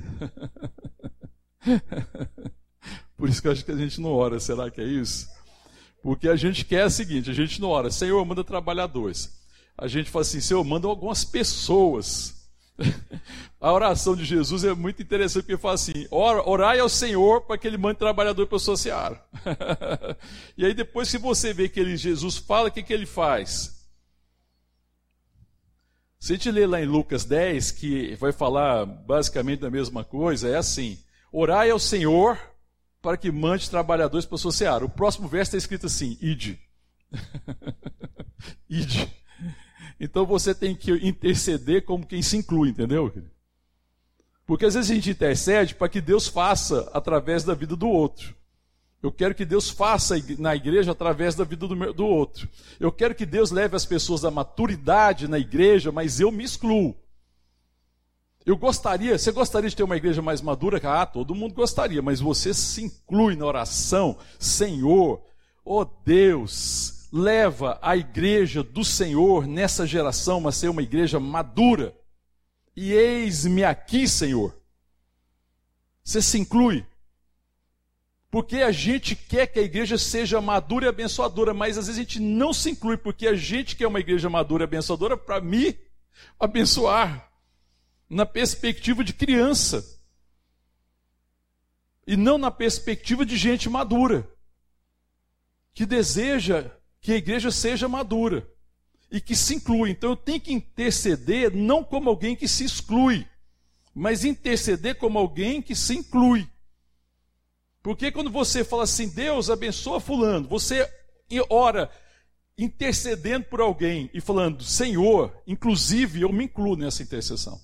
Por 3.15 3.29
isso 3.29 3.41
que 3.41 3.47
eu 3.47 3.51
acho 3.51 3.63
que 3.63 3.71
a 3.71 3.77
gente 3.77 4.01
não 4.01 4.11
ora, 4.11 4.39
será 4.39 4.69
que 4.69 4.81
é 4.81 4.85
isso? 4.85 5.29
Porque 6.01 6.27
a 6.27 6.35
gente 6.35 6.65
quer 6.65 6.85
o 6.85 6.89
seguinte: 6.89 7.29
a 7.29 7.33
gente 7.33 7.61
não 7.61 7.69
ora, 7.69 7.91
Senhor, 7.91 8.23
manda 8.25 8.43
trabalhadores. 8.43 9.40
A 9.81 9.87
gente 9.87 10.11
fala 10.11 10.21
assim, 10.21 10.39
Senhor, 10.39 10.63
manda 10.63 10.87
algumas 10.87 11.25
pessoas. 11.25 12.47
A 13.59 13.73
oração 13.73 14.15
de 14.15 14.23
Jesus 14.23 14.63
é 14.63 14.75
muito 14.75 15.01
interessante, 15.01 15.41
porque 15.41 15.57
fala 15.57 15.73
assim: 15.73 16.05
orai 16.11 16.79
ao 16.79 16.87
Senhor 16.87 17.41
para 17.41 17.57
que 17.57 17.65
ele 17.67 17.79
mande 17.79 17.97
trabalhador 17.97 18.45
para 18.45 18.57
a 18.57 18.59
sua 18.59 18.77
seara. 18.77 19.23
e 20.55 20.63
aí, 20.63 20.75
depois 20.75 21.09
que 21.09 21.17
você 21.17 21.51
vê 21.51 21.67
que 21.67 21.79
ele, 21.79 21.97
Jesus 21.97 22.37
fala, 22.37 22.69
o 22.69 22.71
que, 22.71 22.83
que 22.83 22.93
ele 22.93 23.07
faz? 23.07 23.87
Se 26.19 26.33
a 26.33 26.35
gente 26.35 26.51
ler 26.51 26.67
lá 26.67 26.79
em 26.79 26.85
Lucas 26.85 27.25
10, 27.25 27.71
que 27.71 28.15
vai 28.15 28.31
falar 28.31 28.85
basicamente 28.85 29.61
da 29.61 29.71
mesma 29.71 30.03
coisa, 30.03 30.47
é 30.47 30.57
assim: 30.57 30.99
orai 31.31 31.71
ao 31.71 31.79
Senhor 31.79 32.37
para 33.01 33.17
que 33.17 33.31
mande 33.31 33.67
trabalhadores 33.67 34.27
para 34.27 34.35
a 34.35 34.39
sua 34.39 34.51
seara. 34.51 34.85
O 34.85 34.89
próximo 34.89 35.27
verso 35.27 35.49
está 35.49 35.57
escrito 35.57 35.87
assim: 35.87 36.19
ide. 36.21 36.59
ide. 38.69 39.20
Então 40.03 40.25
você 40.25 40.55
tem 40.55 40.73
que 40.73 40.91
interceder 41.07 41.85
como 41.85 42.07
quem 42.07 42.23
se 42.23 42.35
inclui, 42.35 42.69
entendeu? 42.69 43.13
Porque 44.47 44.65
às 44.65 44.73
vezes 44.73 44.89
a 44.89 44.95
gente 44.95 45.11
intercede 45.11 45.75
para 45.75 45.87
que 45.87 46.01
Deus 46.01 46.27
faça 46.27 46.89
através 46.91 47.43
da 47.43 47.53
vida 47.53 47.75
do 47.75 47.87
outro. 47.87 48.35
Eu 49.03 49.11
quero 49.11 49.35
que 49.35 49.45
Deus 49.45 49.69
faça 49.69 50.15
na 50.39 50.55
igreja 50.55 50.91
através 50.91 51.35
da 51.35 51.43
vida 51.43 51.67
do, 51.67 51.75
meu, 51.75 51.93
do 51.93 52.03
outro. 52.03 52.49
Eu 52.79 52.91
quero 52.91 53.13
que 53.13 53.27
Deus 53.27 53.51
leve 53.51 53.75
as 53.75 53.85
pessoas 53.85 54.25
à 54.25 54.31
maturidade 54.31 55.27
na 55.27 55.37
igreja, 55.37 55.91
mas 55.91 56.19
eu 56.19 56.31
me 56.31 56.43
excluo. 56.43 56.95
Eu 58.43 58.57
gostaria, 58.57 59.19
você 59.19 59.31
gostaria 59.31 59.69
de 59.69 59.75
ter 59.75 59.83
uma 59.83 59.97
igreja 59.97 60.21
mais 60.21 60.41
madura? 60.41 60.81
Ah, 60.83 61.05
todo 61.05 61.35
mundo 61.35 61.53
gostaria, 61.53 62.01
mas 62.01 62.19
você 62.19 62.55
se 62.55 62.83
inclui 62.83 63.35
na 63.35 63.45
oração, 63.45 64.17
Senhor, 64.39 65.21
oh 65.63 65.85
Deus, 65.85 67.00
leva 67.11 67.77
a 67.81 67.97
igreja 67.97 68.63
do 68.63 68.85
Senhor 68.85 69.45
nessa 69.45 69.85
geração 69.85 70.47
a 70.47 70.51
ser 70.51 70.69
uma 70.69 70.81
igreja 70.81 71.19
madura. 71.19 71.95
E 72.75 72.93
eis-me 72.93 73.63
aqui, 73.63 74.07
Senhor. 74.07 74.55
Você 76.03 76.21
se 76.21 76.39
inclui. 76.39 76.85
Porque 78.29 78.57
a 78.57 78.71
gente 78.71 79.13
quer 79.13 79.45
que 79.47 79.59
a 79.59 79.63
igreja 79.63 79.97
seja 79.97 80.39
madura 80.39 80.85
e 80.85 80.87
abençoadora, 80.87 81.53
mas 81.53 81.77
às 81.77 81.87
vezes 81.87 81.99
a 81.99 82.03
gente 82.03 82.19
não 82.21 82.53
se 82.53 82.69
inclui, 82.69 82.95
porque 82.95 83.27
a 83.27 83.35
gente 83.35 83.75
quer 83.75 83.87
uma 83.87 83.99
igreja 83.99 84.29
madura 84.29 84.63
e 84.63 84.65
abençoadora 84.65 85.17
para 85.17 85.41
me 85.41 85.77
abençoar, 86.39 87.29
na 88.09 88.25
perspectiva 88.25 89.03
de 89.03 89.13
criança, 89.13 89.99
e 92.07 92.15
não 92.15 92.37
na 92.37 92.51
perspectiva 92.51 93.25
de 93.25 93.35
gente 93.35 93.69
madura, 93.69 94.29
que 95.73 95.85
deseja 95.85 96.71
que 97.01 97.11
a 97.11 97.17
igreja 97.17 97.51
seja 97.51 97.89
madura 97.89 98.47
e 99.11 99.19
que 99.19 99.35
se 99.35 99.55
inclua. 99.55 99.89
Então 99.89 100.11
eu 100.11 100.15
tenho 100.15 100.39
que 100.39 100.53
interceder 100.53 101.53
não 101.53 101.83
como 101.83 102.09
alguém 102.09 102.35
que 102.35 102.47
se 102.47 102.63
exclui, 102.63 103.27
mas 103.93 104.23
interceder 104.23 104.95
como 104.97 105.17
alguém 105.19 105.61
que 105.61 105.75
se 105.75 105.95
inclui. 105.95 106.47
Porque 107.81 108.11
quando 108.11 108.29
você 108.29 108.63
fala 108.63 108.83
assim, 108.83 109.09
Deus 109.09 109.49
abençoa 109.49 109.99
fulano, 109.99 110.47
você 110.47 110.87
ora 111.49 111.91
intercedendo 112.57 113.45
por 113.45 113.59
alguém 113.59 114.09
e 114.13 114.21
falando, 114.21 114.63
Senhor, 114.63 115.35
inclusive 115.47 116.21
eu 116.21 116.31
me 116.31 116.45
incluo 116.45 116.75
nessa 116.75 117.01
intercessão. 117.01 117.59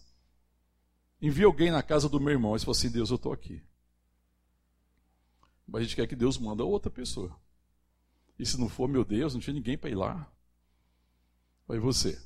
Envia 1.22 1.46
alguém 1.46 1.70
na 1.70 1.84
casa 1.84 2.10
do 2.10 2.20
meu 2.20 2.32
irmão 2.32 2.56
e 2.56 2.60
fala 2.60 2.72
assim, 2.72 2.90
Deus, 2.90 3.12
eu 3.12 3.16
estou 3.16 3.32
aqui. 3.32 3.62
Mas 5.68 5.82
a 5.82 5.84
gente 5.84 5.96
quer 5.96 6.08
que 6.08 6.16
Deus 6.16 6.38
manda 6.38 6.64
outra 6.64 6.90
pessoa. 6.90 7.38
E 8.40 8.46
se 8.46 8.60
não 8.60 8.70
for, 8.70 8.88
meu 8.88 9.04
Deus, 9.04 9.34
não 9.34 9.42
tinha 9.42 9.54
ninguém 9.54 9.78
para 9.78 9.90
ir 9.90 9.96
lá. 9.96 10.32
Aí 11.68 11.80
você. 11.80 12.20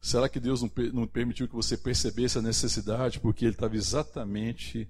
Será 0.00 0.28
que 0.28 0.38
Deus 0.38 0.62
não, 0.62 1.06
permitiu 1.06 1.48
que 1.48 1.54
você 1.54 1.76
percebesse 1.76 2.38
a 2.38 2.42
necessidade 2.42 3.18
porque 3.18 3.44
Ele 3.44 3.54
estava 3.54 3.76
exatamente 3.76 4.88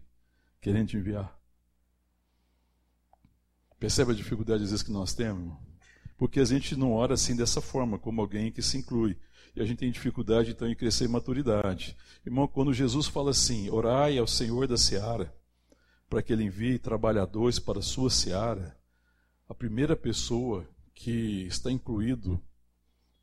querendo 0.61 0.89
te 0.89 0.97
enviar? 0.97 1.35
Percebe 3.79 4.13
a 4.13 4.15
dificuldade 4.15 4.65
às 4.65 4.71
vezes 4.71 4.83
que 4.83 4.91
nós 4.91 5.15
temos? 5.15 5.57
Porque 6.17 6.41
a 6.41 6.45
gente 6.45 6.77
não 6.77 6.93
ora 6.93 7.15
assim 7.15 7.37
dessa 7.37 7.61
forma, 7.61 7.99
como 7.99 8.21
alguém 8.21 8.51
que 8.51 8.63
se 8.63 8.79
inclui. 8.79 9.17
E 9.55 9.61
a 9.61 9.65
gente 9.65 9.79
tem 9.79 9.91
dificuldade 9.91 10.51
então 10.51 10.69
em 10.69 10.75
crescer 10.75 11.05
em 11.05 11.09
maturidade. 11.09 11.97
Irmão, 12.25 12.47
quando 12.49 12.73
Jesus 12.73 13.07
fala 13.07 13.31
assim, 13.31 13.71
orai 13.71 14.19
ao 14.19 14.27
Senhor 14.27 14.67
da 14.67 14.77
seara, 14.77 15.35
para 16.09 16.23
que 16.23 16.33
Ele 16.33 16.45
envie 16.45 16.79
trabalhadores 16.79 17.59
para 17.59 17.79
a 17.79 17.83
sua 17.83 18.11
seara, 18.11 18.77
a 19.49 19.55
primeira 19.55 19.95
pessoa 19.95 20.69
que 20.95 21.47
está 21.47 21.71
incluído 21.71 22.43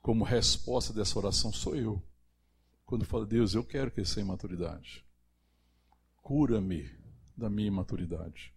como 0.02 0.24
resposta 0.24 0.94
dessa 0.94 1.18
oração 1.20 1.52
sou 1.52 1.76
eu. 1.76 2.02
Quando 2.86 3.06
falo, 3.06 3.26
Deus, 3.26 3.54
eu 3.54 3.64
quero 3.64 3.92
crescer 3.92 4.22
em 4.22 4.26
maturidade. 4.26 5.04
Cura-me 6.22 6.90
da 7.36 7.50
minha 7.50 7.68
imaturidade. 7.68 8.54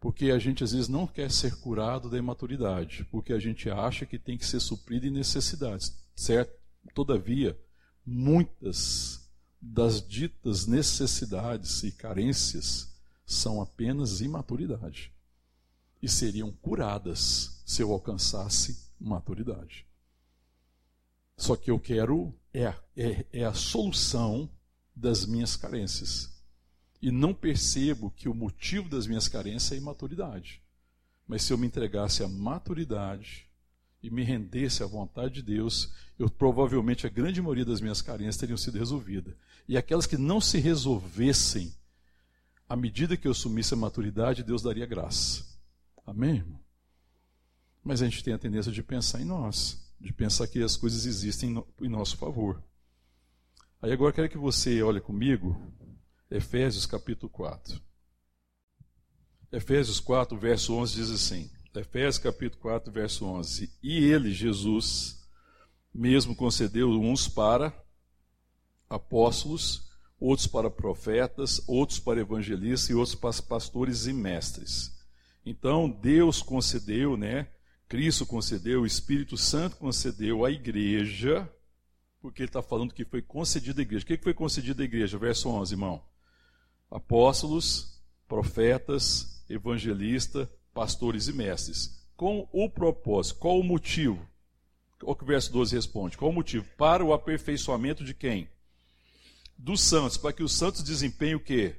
Porque 0.00 0.30
a 0.30 0.38
gente 0.38 0.64
às 0.64 0.72
vezes 0.72 0.88
não 0.88 1.06
quer 1.06 1.30
ser 1.30 1.56
curado 1.60 2.10
da 2.10 2.18
imaturidade, 2.18 3.04
porque 3.10 3.32
a 3.32 3.38
gente 3.38 3.70
acha 3.70 4.06
que 4.06 4.18
tem 4.18 4.36
que 4.36 4.46
ser 4.46 4.60
suprido 4.60 5.06
em 5.06 5.10
necessidades, 5.10 5.96
certo? 6.14 6.56
Todavia, 6.94 7.58
muitas 8.04 9.28
das 9.60 10.06
ditas 10.06 10.66
necessidades 10.66 11.82
e 11.82 11.92
carências 11.92 12.94
são 13.24 13.60
apenas 13.60 14.20
imaturidade 14.20 15.15
e 16.06 16.08
seriam 16.08 16.52
curadas 16.52 17.60
se 17.66 17.82
eu 17.82 17.90
alcançasse 17.90 18.92
maturidade. 18.98 19.84
Só 21.36 21.56
que 21.56 21.68
eu 21.68 21.80
quero 21.80 22.32
é, 22.54 22.72
é, 22.96 23.26
é 23.32 23.44
a 23.44 23.52
solução 23.52 24.48
das 24.94 25.26
minhas 25.26 25.56
carências. 25.56 26.32
E 27.02 27.10
não 27.10 27.34
percebo 27.34 28.12
que 28.12 28.28
o 28.28 28.34
motivo 28.34 28.88
das 28.88 29.08
minhas 29.08 29.26
carências 29.26 29.72
é 29.72 29.76
imaturidade. 29.76 30.62
Mas 31.26 31.42
se 31.42 31.52
eu 31.52 31.58
me 31.58 31.66
entregasse 31.66 32.22
à 32.22 32.28
maturidade 32.28 33.44
e 34.00 34.08
me 34.08 34.22
rendesse 34.22 34.84
à 34.84 34.86
vontade 34.86 35.34
de 35.34 35.42
Deus, 35.42 35.92
eu 36.16 36.30
provavelmente 36.30 37.04
a 37.04 37.10
grande 37.10 37.42
maioria 37.42 37.64
das 37.64 37.80
minhas 37.80 38.00
carências 38.00 38.36
teriam 38.36 38.56
sido 38.56 38.78
resolvidas. 38.78 39.34
E 39.68 39.76
aquelas 39.76 40.06
que 40.06 40.16
não 40.16 40.40
se 40.40 40.58
resolvessem, 40.58 41.74
à 42.68 42.76
medida 42.76 43.16
que 43.16 43.26
eu 43.26 43.32
assumisse 43.32 43.74
a 43.74 43.76
maturidade, 43.76 44.44
Deus 44.44 44.62
daria 44.62 44.86
graça. 44.86 45.55
Amém, 46.06 46.36
irmão? 46.36 46.60
Mas 47.82 48.00
a 48.00 48.04
gente 48.04 48.22
tem 48.22 48.32
a 48.32 48.38
tendência 48.38 48.70
de 48.70 48.80
pensar 48.80 49.20
em 49.20 49.24
nós, 49.24 49.92
de 50.00 50.12
pensar 50.12 50.46
que 50.46 50.62
as 50.62 50.76
coisas 50.76 51.04
existem 51.04 51.62
em 51.80 51.88
nosso 51.88 52.16
favor. 52.16 52.62
Aí 53.82 53.92
agora 53.92 54.12
quero 54.12 54.28
que 54.28 54.38
você 54.38 54.80
olhe 54.82 55.00
comigo, 55.00 55.60
Efésios 56.30 56.86
capítulo 56.86 57.28
4. 57.30 57.80
Efésios 59.50 59.98
4, 59.98 60.38
verso 60.38 60.74
11 60.74 60.94
diz 60.94 61.10
assim: 61.10 61.50
Efésios 61.74 62.18
capítulo 62.18 62.62
4, 62.62 62.92
verso 62.92 63.24
11: 63.24 63.72
E 63.82 64.04
ele, 64.04 64.32
Jesus, 64.32 65.28
mesmo 65.92 66.36
concedeu 66.36 66.88
uns 66.90 67.26
para 67.26 67.72
apóstolos, 68.88 69.90
outros 70.20 70.46
para 70.46 70.70
profetas, 70.70 71.60
outros 71.66 71.98
para 71.98 72.20
evangelistas 72.20 72.90
e 72.90 72.94
outros 72.94 73.16
para 73.16 73.42
pastores 73.42 74.06
e 74.06 74.12
mestres. 74.12 74.95
Então, 75.46 75.88
Deus 75.88 76.42
concedeu, 76.42 77.16
né? 77.16 77.46
Cristo 77.88 78.26
concedeu, 78.26 78.82
o 78.82 78.86
Espírito 78.86 79.36
Santo 79.36 79.76
concedeu 79.76 80.44
à 80.44 80.50
igreja, 80.50 81.48
porque 82.20 82.42
ele 82.42 82.48
está 82.48 82.60
falando 82.60 82.92
que 82.92 83.04
foi 83.04 83.22
concedido 83.22 83.80
à 83.80 83.82
igreja. 83.82 84.02
O 84.02 84.06
que 84.08 84.16
foi 84.16 84.34
concedido 84.34 84.82
à 84.82 84.84
igreja? 84.84 85.16
Verso 85.16 85.48
11, 85.48 85.74
irmão. 85.74 86.02
Apóstolos, 86.90 88.02
profetas, 88.26 89.44
evangelistas, 89.48 90.48
pastores 90.74 91.28
e 91.28 91.32
mestres. 91.32 92.04
Com 92.16 92.48
o 92.52 92.68
propósito, 92.68 93.38
qual 93.38 93.60
o 93.60 93.62
motivo? 93.62 94.28
O 95.00 95.14
que 95.14 95.22
o 95.22 95.26
verso 95.26 95.52
12 95.52 95.76
responde. 95.76 96.18
Qual 96.18 96.32
o 96.32 96.34
motivo? 96.34 96.66
Para 96.76 97.04
o 97.04 97.12
aperfeiçoamento 97.12 98.02
de 98.02 98.14
quem? 98.14 98.48
Dos 99.56 99.80
santos, 99.80 100.16
para 100.16 100.32
que 100.32 100.42
os 100.42 100.52
santos 100.52 100.82
desempenhem 100.82 101.36
o 101.36 101.40
quê? 101.40 101.76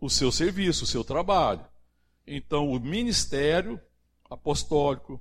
O 0.00 0.08
seu 0.08 0.32
serviço, 0.32 0.84
o 0.84 0.86
seu 0.86 1.04
trabalho. 1.04 1.73
Então, 2.26 2.70
o 2.70 2.80
ministério 2.80 3.80
apostólico, 4.28 5.20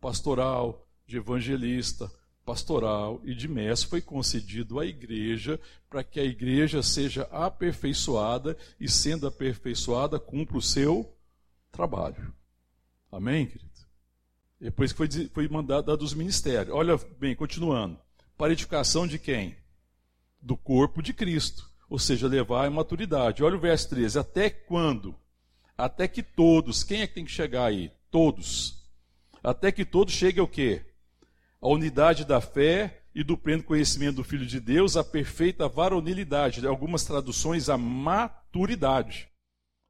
pastoral, 0.00 0.86
de 1.06 1.16
evangelista, 1.16 2.10
pastoral 2.44 3.20
e 3.24 3.34
de 3.34 3.48
mestre 3.48 3.88
foi 3.90 4.00
concedido 4.00 4.78
à 4.78 4.86
igreja 4.86 5.60
para 5.90 6.04
que 6.04 6.20
a 6.20 6.24
igreja 6.24 6.82
seja 6.82 7.22
aperfeiçoada 7.32 8.56
e, 8.78 8.88
sendo 8.88 9.26
aperfeiçoada, 9.26 10.20
cumpra 10.20 10.56
o 10.56 10.62
seu 10.62 11.12
trabalho. 11.72 12.32
Amém, 13.10 13.46
querido? 13.46 13.66
É 14.60 14.70
por 14.70 14.84
isso 14.84 14.94
que 14.94 15.06
foi, 15.06 15.28
foi 15.28 15.48
mandado 15.48 15.94
dos 15.96 16.14
ministérios. 16.14 16.74
Olha 16.74 16.96
bem, 17.18 17.34
continuando. 17.34 17.98
Para 18.38 18.52
edificação 18.52 19.06
de 19.06 19.18
quem? 19.18 19.56
Do 20.40 20.56
corpo 20.56 21.02
de 21.02 21.12
Cristo. 21.12 21.68
Ou 21.88 21.98
seja, 21.98 22.26
levar 22.26 22.66
a 22.66 22.70
maturidade. 22.70 23.42
Olha 23.42 23.56
o 23.56 23.60
verso 23.60 23.90
13. 23.90 24.18
Até 24.18 24.50
quando? 24.50 25.14
Até 25.76 26.08
que 26.08 26.22
todos. 26.22 26.82
Quem 26.82 27.02
é 27.02 27.06
que 27.06 27.14
tem 27.14 27.24
que 27.24 27.30
chegar 27.30 27.66
aí? 27.66 27.90
Todos. 28.10 28.82
Até 29.42 29.70
que 29.70 29.84
todos 29.84 30.14
cheguem 30.14 30.40
ao 30.40 30.48
quê? 30.48 30.84
A 31.60 31.68
unidade 31.68 32.24
da 32.24 32.40
fé 32.40 33.02
e 33.14 33.22
do 33.22 33.36
pleno 33.36 33.62
conhecimento 33.62 34.16
do 34.16 34.24
Filho 34.24 34.46
de 34.46 34.60
Deus, 34.60 34.96
a 34.96 35.04
perfeita 35.04 35.68
varonilidade. 35.68 36.66
Algumas 36.66 37.04
traduções, 37.04 37.68
a 37.68 37.76
maturidade. 37.76 39.28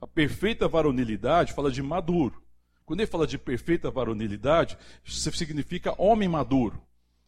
A 0.01 0.07
perfeita 0.07 0.68
varonilidade 0.68 1.53
fala 1.53 1.70
de 1.70 1.82
maduro. 1.82 2.43
Quando 2.84 3.01
ele 3.01 3.11
fala 3.11 3.26
de 3.26 3.39
perfeita 3.39 3.91
varonilidade, 3.91 4.78
isso 5.05 5.30
significa 5.32 5.95
homem 6.01 6.28
maduro. 6.28 6.80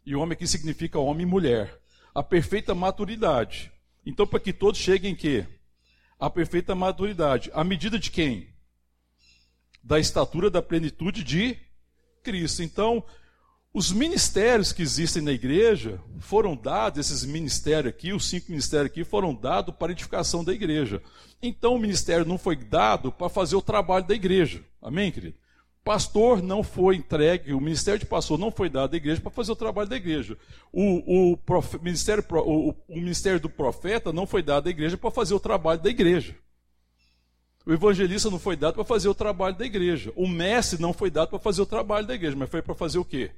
E 0.06 0.14
homem 0.14 0.34
aqui 0.34 0.46
significa 0.46 0.98
homem 0.98 1.26
e 1.26 1.30
mulher. 1.30 1.80
A 2.14 2.22
perfeita 2.22 2.74
maturidade. 2.74 3.72
Então, 4.06 4.26
para 4.26 4.40
que 4.40 4.52
todos 4.52 4.80
cheguem 4.80 5.14
quê? 5.14 5.46
A 6.18 6.28
perfeita 6.28 6.74
maturidade. 6.74 7.50
A 7.54 7.62
medida 7.62 7.98
de 7.98 8.10
quem? 8.10 8.48
Da 9.82 9.98
estatura 9.98 10.50
da 10.50 10.60
plenitude 10.60 11.22
de 11.22 11.56
Cristo. 12.22 12.62
Então, 12.62 13.04
os 13.72 13.92
ministérios 13.92 14.72
que 14.72 14.82
existem 14.82 15.22
na 15.22 15.30
igreja 15.30 16.00
foram 16.18 16.56
dados, 16.56 16.98
esses 16.98 17.24
ministérios 17.24 17.92
aqui, 17.94 18.12
os 18.12 18.28
cinco 18.28 18.50
ministérios 18.50 18.90
aqui, 18.90 19.04
foram 19.04 19.34
dados 19.34 19.74
para 19.74 19.92
edificação 19.92 20.42
da 20.42 20.52
igreja. 20.52 21.02
Então 21.40 21.74
o 21.74 21.78
ministério 21.78 22.24
não 22.24 22.38
foi 22.38 22.56
dado 22.56 23.12
para 23.12 23.28
fazer 23.28 23.56
o 23.56 23.62
trabalho 23.62 24.06
da 24.06 24.14
igreja. 24.14 24.64
Amém, 24.82 25.12
querido? 25.12 25.36
Pastor 25.88 26.42
não 26.42 26.62
foi 26.62 26.96
entregue, 26.96 27.54
o 27.54 27.60
ministério 27.62 27.98
de 27.98 28.04
pastor 28.04 28.38
não 28.38 28.50
foi 28.50 28.68
dado 28.68 28.92
à 28.92 28.96
igreja 28.98 29.22
para 29.22 29.30
fazer 29.30 29.52
o 29.52 29.56
trabalho 29.56 29.88
da 29.88 29.96
igreja. 29.96 30.36
O, 30.70 31.30
o, 31.32 31.36
profe, 31.38 31.78
ministério, 31.78 32.22
o, 32.30 32.74
o 32.86 32.94
ministério 32.94 33.40
do 33.40 33.48
profeta 33.48 34.12
não 34.12 34.26
foi 34.26 34.42
dado 34.42 34.66
à 34.66 34.70
igreja 34.70 34.98
para 34.98 35.10
fazer 35.10 35.32
o 35.32 35.40
trabalho 35.40 35.80
da 35.80 35.88
igreja. 35.88 36.36
O 37.64 37.72
evangelista 37.72 38.28
não 38.28 38.38
foi 38.38 38.54
dado 38.54 38.74
para 38.74 38.84
fazer 38.84 39.08
o 39.08 39.14
trabalho 39.14 39.56
da 39.56 39.64
igreja. 39.64 40.12
O 40.14 40.28
mestre 40.28 40.78
não 40.78 40.92
foi 40.92 41.10
dado 41.10 41.30
para 41.30 41.38
fazer 41.38 41.62
o 41.62 41.66
trabalho 41.66 42.06
da 42.06 42.14
igreja, 42.14 42.36
mas 42.36 42.50
foi 42.50 42.60
para 42.60 42.74
fazer 42.74 42.98
o 42.98 43.04
quê? 43.04 43.30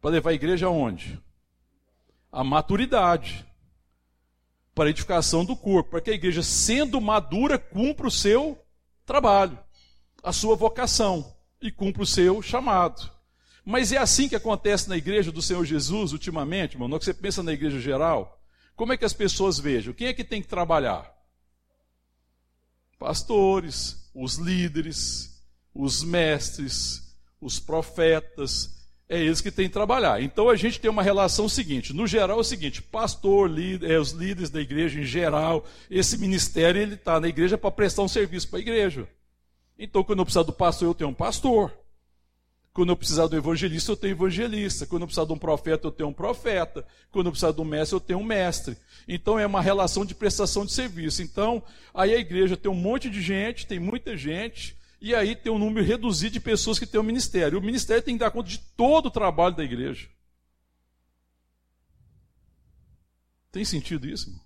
Para 0.00 0.12
levar 0.12 0.30
a 0.30 0.34
igreja 0.34 0.66
aonde? 0.66 1.20
A 2.30 2.44
maturidade. 2.44 3.44
Para 4.72 4.84
a 4.84 4.90
edificação 4.90 5.44
do 5.44 5.56
corpo. 5.56 5.90
Para 5.90 6.00
que 6.00 6.12
a 6.12 6.14
igreja, 6.14 6.44
sendo 6.44 7.00
madura, 7.00 7.58
cumpra 7.58 8.06
o 8.06 8.10
seu 8.10 8.56
trabalho, 9.04 9.58
a 10.22 10.32
sua 10.32 10.56
vocação 10.56 11.34
e 11.60 11.70
cumpra 11.70 12.02
o 12.02 12.06
seu 12.06 12.42
chamado. 12.42 13.10
Mas 13.64 13.90
é 13.90 13.98
assim 13.98 14.28
que 14.28 14.36
acontece 14.36 14.88
na 14.88 14.96
igreja 14.96 15.32
do 15.32 15.42
Senhor 15.42 15.64
Jesus 15.64 16.12
ultimamente, 16.12 16.74
irmão. 16.74 16.86
Não 16.88 16.98
que 16.98 17.04
você 17.04 17.14
pensa 17.14 17.42
na 17.42 17.52
igreja 17.52 17.80
geral. 17.80 18.40
Como 18.76 18.92
é 18.92 18.96
que 18.96 19.04
as 19.04 19.12
pessoas 19.12 19.58
vejam? 19.58 19.92
Quem 19.92 20.06
é 20.06 20.12
que 20.12 20.22
tem 20.22 20.40
que 20.40 20.48
trabalhar? 20.48 21.12
Pastores, 22.98 24.10
os 24.14 24.36
líderes, 24.36 25.42
os 25.74 26.04
mestres, 26.04 27.14
os 27.40 27.58
profetas, 27.58 28.76
é 29.08 29.20
eles 29.20 29.40
que 29.40 29.50
têm 29.50 29.68
que 29.68 29.72
trabalhar. 29.72 30.22
Então 30.22 30.48
a 30.48 30.56
gente 30.56 30.80
tem 30.80 30.90
uma 30.90 31.02
relação 31.02 31.48
seguinte: 31.48 31.92
no 31.92 32.06
geral 32.06 32.38
é 32.38 32.40
o 32.40 32.44
seguinte, 32.44 32.82
pastor, 32.82 33.48
líder, 33.48 33.90
é, 33.90 33.98
os 33.98 34.10
líderes 34.10 34.50
da 34.50 34.60
igreja 34.60 35.00
em 35.00 35.04
geral, 35.04 35.64
esse 35.90 36.18
ministério 36.18 36.80
ele 36.80 36.94
está 36.94 37.20
na 37.20 37.28
igreja 37.28 37.56
para 37.56 37.70
prestar 37.70 38.02
um 38.02 38.08
serviço 38.08 38.48
para 38.48 38.58
a 38.58 38.62
igreja. 38.62 39.08
Então 39.78 40.02
quando 40.02 40.20
eu 40.20 40.24
precisar 40.24 40.42
do 40.42 40.52
pastor, 40.52 40.88
eu 40.88 40.94
tenho 40.94 41.10
um 41.10 41.14
pastor. 41.14 41.72
Quando 42.76 42.90
eu 42.90 42.96
precisar 42.96 43.26
do 43.26 43.36
evangelista, 43.36 43.92
eu 43.92 43.96
tenho 43.96 44.12
evangelista. 44.12 44.86
Quando 44.86 45.02
eu 45.02 45.06
precisar 45.06 45.24
de 45.24 45.32
um 45.32 45.38
profeta, 45.38 45.86
eu 45.86 45.90
tenho 45.90 46.10
um 46.10 46.12
profeta. 46.12 46.86
Quando 47.10 47.26
eu 47.26 47.32
precisar 47.32 47.52
de 47.52 47.60
um 47.62 47.64
mestre, 47.64 47.96
eu 47.96 48.00
tenho 48.00 48.18
um 48.18 48.24
mestre. 48.24 48.76
Então 49.08 49.38
é 49.38 49.46
uma 49.46 49.62
relação 49.62 50.04
de 50.04 50.14
prestação 50.14 50.66
de 50.66 50.72
serviço. 50.72 51.22
Então, 51.22 51.62
aí 51.94 52.12
a 52.12 52.18
igreja 52.18 52.54
tem 52.54 52.70
um 52.70 52.74
monte 52.74 53.08
de 53.08 53.22
gente, 53.22 53.66
tem 53.66 53.78
muita 53.78 54.14
gente, 54.14 54.76
e 55.00 55.14
aí 55.14 55.34
tem 55.34 55.50
um 55.50 55.58
número 55.58 55.86
reduzido 55.86 56.34
de 56.34 56.40
pessoas 56.40 56.78
que 56.78 56.86
têm 56.86 57.00
o 57.00 57.02
um 57.02 57.06
ministério. 57.06 57.58
O 57.58 57.62
ministério 57.62 58.02
tem 58.02 58.14
que 58.14 58.20
dar 58.20 58.30
conta 58.30 58.50
de 58.50 58.58
todo 58.58 59.06
o 59.06 59.10
trabalho 59.10 59.56
da 59.56 59.64
igreja. 59.64 60.10
Tem 63.50 63.64
sentido 63.64 64.06
isso? 64.06 64.38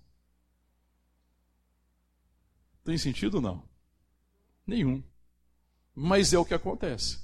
Tem 2.85 2.97
sentido 2.97 3.35
ou 3.35 3.41
não? 3.41 3.63
Nenhum. 4.65 5.03
Mas 5.95 6.33
é 6.33 6.37
o 6.37 6.45
que 6.45 6.53
acontece. 6.53 7.19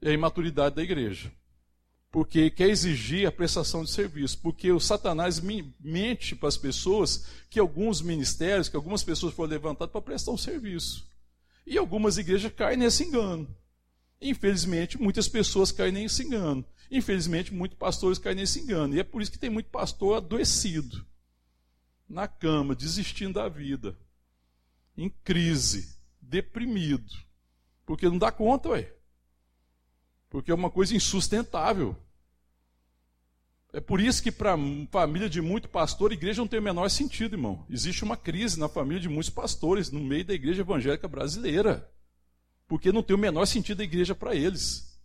É 0.00 0.10
a 0.10 0.14
imaturidade 0.14 0.76
da 0.76 0.82
igreja. 0.82 1.32
Porque 2.10 2.50
quer 2.50 2.68
exigir 2.68 3.26
a 3.26 3.32
prestação 3.32 3.84
de 3.84 3.90
serviço. 3.90 4.38
Porque 4.40 4.70
o 4.72 4.80
Satanás 4.80 5.40
mente 5.40 6.34
para 6.34 6.48
as 6.48 6.56
pessoas 6.56 7.26
que 7.50 7.60
alguns 7.60 8.00
ministérios, 8.00 8.68
que 8.68 8.76
algumas 8.76 9.04
pessoas 9.04 9.34
foram 9.34 9.50
levantadas 9.50 9.92
para 9.92 10.02
prestar 10.02 10.32
um 10.32 10.38
serviço. 10.38 11.08
E 11.66 11.76
algumas 11.76 12.16
igrejas 12.16 12.52
caem 12.52 12.78
nesse 12.78 13.04
engano. 13.04 13.48
Infelizmente, 14.20 15.00
muitas 15.00 15.28
pessoas 15.28 15.70
caem 15.70 15.92
nesse 15.92 16.22
engano. 16.22 16.64
Infelizmente, 16.90 17.52
muitos 17.52 17.76
pastores 17.76 18.18
caem 18.18 18.36
nesse 18.36 18.60
engano. 18.60 18.94
E 18.94 19.00
é 19.00 19.04
por 19.04 19.20
isso 19.20 19.32
que 19.32 19.38
tem 19.38 19.50
muito 19.50 19.68
pastor 19.68 20.16
adoecido, 20.16 21.04
na 22.08 22.28
cama, 22.28 22.74
desistindo 22.74 23.34
da 23.34 23.48
vida, 23.48 23.98
em 24.96 25.10
crise, 25.10 25.95
deprimido. 26.28 27.12
Porque 27.84 28.08
não 28.08 28.18
dá 28.18 28.32
conta, 28.32 28.70
ué. 28.70 28.92
Porque 30.28 30.50
é 30.50 30.54
uma 30.54 30.70
coisa 30.70 30.94
insustentável. 30.94 31.96
É 33.72 33.80
por 33.80 34.00
isso 34.00 34.22
que 34.22 34.32
para 34.32 34.56
família 34.90 35.28
de 35.28 35.40
muito 35.40 35.68
pastor, 35.68 36.12
igreja 36.12 36.40
não 36.40 36.48
tem 36.48 36.58
o 36.58 36.62
menor 36.62 36.88
sentido, 36.88 37.34
irmão. 37.34 37.64
Existe 37.68 38.04
uma 38.04 38.16
crise 38.16 38.58
na 38.58 38.68
família 38.68 39.00
de 39.00 39.08
muitos 39.08 39.30
pastores 39.30 39.90
no 39.90 40.00
meio 40.00 40.24
da 40.24 40.34
igreja 40.34 40.62
evangélica 40.62 41.06
brasileira. 41.06 41.90
Porque 42.66 42.90
não 42.90 43.02
tem 43.02 43.14
o 43.14 43.18
menor 43.18 43.46
sentido 43.46 43.80
a 43.80 43.84
igreja 43.84 44.14
para 44.14 44.34
eles. 44.34 44.98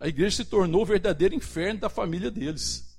A 0.00 0.08
igreja 0.08 0.36
se 0.36 0.44
tornou 0.44 0.82
o 0.82 0.86
verdadeiro 0.86 1.34
inferno 1.34 1.80
da 1.80 1.88
família 1.88 2.30
deles. 2.30 2.98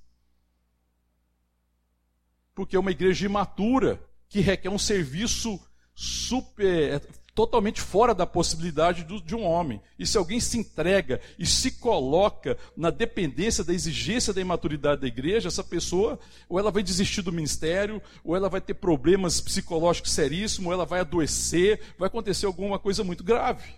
Porque 2.54 2.76
é 2.76 2.80
uma 2.80 2.92
igreja 2.92 3.26
imatura 3.26 4.02
que 4.28 4.42
requer 4.42 4.70
um 4.70 4.78
serviço 4.78 5.60
super 5.94 7.02
totalmente 7.34 7.82
fora 7.82 8.14
da 8.14 8.26
possibilidade 8.26 9.04
do, 9.04 9.22
de 9.22 9.36
um 9.36 9.44
homem. 9.44 9.82
E 9.98 10.06
se 10.06 10.18
alguém 10.18 10.40
se 10.40 10.58
entrega 10.58 11.22
e 11.38 11.46
se 11.46 11.72
coloca 11.72 12.58
na 12.76 12.90
dependência 12.90 13.64
da 13.64 13.74
exigência 13.74 14.34
da 14.34 14.42
imaturidade 14.42 15.02
da 15.02 15.08
igreja, 15.08 15.48
essa 15.48 15.64
pessoa, 15.64 16.20
ou 16.48 16.60
ela 16.60 16.72
vai 16.72 16.84
desistir 16.84 17.22
do 17.22 17.32
ministério, 17.32 18.02
ou 18.24 18.36
ela 18.36 18.50
vai 18.50 18.62
ter 18.62 18.74
problemas 18.74 19.40
psicológicos 19.40 20.12
seríssimos, 20.12 20.68
ou 20.68 20.74
ela 20.74 20.86
vai 20.86 21.02
adoecer, 21.02 21.82
vai 21.98 22.08
acontecer 22.08 22.46
alguma 22.46 22.80
coisa 22.80 23.04
muito 23.04 23.24
grave. 23.24 23.74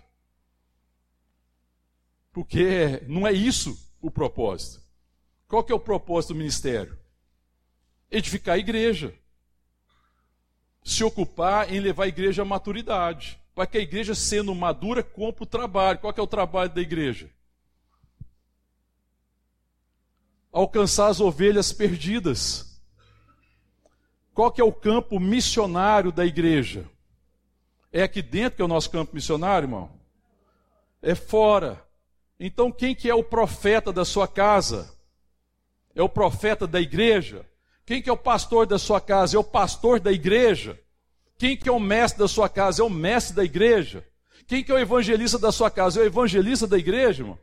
Porque 2.32 3.02
não 3.06 3.26
é 3.26 3.32
isso 3.32 3.78
o 4.00 4.10
propósito. 4.10 4.80
Qual 5.46 5.62
que 5.62 5.70
é 5.72 5.74
o 5.74 5.80
propósito 5.80 6.32
do 6.32 6.38
ministério? 6.38 6.98
Edificar 8.10 8.54
a 8.54 8.58
igreja. 8.58 9.14
Se 10.82 11.04
ocupar 11.04 11.72
em 11.72 11.78
levar 11.78 12.04
a 12.04 12.08
igreja 12.08 12.42
à 12.42 12.44
maturidade 12.44 13.41
para 13.54 13.66
que 13.66 13.78
a 13.78 13.80
igreja, 13.80 14.14
sendo 14.14 14.54
madura, 14.54 15.02
compre 15.02 15.44
o 15.44 15.46
trabalho. 15.46 15.98
Qual 15.98 16.14
é 16.16 16.20
o 16.20 16.26
trabalho 16.26 16.70
da 16.70 16.80
igreja? 16.80 17.30
Alcançar 20.50 21.08
as 21.08 21.20
ovelhas 21.20 21.72
perdidas. 21.72 22.80
Qual 24.34 24.52
é 24.56 24.64
o 24.64 24.72
campo 24.72 25.20
missionário 25.20 26.10
da 26.10 26.24
igreja? 26.24 26.88
É 27.92 28.02
aqui 28.02 28.22
dentro 28.22 28.56
que 28.56 28.62
é 28.62 28.64
o 28.64 28.68
nosso 28.68 28.90
campo 28.90 29.14
missionário, 29.14 29.66
irmão? 29.66 29.90
É 31.02 31.14
fora. 31.14 31.86
Então 32.40 32.72
quem 32.72 32.94
que 32.94 33.10
é 33.10 33.14
o 33.14 33.22
profeta 33.22 33.92
da 33.92 34.04
sua 34.04 34.26
casa? 34.26 34.96
É 35.94 36.02
o 36.02 36.08
profeta 36.08 36.66
da 36.66 36.80
igreja? 36.80 37.46
Quem 37.84 38.00
que 38.00 38.08
é 38.08 38.12
o 38.12 38.16
pastor 38.16 38.66
da 38.66 38.78
sua 38.78 39.00
casa? 39.00 39.36
É 39.36 39.38
o 39.38 39.44
pastor 39.44 40.00
da 40.00 40.10
igreja? 40.10 40.80
Quem 41.42 41.56
que 41.56 41.68
é 41.68 41.72
o 41.72 41.80
mestre 41.80 42.20
da 42.20 42.28
sua 42.28 42.48
casa? 42.48 42.82
É 42.82 42.84
o 42.84 42.88
mestre 42.88 43.34
da 43.34 43.42
igreja? 43.42 44.08
Quem 44.46 44.62
que 44.62 44.70
é 44.70 44.74
o 44.76 44.78
evangelista 44.78 45.36
da 45.40 45.50
sua 45.50 45.72
casa? 45.72 45.98
É 45.98 46.04
o 46.04 46.06
evangelista 46.06 46.68
da 46.68 46.78
igreja, 46.78 47.24
irmão? 47.24 47.38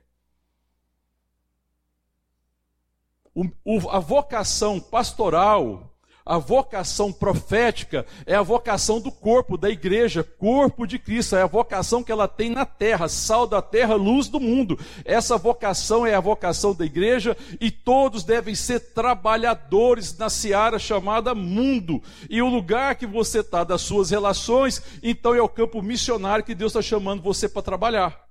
O, 3.35 3.43
o, 3.65 3.89
a 3.89 3.99
vocação 3.99 4.79
pastoral 4.79 5.88
a 6.29 6.37
vocação 6.37 7.11
profética 7.11 8.05
é 8.23 8.35
a 8.35 8.43
vocação 8.43 9.01
do 9.01 9.11
corpo, 9.11 9.57
da 9.57 9.67
igreja, 9.67 10.23
corpo 10.23 10.85
de 10.85 10.99
Cristo, 10.99 11.35
é 11.35 11.41
a 11.41 11.47
vocação 11.47 12.03
que 12.03 12.11
ela 12.11 12.27
tem 12.27 12.51
na 12.51 12.67
terra, 12.67 13.09
sal 13.09 13.47
da 13.47 13.63
terra, 13.63 13.95
luz 13.95 14.27
do 14.27 14.39
mundo. 14.39 14.79
Essa 15.03 15.39
vocação 15.39 16.05
é 16.05 16.13
a 16.13 16.19
vocação 16.19 16.75
da 16.75 16.85
igreja 16.85 17.35
e 17.59 17.71
todos 17.71 18.23
devem 18.23 18.53
ser 18.53 18.79
trabalhadores 18.93 20.15
na 20.19 20.29
seara 20.29 20.77
chamada 20.77 21.33
mundo. 21.33 21.99
E 22.29 22.43
o 22.43 22.47
lugar 22.47 22.95
que 22.95 23.07
você 23.07 23.39
está 23.39 23.63
das 23.63 23.81
suas 23.81 24.11
relações, 24.11 24.83
então 25.01 25.33
é 25.33 25.41
o 25.41 25.49
campo 25.49 25.81
missionário 25.81 26.45
que 26.45 26.53
Deus 26.53 26.73
está 26.73 26.81
chamando 26.83 27.23
você 27.23 27.49
para 27.49 27.63
trabalhar. 27.63 28.23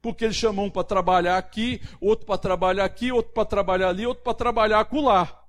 Porque 0.00 0.24
ele 0.24 0.34
chamou 0.34 0.66
um 0.66 0.70
para 0.70 0.84
trabalhar 0.84 1.36
aqui, 1.36 1.82
outro 2.00 2.26
para 2.26 2.38
trabalhar 2.38 2.84
aqui, 2.84 3.10
outro 3.10 3.32
para 3.32 3.44
trabalhar 3.44 3.88
ali, 3.88 4.06
outro 4.06 4.22
para 4.22 4.34
trabalhar 4.34 4.78
acolá. 4.78 5.41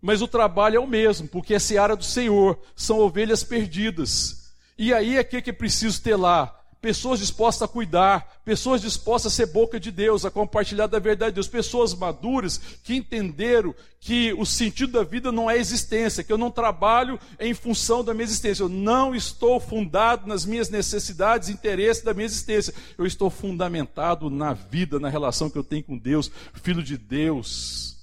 Mas 0.00 0.22
o 0.22 0.28
trabalho 0.28 0.76
é 0.76 0.80
o 0.80 0.86
mesmo, 0.86 1.28
porque 1.28 1.54
é 1.54 1.58
seara 1.58 1.94
do 1.94 2.04
Senhor, 2.04 2.58
são 2.74 2.98
ovelhas 2.98 3.44
perdidas. 3.44 4.50
E 4.78 4.94
aí 4.94 5.16
é 5.16 5.24
que 5.24 5.50
é 5.50 5.52
preciso 5.52 6.00
ter 6.02 6.16
lá 6.16 6.60
pessoas 6.80 7.20
dispostas 7.20 7.68
a 7.68 7.68
cuidar, 7.68 8.40
pessoas 8.44 8.80
dispostas 8.80 9.32
a 9.32 9.36
ser 9.36 9.46
boca 9.46 9.78
de 9.78 9.90
Deus, 9.90 10.24
a 10.24 10.30
compartilhar 10.30 10.86
da 10.86 10.98
verdade 10.98 11.32
de 11.32 11.34
Deus, 11.34 11.48
pessoas 11.48 11.94
maduras 11.94 12.58
que 12.82 12.94
entenderam 12.94 13.74
que 14.00 14.32
o 14.32 14.46
sentido 14.46 14.92
da 14.92 15.04
vida 15.04 15.30
não 15.30 15.50
é 15.50 15.58
existência, 15.58 16.24
que 16.24 16.32
eu 16.32 16.38
não 16.38 16.50
trabalho 16.50 17.20
em 17.38 17.52
função 17.52 18.02
da 18.02 18.14
minha 18.14 18.24
existência, 18.24 18.62
eu 18.62 18.68
não 18.68 19.14
estou 19.14 19.60
fundado 19.60 20.26
nas 20.26 20.46
minhas 20.46 20.70
necessidades, 20.70 21.50
interesses 21.50 22.02
da 22.02 22.14
minha 22.14 22.24
existência, 22.26 22.72
eu 22.96 23.04
estou 23.04 23.28
fundamentado 23.28 24.30
na 24.30 24.54
vida, 24.54 24.98
na 24.98 25.10
relação 25.10 25.50
que 25.50 25.58
eu 25.58 25.64
tenho 25.64 25.84
com 25.84 25.98
Deus, 25.98 26.30
filho 26.54 26.82
de 26.82 26.96
Deus. 26.96 27.99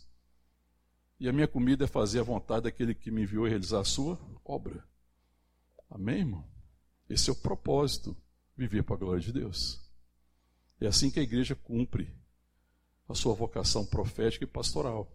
E 1.20 1.28
a 1.28 1.34
minha 1.34 1.48
comida 1.48 1.86
é 1.86 1.88
fazer 1.88 2.20
a 2.20 2.24
vontade 2.24 2.64
daquele 2.64 2.94
que 2.94 3.10
me 3.10 3.24
enviou 3.24 3.48
e 3.48 3.50
realizar 3.50 3.80
a 3.80 3.86
sua 3.86 4.20
obra. 4.46 4.88
Amém, 5.90 6.20
irmão? 6.20 6.48
Esse 7.10 7.30
é 7.30 7.34
o 7.34 7.36
propósito, 7.36 8.16
viver 8.56 8.84
para 8.84 8.96
a 8.96 9.00
glória 9.00 9.22
de 9.22 9.32
Deus. 9.32 9.82
É 10.80 10.88
assim 10.88 11.10
que 11.10 11.20
a 11.20 11.24
igreja 11.24 11.56
cumpre 11.56 12.14
a 13.08 13.16
sua 13.16 13.34
vocação 13.34 13.86
profética 13.86 14.44
e 14.44 14.48
pastoral. 14.48 15.12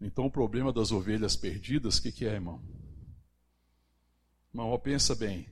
Então, 0.00 0.26
o 0.26 0.30
problema 0.30 0.72
das 0.72 0.92
ovelhas 0.92 1.36
perdidas, 1.36 1.98
o 1.98 2.02
que, 2.02 2.12
que 2.12 2.24
é, 2.24 2.34
irmão? 2.34 2.62
Irmão, 4.52 4.78
pensa 4.78 5.14
bem. 5.14 5.48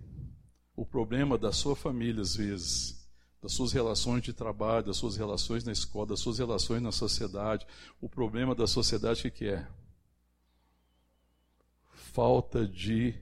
O 0.75 0.87
problema 0.87 1.37
da 1.37 1.53
sua 1.53 1.77
família, 1.77 2.23
às 2.23 2.35
vezes, 2.35 3.00
das 3.41 3.53
suas 3.53 3.73
relações 3.73 4.23
de 4.23 4.33
trabalho, 4.33 4.87
das 4.87 4.99
suas 4.99 5.17
relações 5.17 5.65
na 5.65 5.73
escola, 5.73 6.09
das 6.09 6.21
suas 6.21 6.39
relações 6.39 6.83
na 6.83 6.93
sociedade. 6.93 7.67
O 8.01 8.09
problema 8.09 8.55
da 8.55 8.67
sociedade 8.67 9.27
o 9.27 9.31
que 9.31 9.49
é? 9.49 9.67
Falta 11.89 12.67
de 12.67 13.15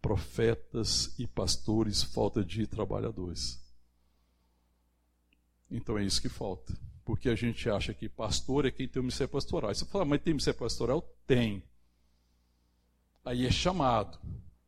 profetas 0.00 1.14
e 1.18 1.26
pastores, 1.26 2.02
falta 2.02 2.44
de 2.44 2.66
trabalhadores. 2.66 3.60
Então 5.70 5.98
é 5.98 6.04
isso 6.04 6.22
que 6.22 6.28
falta. 6.28 6.72
Porque 7.04 7.28
a 7.28 7.34
gente 7.34 7.68
acha 7.68 7.92
que 7.92 8.08
pastor 8.08 8.66
é 8.66 8.70
quem 8.70 8.88
tem 8.88 9.00
o 9.00 9.02
ministério 9.02 9.30
pastoral. 9.30 9.70
Aí 9.70 9.74
você 9.74 9.84
fala, 9.84 10.04
mas 10.04 10.22
tem 10.22 10.32
ministério 10.32 10.58
pastoral? 10.58 11.02
Tem. 11.26 11.62
Aí 13.24 13.46
é 13.46 13.50
chamado. 13.50 14.18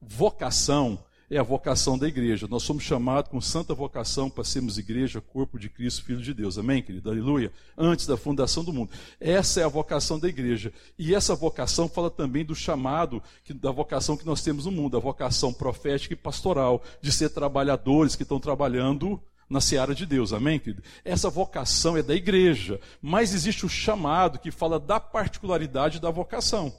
Vocação 0.00 1.04
é 1.30 1.38
a 1.38 1.42
vocação 1.42 1.98
da 1.98 2.08
igreja. 2.08 2.46
Nós 2.48 2.62
somos 2.62 2.82
chamados 2.82 3.30
com 3.30 3.40
santa 3.40 3.74
vocação 3.74 4.30
para 4.30 4.44
sermos 4.44 4.78
igreja, 4.78 5.20
corpo 5.20 5.58
de 5.58 5.68
Cristo, 5.68 6.04
Filho 6.04 6.22
de 6.22 6.32
Deus. 6.32 6.58
Amém, 6.58 6.82
querido? 6.82 7.10
Aleluia. 7.10 7.52
Antes 7.76 8.06
da 8.06 8.16
fundação 8.16 8.64
do 8.64 8.72
mundo. 8.72 8.90
Essa 9.20 9.60
é 9.60 9.64
a 9.64 9.68
vocação 9.68 10.18
da 10.18 10.28
igreja. 10.28 10.72
E 10.98 11.14
essa 11.14 11.34
vocação 11.34 11.88
fala 11.88 12.10
também 12.10 12.44
do 12.44 12.54
chamado, 12.54 13.22
da 13.56 13.70
vocação 13.70 14.16
que 14.16 14.26
nós 14.26 14.42
temos 14.42 14.64
no 14.64 14.72
mundo, 14.72 14.96
a 14.96 15.00
vocação 15.00 15.52
profética 15.52 16.14
e 16.14 16.16
pastoral, 16.16 16.82
de 17.00 17.12
ser 17.12 17.30
trabalhadores 17.30 18.16
que 18.16 18.22
estão 18.22 18.40
trabalhando 18.40 19.20
na 19.48 19.60
seara 19.60 19.94
de 19.94 20.04
Deus, 20.04 20.32
amém, 20.32 20.58
querido? 20.58 20.82
Essa 21.02 21.30
vocação 21.30 21.96
é 21.96 22.02
da 22.02 22.14
igreja, 22.14 22.78
mas 23.00 23.32
existe 23.32 23.64
o 23.64 23.68
chamado 23.68 24.38
que 24.38 24.50
fala 24.50 24.78
da 24.78 25.00
particularidade 25.00 25.98
da 25.98 26.10
vocação. 26.10 26.72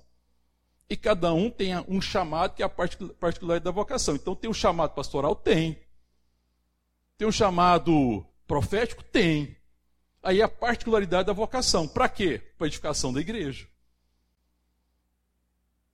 E 0.89 0.97
cada 0.97 1.31
um 1.33 1.51
tem 1.51 1.77
um 1.87 2.01
chamado 2.01 2.55
que 2.55 2.63
é 2.63 2.65
a 2.65 2.69
particularidade 2.69 3.63
da 3.63 3.71
vocação. 3.71 4.15
Então, 4.15 4.35
tem 4.35 4.49
um 4.49 4.53
chamado 4.53 4.95
pastoral? 4.95 5.35
Tem. 5.35 5.79
Tem 7.15 7.27
um 7.27 7.31
chamado 7.31 8.25
profético? 8.47 9.03
Tem. 9.03 9.55
Aí 10.23 10.41
é 10.41 10.43
a 10.43 10.49
particularidade 10.49 11.27
da 11.27 11.33
vocação. 11.33 11.87
Para 11.87 12.09
quê? 12.09 12.39
Para 12.57 12.65
edificação 12.65 13.13
da 13.13 13.21
igreja. 13.21 13.67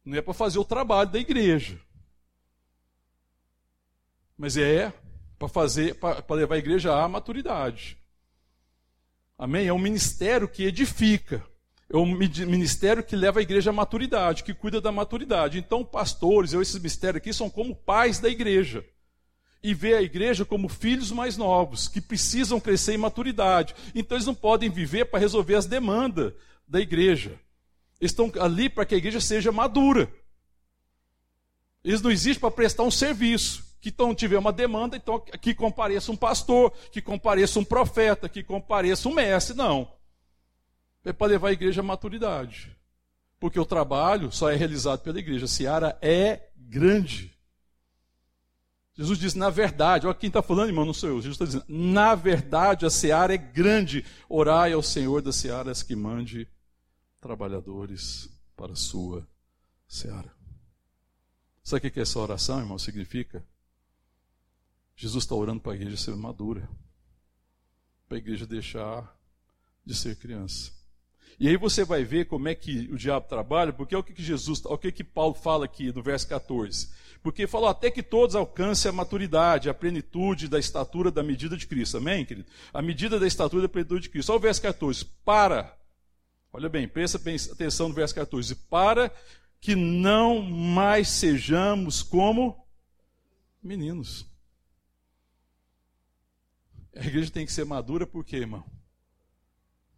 Não 0.03 0.17
é 0.17 0.21
para 0.21 0.33
fazer 0.33 0.59
o 0.59 0.65
trabalho 0.65 1.09
da 1.09 1.19
igreja. 1.19 1.81
Mas 4.37 4.55
é 4.55 4.93
para 5.37 5.49
fazer, 5.49 5.95
para 5.95 6.35
levar 6.35 6.55
a 6.55 6.59
igreja 6.59 6.95
à 6.95 7.07
maturidade. 7.07 7.97
Amém? 9.37 9.67
É 9.67 9.73
um 9.73 9.79
ministério 9.79 10.47
que 10.47 10.63
edifica 10.63 11.45
é 11.89 11.97
um 11.97 12.05
ministério 12.05 13.03
que 13.03 13.15
leva 13.15 13.39
a 13.39 13.43
igreja 13.43 13.69
à 13.69 13.73
maturidade, 13.73 14.43
que 14.43 14.53
cuida 14.53 14.81
da 14.81 14.91
maturidade. 14.91 15.59
Então, 15.59 15.85
pastores, 15.85 16.51
eu, 16.51 16.61
esses 16.61 16.75
ministérios 16.75 17.17
aqui, 17.17 17.31
são 17.31 17.49
como 17.49 17.75
pais 17.75 18.19
da 18.19 18.27
igreja. 18.27 18.83
E 19.61 19.73
vê 19.73 19.93
a 19.93 20.01
igreja 20.01 20.43
como 20.43 20.67
filhos 20.67 21.11
mais 21.11 21.37
novos, 21.37 21.87
que 21.87 22.01
precisam 22.01 22.59
crescer 22.59 22.93
em 22.93 22.97
maturidade. 22.97 23.75
Então, 23.93 24.17
eles 24.17 24.25
não 24.25 24.33
podem 24.33 24.69
viver 24.69 25.05
para 25.05 25.19
resolver 25.19 25.55
as 25.55 25.67
demandas 25.67 26.33
da 26.67 26.79
igreja. 26.79 27.39
Eles 28.01 28.11
estão 28.11 28.31
ali 28.39 28.67
para 28.67 28.85
que 28.85 28.95
a 28.95 28.97
igreja 28.97 29.21
seja 29.21 29.51
madura. 29.51 30.11
Eles 31.83 32.01
não 32.01 32.09
existem 32.09 32.39
para 32.39 32.51
prestar 32.51 32.83
um 32.83 32.91
serviço. 32.91 33.63
Que 33.79 33.89
então 33.89 34.15
tiver 34.15 34.39
uma 34.39 34.51
demanda, 34.51 34.97
então 34.97 35.19
que 35.19 35.53
compareça 35.53 36.11
um 36.11 36.15
pastor, 36.15 36.73
que 36.91 36.99
compareça 36.99 37.59
um 37.59 37.63
profeta, 37.63 38.27
que 38.27 38.41
compareça 38.41 39.07
um 39.07 39.13
mestre. 39.13 39.55
Não 39.55 39.95
é 41.05 41.13
para 41.13 41.27
levar 41.27 41.49
a 41.49 41.53
igreja 41.53 41.81
à 41.81 41.83
maturidade. 41.83 42.75
Porque 43.39 43.59
o 43.59 43.65
trabalho 43.65 44.31
só 44.31 44.49
é 44.49 44.55
realizado 44.55 45.01
pela 45.01 45.19
igreja. 45.19 45.45
A 45.45 45.47
seara 45.47 45.97
é 46.01 46.49
grande. 46.57 47.33
Jesus 48.95 49.19
diz, 49.19 49.35
na 49.35 49.49
verdade, 49.49 50.07
olha 50.07 50.15
quem 50.15 50.29
está 50.29 50.41
falando, 50.41 50.69
irmão, 50.69 50.85
não 50.85 50.93
sou 50.93 51.09
eu. 51.09 51.21
Jesus 51.21 51.35
está 51.35 51.45
dizendo, 51.45 51.65
na 51.67 52.15
verdade, 52.15 52.85
a 52.85 52.89
seara 52.89 53.33
é 53.33 53.37
grande. 53.37 54.05
Orai 54.27 54.73
ao 54.73 54.81
Senhor 54.81 55.21
das 55.21 55.35
searas 55.35 55.83
que 55.83 55.95
mande 55.95 56.47
trabalhadores 57.19 58.29
para 58.55 58.71
a 58.71 58.75
sua 58.75 59.27
seara. 59.87 60.33
Sabe 61.61 61.87
o 61.87 61.91
que 61.91 61.99
é 61.99 62.03
essa 62.03 62.19
oração, 62.19 62.59
irmão? 62.59 62.79
Significa? 62.79 63.45
Jesus 64.95 65.23
está 65.23 65.35
orando 65.35 65.59
para 65.59 65.73
a 65.73 65.75
igreja 65.75 65.97
ser 65.97 66.15
madura. 66.15 66.69
Para 68.07 68.17
a 68.17 68.19
igreja 68.19 68.47
deixar 68.47 69.13
de 69.83 69.93
ser 69.93 70.15
criança. 70.15 70.74
E 71.39 71.49
aí 71.49 71.57
você 71.57 71.83
vai 71.83 72.03
ver 72.03 72.25
como 72.25 72.47
é 72.47 72.55
que 72.55 72.89
o 72.91 72.97
diabo 72.97 73.27
trabalha, 73.27 73.73
porque 73.73 73.93
é 73.93 73.97
o 73.97 74.03
que 74.03 74.21
Jesus, 74.21 74.63
o 74.63 74.77
que, 74.77 75.03
Paulo 75.03 75.33
fala 75.33 75.65
aqui 75.65 75.91
no 75.91 76.01
verso 76.01 76.27
14. 76.27 76.89
Porque 77.21 77.47
falou 77.47 77.67
até 77.67 77.91
que 77.91 78.03
todos 78.03 78.35
alcancem 78.35 78.89
a 78.89 78.93
maturidade, 78.93 79.69
a 79.69 79.73
plenitude 79.73 80.47
da 80.47 80.59
estatura 80.59 81.11
da 81.11 81.23
medida 81.23 81.57
de 81.57 81.67
Cristo. 81.67 81.97
Amém, 81.97 82.23
querido? 82.23 82.47
A 82.73 82.81
medida 82.81 83.19
da 83.19 83.27
estatura 83.27 83.63
da 83.63 83.69
plenitude 83.69 84.03
de 84.03 84.09
Cristo. 84.09 84.29
Olha 84.29 84.37
o 84.37 84.41
verso 84.41 84.61
14. 84.61 85.05
Para. 85.25 85.75
Olha 86.53 86.69
bem, 86.69 86.87
presta 86.87 87.17
atenção 87.51 87.89
no 87.89 87.95
verso 87.95 88.15
14. 88.15 88.55
Para 88.69 89.11
que 89.59 89.75
não 89.75 90.41
mais 90.41 91.09
sejamos 91.09 92.03
como 92.03 92.65
meninos. 93.61 94.25
A 96.95 97.05
igreja 97.05 97.31
tem 97.31 97.45
que 97.45 97.51
ser 97.51 97.65
madura 97.65 98.05
por 98.05 98.23
quê, 98.23 98.37
irmão? 98.37 98.63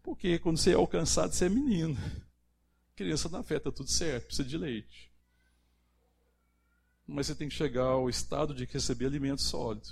Porque 0.07 0.39
quando 0.39 0.57
você 0.57 0.71
é 0.71 0.75
alcançado, 0.75 1.33
você 1.33 1.47
é 1.47 1.49
menino. 1.49 1.97
Criança 2.95 3.27
na 3.27 3.43
fé, 3.43 3.57
está 3.57 3.69
tudo 3.69 3.91
certo, 3.91 4.27
precisa 4.27 4.47
de 4.47 4.57
leite. 4.57 5.11
Mas 7.05 7.27
você 7.27 7.35
tem 7.35 7.49
que 7.49 7.55
chegar 7.55 7.87
ao 7.87 8.09
estado 8.09 8.55
de 8.55 8.63
receber 8.63 9.07
alimento 9.07 9.41
sólido. 9.41 9.89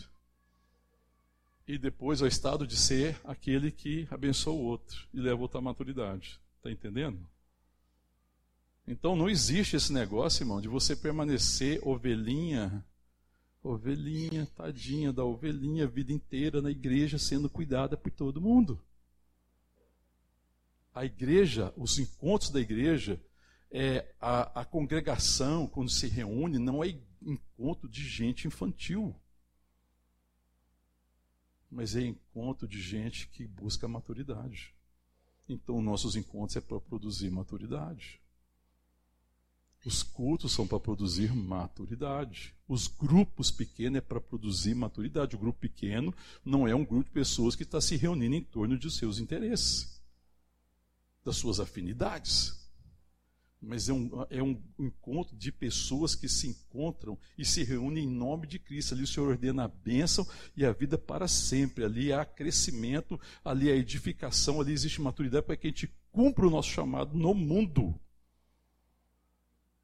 E 1.68 1.78
depois 1.78 2.22
ao 2.22 2.30
estado 2.30 2.66
de 2.66 2.78
ser 2.78 3.20
aquele 3.26 3.70
que 3.70 4.08
abençoa 4.10 4.54
o 4.54 4.64
outro 4.64 5.06
e 5.14 5.20
leva 5.20 5.42
outra 5.42 5.60
à 5.60 5.62
maturidade. 5.62 6.40
Está 6.60 6.72
entendendo? 6.72 7.20
Então 8.88 9.18
não 9.18 9.30
existe 9.30 9.76
esse 9.76 9.92
negócio, 9.92 10.44
irmão, 10.44 10.62
de 10.62 10.70
você 10.70 10.96
permanecer 10.96 11.86
ovelhinha, 11.86 12.86
ovelhinha, 13.62 14.48
tadinha 14.56 15.12
da 15.12 15.26
ovelhinha, 15.26 15.84
a 15.84 15.90
vida 15.90 16.14
inteira 16.14 16.62
na 16.62 16.72
igreja 16.72 17.20
sendo 17.20 17.50
cuidada 17.50 17.98
por 17.98 18.14
todo 18.14 18.40
mundo. 18.40 18.82
A 20.96 21.04
igreja, 21.06 21.74
os 21.76 22.00
encontros 22.00 22.50
da 22.50 22.60
igreja, 22.60 23.22
é, 23.70 24.16
a, 24.20 24.62
a 24.62 24.66
congregação, 24.66 25.68
quando 25.68 25.90
se 25.90 26.08
reúne, 26.08 26.58
não 26.58 26.82
é 26.82 26.98
encontro 27.22 27.90
de 27.90 28.02
gente 28.08 28.48
infantil, 28.48 29.14
mas 31.70 31.96
é 31.96 32.02
encontro 32.02 32.66
de 32.66 32.82
gente 32.82 33.28
que 33.28 33.46
busca 33.46 33.88
maturidade. 33.88 34.74
Então, 35.50 35.82
nossos 35.82 36.16
encontros 36.16 36.56
é 36.56 36.62
para 36.62 36.80
produzir 36.80 37.30
maturidade. 37.30 38.22
Os 39.86 40.02
cultos 40.02 40.52
são 40.52 40.66
para 40.66 40.80
produzir 40.80 41.32
maturidade. 41.32 42.56
Os 42.68 42.88
grupos 42.88 43.52
pequenos 43.52 43.98
é 43.98 44.02
para 44.02 44.20
produzir 44.20 44.74
maturidade. 44.74 45.36
O 45.36 45.40
grupo 45.40 45.60
pequeno 45.60 46.12
não 46.44 46.68
é 46.68 46.74
um 46.74 46.84
grupo 46.84 47.04
de 47.04 47.12
pessoas 47.12 47.56
que 47.56 47.62
está 47.62 47.80
se 47.80 47.96
reunindo 47.96 48.34
em 48.34 48.42
torno 48.42 48.80
de 48.80 48.90
seus 48.90 49.20
interesses, 49.20 49.95
das 51.26 51.36
suas 51.36 51.60
afinidades 51.60 52.66
mas 53.66 53.90
é 53.90 53.94
um, 53.94 54.26
é 54.30 54.44
um 54.44 54.62
encontro 54.80 55.36
de 55.36 55.52
pessoas 55.52 56.14
que 56.14 56.30
se 56.30 56.48
encontram 56.48 57.18
e 57.38 57.44
se 57.44 57.64
reúnem 57.64 58.06
em 58.06 58.10
nome 58.10 58.48
de 58.48 58.60
Cristo. 58.60 58.94
Ali 58.94 59.04
o 59.04 59.08
Senhor 59.08 59.30
ordena 59.30 59.64
a 59.64 59.68
bênção 59.68 60.28
e 60.56 60.64
a 60.66 60.72
vida 60.72 60.98
para 60.98 61.28
sempre. 61.28 61.84
Ali 61.84 62.14
há 62.14 62.24
crescimento, 62.24 63.20
ali 63.44 63.72
há 63.72 63.76
edificação, 63.76 64.62
ali 64.62 64.72
existe 64.72 65.02
maturidade 65.02 65.46
para 65.46 65.58
que 65.58 65.68
a 65.68 65.70
gente 65.70 65.92
cumpra 66.12 66.48
o 66.48 66.50
nosso 66.50 66.70
chamado 66.70 67.18
no 67.18 67.34
mundo. 67.34 68.00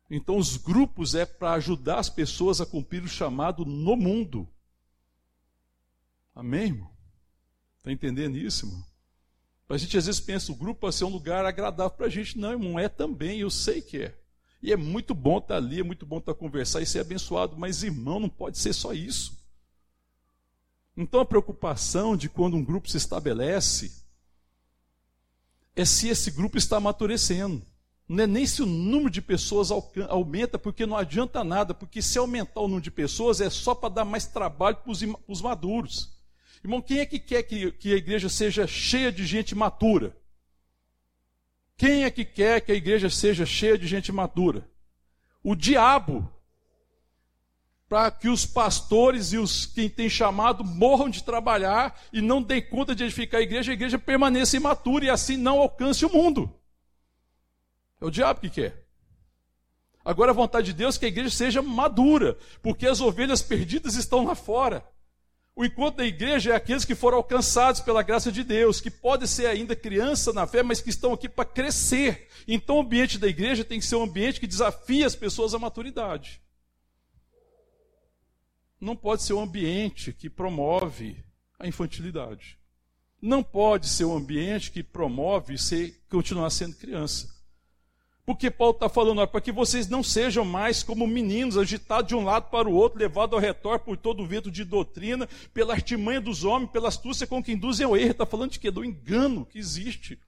Então, 0.09 0.37
os 0.37 0.57
grupos 0.57 1.15
é 1.15 1.25
para 1.25 1.53
ajudar 1.53 1.99
as 1.99 2.09
pessoas 2.09 2.59
a 2.59 2.65
cumprir 2.65 3.01
o 3.01 3.07
chamado 3.07 3.65
no 3.65 3.95
mundo. 3.95 4.47
Amém, 6.35 6.65
irmão? 6.65 6.91
Está 7.77 7.91
entendendo 7.91 8.37
isso, 8.37 8.65
irmão? 8.65 8.90
A 9.71 9.77
gente 9.77 9.97
às 9.97 10.05
vezes 10.05 10.19
pensa, 10.19 10.51
o 10.51 10.55
grupo 10.55 10.81
vai 10.81 10.91
ser 10.91 11.05
um 11.05 11.09
lugar 11.09 11.45
agradável 11.45 11.95
para 11.95 12.07
a 12.07 12.09
gente. 12.09 12.37
Não, 12.37 12.51
irmão, 12.51 12.79
é 12.79 12.89
também, 12.89 13.39
eu 13.39 13.49
sei 13.49 13.81
que 13.81 14.03
é. 14.03 14.15
E 14.61 14.71
é 14.71 14.77
muito 14.77 15.13
bom 15.15 15.37
estar 15.37 15.55
tá 15.55 15.57
ali, 15.57 15.79
é 15.79 15.83
muito 15.83 16.05
bom 16.05 16.17
estar 16.17 16.33
tá 16.33 16.39
conversar 16.39 16.81
e 16.81 16.85
ser 16.85 16.99
abençoado, 16.99 17.57
mas 17.57 17.81
irmão, 17.81 18.19
não 18.19 18.29
pode 18.29 18.57
ser 18.57 18.73
só 18.73 18.93
isso. 18.93 19.39
Então 20.95 21.21
a 21.21 21.25
preocupação 21.25 22.17
de 22.17 22.29
quando 22.29 22.55
um 22.55 22.63
grupo 22.63 22.89
se 22.89 22.97
estabelece 22.97 24.03
é 25.75 25.85
se 25.85 26.09
esse 26.09 26.29
grupo 26.31 26.57
está 26.57 26.77
amadurecendo. 26.77 27.65
Não 28.07 28.25
é 28.25 28.27
nem 28.27 28.45
se 28.45 28.61
o 28.61 28.65
número 28.65 29.09
de 29.09 29.21
pessoas 29.21 29.69
aumenta, 30.09 30.59
porque 30.59 30.85
não 30.85 30.97
adianta 30.97 31.45
nada, 31.45 31.73
porque 31.73 32.01
se 32.01 32.17
aumentar 32.17 32.59
o 32.59 32.67
número 32.67 32.83
de 32.83 32.91
pessoas 32.91 33.39
é 33.39 33.49
só 33.49 33.73
para 33.73 33.87
dar 33.87 34.05
mais 34.05 34.25
trabalho 34.27 34.75
para 34.75 34.91
os 35.27 35.41
maduros. 35.41 36.20
Irmão, 36.63 36.81
quem 36.81 36.99
é 36.99 37.05
que 37.05 37.19
quer 37.19 37.43
que, 37.43 37.71
que 37.71 37.93
a 37.93 37.97
igreja 37.97 38.29
seja 38.29 38.67
cheia 38.67 39.11
de 39.11 39.25
gente 39.25 39.55
matura? 39.55 40.15
Quem 41.75 42.03
é 42.03 42.11
que 42.11 42.23
quer 42.23 42.61
que 42.61 42.71
a 42.71 42.75
igreja 42.75 43.09
seja 43.09 43.45
cheia 43.45 43.75
de 43.75 43.87
gente 43.87 44.11
madura? 44.11 44.69
O 45.43 45.55
diabo. 45.55 46.31
Para 47.89 48.11
que 48.11 48.29
os 48.29 48.45
pastores 48.45 49.33
e 49.33 49.37
os 49.37 49.65
quem 49.65 49.89
tem 49.89 50.07
chamado 50.07 50.63
morram 50.63 51.09
de 51.09 51.23
trabalhar 51.23 51.99
e 52.13 52.21
não 52.21 52.41
deem 52.41 52.61
conta 52.61 52.93
de 52.93 53.03
edificar 53.03 53.39
a 53.39 53.43
igreja, 53.43 53.71
a 53.71 53.73
igreja 53.73 53.97
permaneça 53.97 54.55
imatura 54.55 55.05
e 55.05 55.09
assim 55.09 55.35
não 55.35 55.59
alcance 55.59 56.05
o 56.05 56.13
mundo. 56.13 56.53
É 57.99 58.05
o 58.05 58.11
diabo 58.11 58.39
que 58.39 58.49
quer. 58.49 58.87
Agora 60.05 60.31
a 60.31 60.35
vontade 60.35 60.67
de 60.67 60.73
Deus 60.73 60.95
é 60.95 60.99
que 60.99 61.05
a 61.05 61.09
igreja 61.09 61.31
seja 61.31 61.61
madura, 61.61 62.37
porque 62.61 62.87
as 62.87 63.01
ovelhas 63.01 63.41
perdidas 63.41 63.95
estão 63.95 64.25
lá 64.25 64.35
fora. 64.35 64.85
O 65.55 65.65
encontro 65.65 65.97
da 65.97 66.05
igreja 66.05 66.51
é 66.51 66.55
aqueles 66.55 66.85
que 66.85 66.95
foram 66.95 67.17
alcançados 67.17 67.81
pela 67.81 68.01
graça 68.01 68.31
de 68.31 68.43
Deus, 68.43 68.79
que 68.79 68.89
podem 68.89 69.27
ser 69.27 69.47
ainda 69.47 69.75
criança 69.75 70.31
na 70.31 70.47
fé, 70.47 70.63
mas 70.63 70.79
que 70.79 70.89
estão 70.89 71.13
aqui 71.13 71.27
para 71.27 71.43
crescer. 71.43 72.29
Então, 72.47 72.77
o 72.77 72.81
ambiente 72.81 73.17
da 73.17 73.27
igreja 73.27 73.65
tem 73.65 73.79
que 73.79 73.85
ser 73.85 73.95
um 73.95 74.03
ambiente 74.03 74.39
que 74.39 74.47
desafia 74.47 75.05
as 75.05 75.15
pessoas 75.15 75.53
à 75.53 75.59
maturidade. 75.59 76.41
Não 78.79 78.95
pode 78.95 79.23
ser 79.23 79.33
um 79.33 79.41
ambiente 79.41 80.13
que 80.13 80.29
promove 80.29 81.23
a 81.59 81.67
infantilidade. 81.67 82.57
Não 83.21 83.43
pode 83.43 83.87
ser 83.87 84.05
um 84.05 84.15
ambiente 84.15 84.71
que 84.71 84.81
promove 84.81 85.57
ser, 85.57 86.01
continuar 86.09 86.49
sendo 86.49 86.77
criança. 86.77 87.40
Porque 88.25 88.51
Paulo 88.51 88.73
está 88.73 88.87
falando, 88.87 89.27
para 89.27 89.41
que 89.41 89.51
vocês 89.51 89.87
não 89.87 90.03
sejam 90.03 90.45
mais 90.45 90.83
como 90.83 91.07
meninos, 91.07 91.57
agitados 91.57 92.07
de 92.07 92.15
um 92.15 92.23
lado 92.23 92.49
para 92.49 92.69
o 92.69 92.73
outro, 92.73 92.99
levados 92.99 93.33
ao 93.33 93.39
retor 93.39 93.79
por 93.79 93.97
todo 93.97 94.21
o 94.21 94.27
vento 94.27 94.51
de 94.51 94.63
doutrina, 94.63 95.27
pela 95.53 95.73
artimanha 95.73 96.21
dos 96.21 96.43
homens, 96.43 96.71
pela 96.71 96.89
astúcia 96.89 97.25
com 97.25 97.43
que 97.43 97.51
induzem 97.51 97.85
ao 97.85 97.97
erro. 97.97 98.11
Está 98.11 98.25
falando 98.25 98.51
de 98.51 98.59
quê? 98.59 98.69
Do 98.69 98.85
engano 98.85 99.45
que 99.45 99.57
existe. 99.57 100.19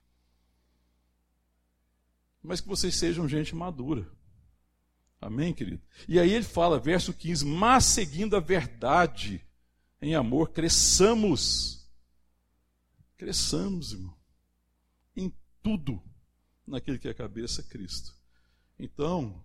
Mas 2.42 2.60
que 2.60 2.68
vocês 2.68 2.96
sejam 2.96 3.30
gente 3.30 3.56
madura. 3.56 4.06
Amém, 5.22 5.54
querido? 5.54 5.82
E 6.08 6.20
aí 6.20 6.34
ele 6.34 6.44
fala, 6.44 6.80
verso 6.80 7.14
15: 7.14 7.46
Mas 7.46 7.86
seguindo 7.86 8.36
a 8.36 8.40
verdade, 8.40 9.46
em 10.02 10.16
amor, 10.16 10.50
cresçamos. 10.50 11.88
Cresçamos, 13.16 13.94
irmão. 13.94 14.18
Em 15.16 15.32
tudo 15.62 16.04
naquele 16.66 16.98
que 16.98 17.08
é 17.08 17.12
a 17.12 17.16
cabeça, 17.16 17.64
Cristo. 17.64 18.16
Então, 18.80 19.44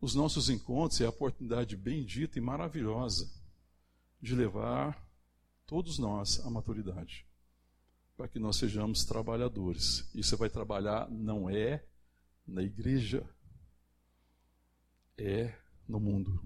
os 0.00 0.14
nossos 0.14 0.48
encontros 0.48 1.00
é 1.00 1.06
a 1.06 1.10
oportunidade 1.10 1.76
bendita 1.76 2.38
e 2.38 2.42
maravilhosa 2.42 3.30
de 4.20 4.34
levar 4.34 5.00
todos 5.66 5.98
nós 5.98 6.40
à 6.40 6.50
maturidade, 6.50 7.26
para 8.16 8.28
que 8.28 8.38
nós 8.38 8.56
sejamos 8.56 9.04
trabalhadores. 9.04 10.10
E 10.14 10.22
você 10.22 10.36
vai 10.36 10.50
trabalhar 10.50 11.10
não 11.10 11.48
é 11.48 11.84
na 12.46 12.62
igreja, 12.62 13.24
é 15.16 15.56
no 15.86 16.00
mundo. 16.00 16.42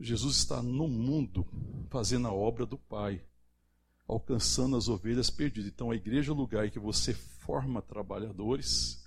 Jesus 0.00 0.36
está 0.36 0.62
no 0.62 0.88
mundo 0.88 1.46
fazendo 1.90 2.28
a 2.28 2.32
obra 2.32 2.64
do 2.64 2.78
Pai 2.78 3.27
alcançando 4.08 4.74
as 4.74 4.88
ovelhas 4.88 5.28
perdidas. 5.28 5.70
Então, 5.70 5.90
a 5.90 5.96
igreja 5.96 6.32
é 6.32 6.34
o 6.34 6.36
lugar 6.36 6.66
em 6.66 6.70
que 6.70 6.78
você 6.78 7.12
forma 7.12 7.82
trabalhadores, 7.82 9.06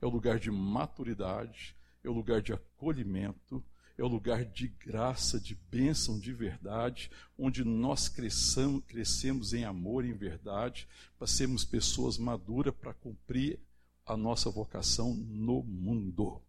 é 0.00 0.06
o 0.06 0.10
lugar 0.10 0.38
de 0.38 0.50
maturidade, 0.50 1.74
é 2.04 2.08
o 2.10 2.12
lugar 2.12 2.42
de 2.42 2.52
acolhimento, 2.52 3.64
é 3.96 4.02
o 4.02 4.08
lugar 4.08 4.44
de 4.44 4.68
graça, 4.68 5.40
de 5.40 5.54
bênção 5.54 6.18
de 6.18 6.34
verdade, 6.34 7.10
onde 7.38 7.64
nós 7.64 8.08
cresçamos, 8.08 8.84
crescemos 8.84 9.54
em 9.54 9.64
amor 9.64 10.04
em 10.04 10.12
verdade, 10.12 10.86
para 11.16 11.26
sermos 11.26 11.64
pessoas 11.64 12.18
maduras 12.18 12.74
para 12.74 12.92
cumprir 12.92 13.58
a 14.04 14.16
nossa 14.16 14.50
vocação 14.50 15.14
no 15.14 15.62
mundo. 15.62 16.42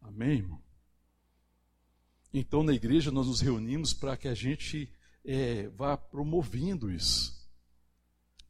Amém, 0.00 0.38
irmão? 0.38 0.62
Então, 2.32 2.62
na 2.62 2.72
igreja, 2.72 3.10
nós 3.10 3.26
nos 3.26 3.40
reunimos 3.40 3.94
para 3.94 4.16
que 4.16 4.28
a 4.28 4.34
gente 4.34 4.92
é, 5.24 5.68
vá 5.68 5.96
promovendo 5.96 6.90
isso. 6.90 7.34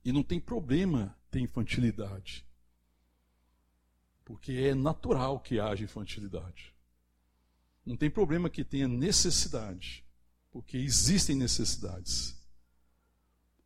E 0.04 0.12
não 0.12 0.22
tem 0.22 0.40
problema 0.40 1.16
ter 1.30 1.40
infantilidade. 1.40 2.44
Porque 4.24 4.52
é 4.52 4.74
natural 4.74 5.40
que 5.40 5.60
haja 5.60 5.84
infantilidade. 5.84 6.74
Não 7.84 7.96
tem 7.96 8.10
problema 8.10 8.50
que 8.50 8.64
tenha 8.64 8.88
necessidade. 8.88 10.04
Porque 10.50 10.76
existem 10.76 11.36
necessidades. 11.36 12.36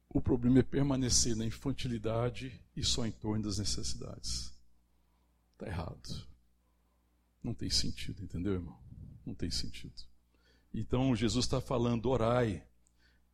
O 0.08 0.20
problema 0.20 0.60
é 0.60 0.62
permanecer 0.62 1.36
na 1.36 1.44
infantilidade 1.44 2.60
e 2.74 2.82
só 2.82 3.06
em 3.06 3.12
torno 3.12 3.44
das 3.44 3.58
necessidades. 3.58 4.52
Está 5.52 5.66
errado. 5.66 6.26
Não 7.42 7.52
tem 7.52 7.70
sentido, 7.70 8.22
entendeu, 8.22 8.54
irmão? 8.54 8.78
Não 9.24 9.34
tem 9.34 9.50
sentido. 9.50 10.02
Então 10.72 11.14
Jesus 11.14 11.44
está 11.44 11.60
falando: 11.60 12.06
orai, 12.06 12.66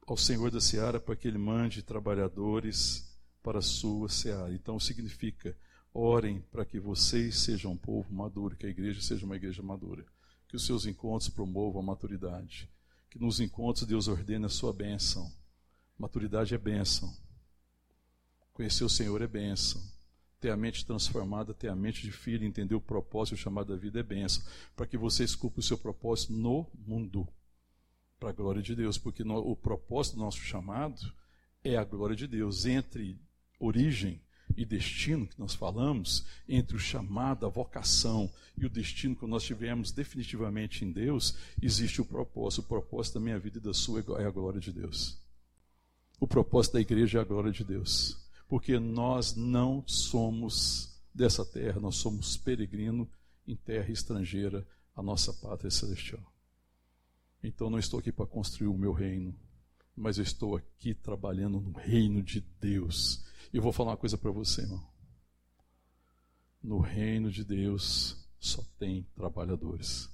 ao 0.06 0.16
Senhor 0.16 0.50
da 0.50 0.60
seara 0.60 1.00
para 1.00 1.16
que 1.16 1.26
ele 1.26 1.38
mande 1.38 1.82
trabalhadores 1.82 3.10
para 3.42 3.58
a 3.58 3.62
sua 3.62 4.08
seara. 4.08 4.54
Então 4.54 4.78
significa, 4.78 5.56
orem 5.92 6.40
para 6.50 6.64
que 6.64 6.78
vocês 6.78 7.38
sejam 7.38 7.72
um 7.72 7.76
povo 7.76 8.12
maduro, 8.12 8.56
que 8.56 8.66
a 8.66 8.70
igreja 8.70 9.00
seja 9.00 9.24
uma 9.24 9.36
igreja 9.36 9.62
madura, 9.62 10.04
que 10.48 10.56
os 10.56 10.66
seus 10.66 10.86
encontros 10.86 11.28
promovam 11.28 11.80
a 11.80 11.84
maturidade, 11.84 12.70
que 13.10 13.18
nos 13.18 13.40
encontros 13.40 13.86
Deus 13.86 14.08
ordene 14.08 14.46
a 14.46 14.50
sua 14.50 14.72
bênção. 14.72 15.30
Maturidade 15.98 16.54
é 16.54 16.58
bênção. 16.58 17.14
Conhecer 18.52 18.84
o 18.84 18.88
Senhor 18.88 19.20
é 19.22 19.26
bênção. 19.26 19.82
Ter 20.40 20.50
a 20.50 20.56
mente 20.56 20.84
transformada, 20.84 21.54
ter 21.54 21.68
a 21.68 21.76
mente 21.76 22.02
de 22.02 22.12
filho, 22.12 22.44
entender 22.44 22.74
o 22.74 22.80
propósito 22.80 23.34
o 23.34 23.38
chamado 23.38 23.72
da 23.72 23.76
vida 23.78 24.00
é 24.00 24.02
bênção. 24.02 24.44
Para 24.76 24.86
que 24.86 24.98
você 24.98 25.24
escupe 25.24 25.60
o 25.60 25.62
seu 25.62 25.78
propósito 25.78 26.32
no 26.32 26.66
mundo 26.74 27.26
para 28.24 28.30
a 28.30 28.32
glória 28.34 28.62
de 28.62 28.74
Deus, 28.74 28.96
porque 28.96 29.22
no, 29.22 29.36
o 29.36 29.54
propósito 29.54 30.14
do 30.14 30.22
nosso 30.22 30.38
chamado 30.38 31.12
é 31.62 31.76
a 31.76 31.84
glória 31.84 32.16
de 32.16 32.26
Deus. 32.26 32.64
Entre 32.64 33.20
origem 33.60 34.18
e 34.56 34.64
destino 34.64 35.26
que 35.26 35.38
nós 35.38 35.54
falamos, 35.54 36.24
entre 36.48 36.74
o 36.74 36.78
chamado, 36.78 37.44
a 37.44 37.50
vocação 37.50 38.32
e 38.56 38.64
o 38.64 38.70
destino 38.70 39.14
que 39.14 39.26
nós 39.26 39.42
tivemos 39.42 39.92
definitivamente 39.92 40.86
em 40.86 40.90
Deus, 40.90 41.36
existe 41.60 42.00
o 42.00 42.04
propósito. 42.04 42.60
O 42.60 42.68
propósito 42.68 43.14
da 43.14 43.20
minha 43.20 43.38
vida 43.38 43.58
e 43.58 43.60
da 43.60 43.74
sua 43.74 44.02
é 44.18 44.24
a 44.24 44.30
glória 44.30 44.60
de 44.60 44.72
Deus. 44.72 45.18
O 46.18 46.26
propósito 46.26 46.74
da 46.74 46.80
igreja 46.80 47.18
é 47.18 47.20
a 47.20 47.24
glória 47.24 47.52
de 47.52 47.62
Deus. 47.62 48.16
Porque 48.48 48.78
nós 48.78 49.36
não 49.36 49.84
somos 49.86 50.98
dessa 51.12 51.44
terra, 51.44 51.78
nós 51.78 51.96
somos 51.96 52.38
peregrino 52.38 53.06
em 53.46 53.54
terra 53.54 53.90
estrangeira, 53.90 54.66
a 54.96 55.02
nossa 55.02 55.30
pátria 55.30 55.70
celestial. 55.70 56.33
Então 57.46 57.68
não 57.68 57.78
estou 57.78 58.00
aqui 58.00 58.10
para 58.10 58.26
construir 58.26 58.68
o 58.68 58.78
meu 58.78 58.92
reino, 58.92 59.38
mas 59.94 60.16
eu 60.16 60.24
estou 60.24 60.56
aqui 60.56 60.94
trabalhando 60.94 61.60
no 61.60 61.72
reino 61.72 62.22
de 62.22 62.40
Deus 62.58 63.22
e 63.52 63.60
vou 63.60 63.70
falar 63.70 63.90
uma 63.90 63.96
coisa 63.98 64.16
para 64.16 64.30
você, 64.30 64.62
irmão. 64.62 64.82
No 66.62 66.80
reino 66.80 67.30
de 67.30 67.44
Deus 67.44 68.26
só 68.40 68.64
tem 68.78 69.06
trabalhadores. 69.14 70.08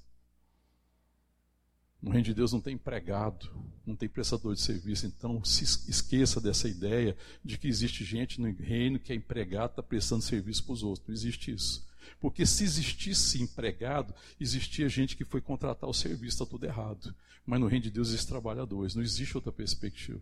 No 2.02 2.10
reino 2.10 2.24
de 2.24 2.34
Deus 2.34 2.52
não 2.52 2.60
tem 2.60 2.74
empregado, 2.74 3.48
não 3.86 3.94
tem 3.94 4.08
prestador 4.08 4.54
de 4.54 4.60
serviço. 4.60 5.06
Então, 5.06 5.44
se 5.44 5.62
esqueça 5.62 6.40
dessa 6.40 6.66
ideia 6.68 7.16
de 7.44 7.58
que 7.58 7.68
existe 7.68 8.04
gente 8.04 8.40
no 8.40 8.50
reino 8.52 8.98
que 8.98 9.12
é 9.12 9.16
empregado, 9.16 9.70
está 9.70 9.82
prestando 9.82 10.22
serviço 10.22 10.64
para 10.64 10.72
os 10.72 10.82
outros. 10.82 11.06
Não 11.06 11.14
existe 11.14 11.52
isso. 11.52 11.86
Porque 12.18 12.46
se 12.46 12.64
existisse 12.64 13.42
empregado, 13.42 14.14
existia 14.40 14.88
gente 14.88 15.16
que 15.16 15.24
foi 15.24 15.40
contratar 15.40 15.88
o 15.88 15.94
serviço, 15.94 16.42
está 16.42 16.46
tudo 16.46 16.64
errado. 16.64 17.14
Mas 17.46 17.60
no 17.60 17.66
reino 17.66 17.84
de 17.84 17.90
Deus 17.90 18.08
existem 18.08 18.28
trabalhadores, 18.28 18.94
não 18.94 19.02
existe 19.02 19.36
outra 19.36 19.52
perspectiva. 19.52 20.20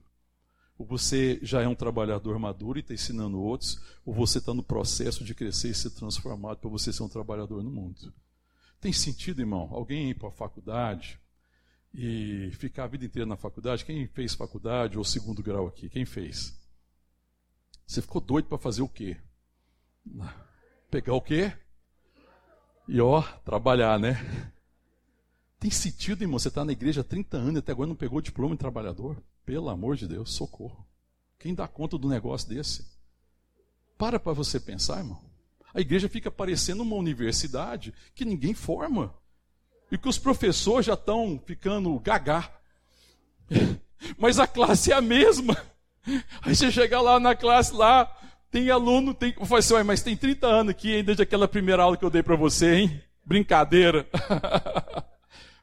Ou 0.79 0.87
você 0.87 1.41
já 1.43 1.61
é 1.61 1.67
um 1.67 1.75
trabalhador 1.75 2.39
maduro 2.39 2.79
e 2.79 2.81
está 2.81 2.95
ensinando 2.95 3.41
outros, 3.41 3.81
ou 4.05 4.15
você 4.15 4.39
está 4.39 4.55
no 4.55 4.63
processo 4.63 5.25
de 5.25 5.35
crescer 5.35 5.71
e 5.71 5.75
ser 5.75 5.91
transformado 5.91 6.59
para 6.59 6.71
você 6.71 6.93
ser 6.93 7.03
um 7.03 7.09
trabalhador 7.09 7.63
no 7.65 7.71
mundo. 7.71 8.15
Tem 8.81 8.93
sentido, 8.93 9.41
irmão? 9.41 9.69
Alguém 9.73 10.11
ir 10.11 10.15
para 10.15 10.29
a 10.29 10.33
faculdade 10.33 11.19
e 11.93 12.51
ficar 12.53 12.85
a 12.85 12.87
vida 12.87 13.05
inteira 13.05 13.27
na 13.27 13.37
faculdade? 13.37 13.85
Quem 13.85 14.07
fez 14.07 14.35
faculdade 14.35 14.97
ou 14.97 15.05
segundo 15.05 15.43
grau 15.43 15.67
aqui? 15.67 15.89
Quem 15.89 16.05
fez? 16.05 16.57
Você 17.85 18.01
ficou 18.01 18.21
doido 18.21 18.47
para 18.47 18.59
fazer 18.59 18.83
o 18.83 18.89
quê? 18.89 19.17
Pegar 20.91 21.15
o 21.15 21.21
quê? 21.21 21.53
E 22.89 23.03
ó, 23.03 23.21
trabalhar, 23.45 24.01
né? 24.01 24.17
Tem 25.61 25.71
sentido, 25.71 26.23
irmão? 26.23 26.39
Você 26.39 26.49
está 26.49 26.65
na 26.65 26.73
igreja 26.73 27.03
há 27.03 27.05
30 27.05 27.37
anos 27.37 27.57
e 27.57 27.59
até 27.59 27.71
agora 27.71 27.87
não 27.87 27.95
pegou 27.95 28.19
o 28.19 28.23
diploma 28.23 28.55
de 28.55 28.61
trabalhador? 28.61 29.23
Pelo 29.45 29.69
amor 29.69 29.95
de 29.95 30.09
Deus, 30.09 30.33
socorro. 30.33 30.87
Quem 31.39 31.55
dá 31.55 31.69
conta 31.69 31.99
do 31.99 32.09
negócio 32.09 32.49
desse? 32.49 32.87
Para 33.99 34.19
para 34.19 34.33
você 34.33 34.59
pensar, 34.59 34.99
irmão. 34.99 35.21
A 35.75 35.83
igreja 35.83 36.09
fica 36.09 36.31
parecendo 36.31 36.83
uma 36.83 36.97
universidade 36.97 37.93
que 38.15 38.25
ninguém 38.25 38.55
forma. 38.55 39.15
E 39.93 39.99
que 39.99 40.09
os 40.09 40.19
professores 40.19 40.87
já 40.87 40.95
estão 40.95 41.39
ficando 41.45 41.99
gagá. 42.01 42.51
Mas 44.17 44.39
a 44.39 44.47
classe 44.47 44.93
é 44.93 44.95
a 44.95 45.03
mesma. 45.03 45.55
Aí 46.41 46.57
você 46.57 46.73
chega 46.73 47.01
lá 47.03 47.21
na 47.21 47.35
classe 47.35 47.75
lá, 47.75 48.18
tem 48.51 48.71
aluno, 48.71 49.13
tem. 49.13 49.35
Eu 49.39 49.47
falei 49.47 49.61
assim, 49.61 49.83
mas 49.85 50.03
tem 50.03 50.17
30 50.17 50.47
anos 50.47 50.71
aqui 50.71 50.97
ainda 50.97 51.15
de 51.15 51.23
aquela 51.23 51.47
primeira 51.47 51.83
aula 51.83 51.97
que 51.97 52.05
eu 52.05 52.11
dei 52.11 52.23
para 52.23 52.37
você, 52.37 52.75
hein? 52.75 53.03
Brincadeira. 53.25 54.07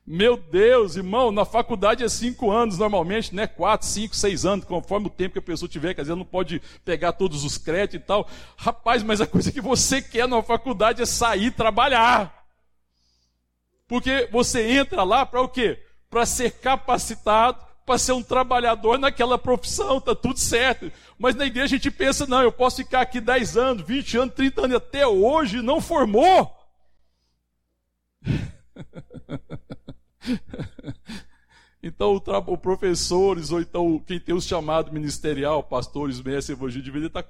Meu 0.08 0.38
Deus, 0.38 0.96
irmão, 0.96 1.32
na 1.32 1.46
faculdade 1.46 2.04
é 2.04 2.10
cinco 2.10 2.52
anos 2.52 2.78
normalmente, 2.78 3.34
né? 3.34 3.48
Quatro, 3.48 3.88
cinco, 3.88 4.16
seis 4.16 4.46
anos, 4.46 4.64
conforme 4.64 5.08
o 5.08 5.10
tempo 5.10 5.34
que 5.34 5.40
a 5.40 5.42
pessoa 5.42 5.68
tiver, 5.68 5.96
quer 5.96 6.04
dizer, 6.04 6.14
não 6.14 6.24
pode 6.24 6.62
pegar 6.84 7.14
todos 7.14 7.44
os 7.44 7.58
créditos 7.58 8.04
e 8.04 8.08
tal. 8.08 8.30
Rapaz, 8.56 9.02
mas 9.02 9.20
a 9.20 9.26
coisa 9.26 9.52
que 9.52 9.60
você 9.60 10.04
quer 10.04 10.28
na 10.28 10.44
faculdade 10.44 11.02
é 11.02 11.08
sair 11.08 11.50
trabalhar. 11.50 12.46
Porque 13.88 14.30
você 14.32 14.74
entra 14.74 15.02
lá 15.04 15.26
para 15.26 15.42
o 15.42 15.50
quê? 15.50 15.80
Para 16.08 16.24
ser 16.28 16.52
capacitado, 16.52 17.66
para 17.86 18.00
ser 18.00 18.14
um 18.14 18.24
trabalhador 18.24 18.98
naquela 18.98 19.38
profissão, 19.38 20.02
tá 20.02 20.16
tudo 20.16 20.40
certo. 20.40 20.92
Mas 21.18 21.36
na 21.36 21.46
igreja 21.46 21.76
a 21.76 21.78
gente 21.78 21.92
pensa, 21.92 22.26
não, 22.26 22.42
eu 22.42 22.52
posso 22.52 22.78
ficar 22.78 23.02
aqui 23.02 23.22
10 23.22 23.58
anos, 23.58 23.86
20 23.86 24.18
anos, 24.18 24.34
30 24.34 24.62
anos, 24.62 24.78
até 24.78 25.06
hoje 25.06 25.62
não 25.62 25.80
formou. 25.80 26.52
Então, 31.88 32.16
o 32.16 32.58
professores, 32.58 33.52
ou 33.52 33.62
então 33.62 34.04
quem 34.08 34.20
tem 34.20 34.34
o 34.34 34.42
chamado 34.42 34.92
ministerial, 34.92 35.62
pastores, 35.62 36.20
mestres, 36.20 36.58
evangelho, 36.58 36.84
deveria 36.84 37.06
estar, 37.06 37.24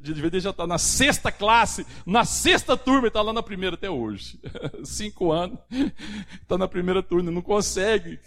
deveria 0.00 0.40
já 0.40 0.48
estar 0.48 0.66
na 0.66 0.78
sexta 0.78 1.30
classe, 1.30 1.86
na 2.06 2.24
sexta 2.24 2.74
turma, 2.74 3.06
e 3.06 3.08
está 3.08 3.20
lá 3.20 3.34
na 3.34 3.42
primeira 3.42 3.76
até 3.76 3.90
hoje. 3.90 4.40
Cinco 4.82 5.30
anos, 5.30 5.58
está 6.40 6.56
na 6.56 6.66
primeira 6.66 7.02
turma, 7.02 7.30
não 7.30 7.42
consegue. 7.42 8.18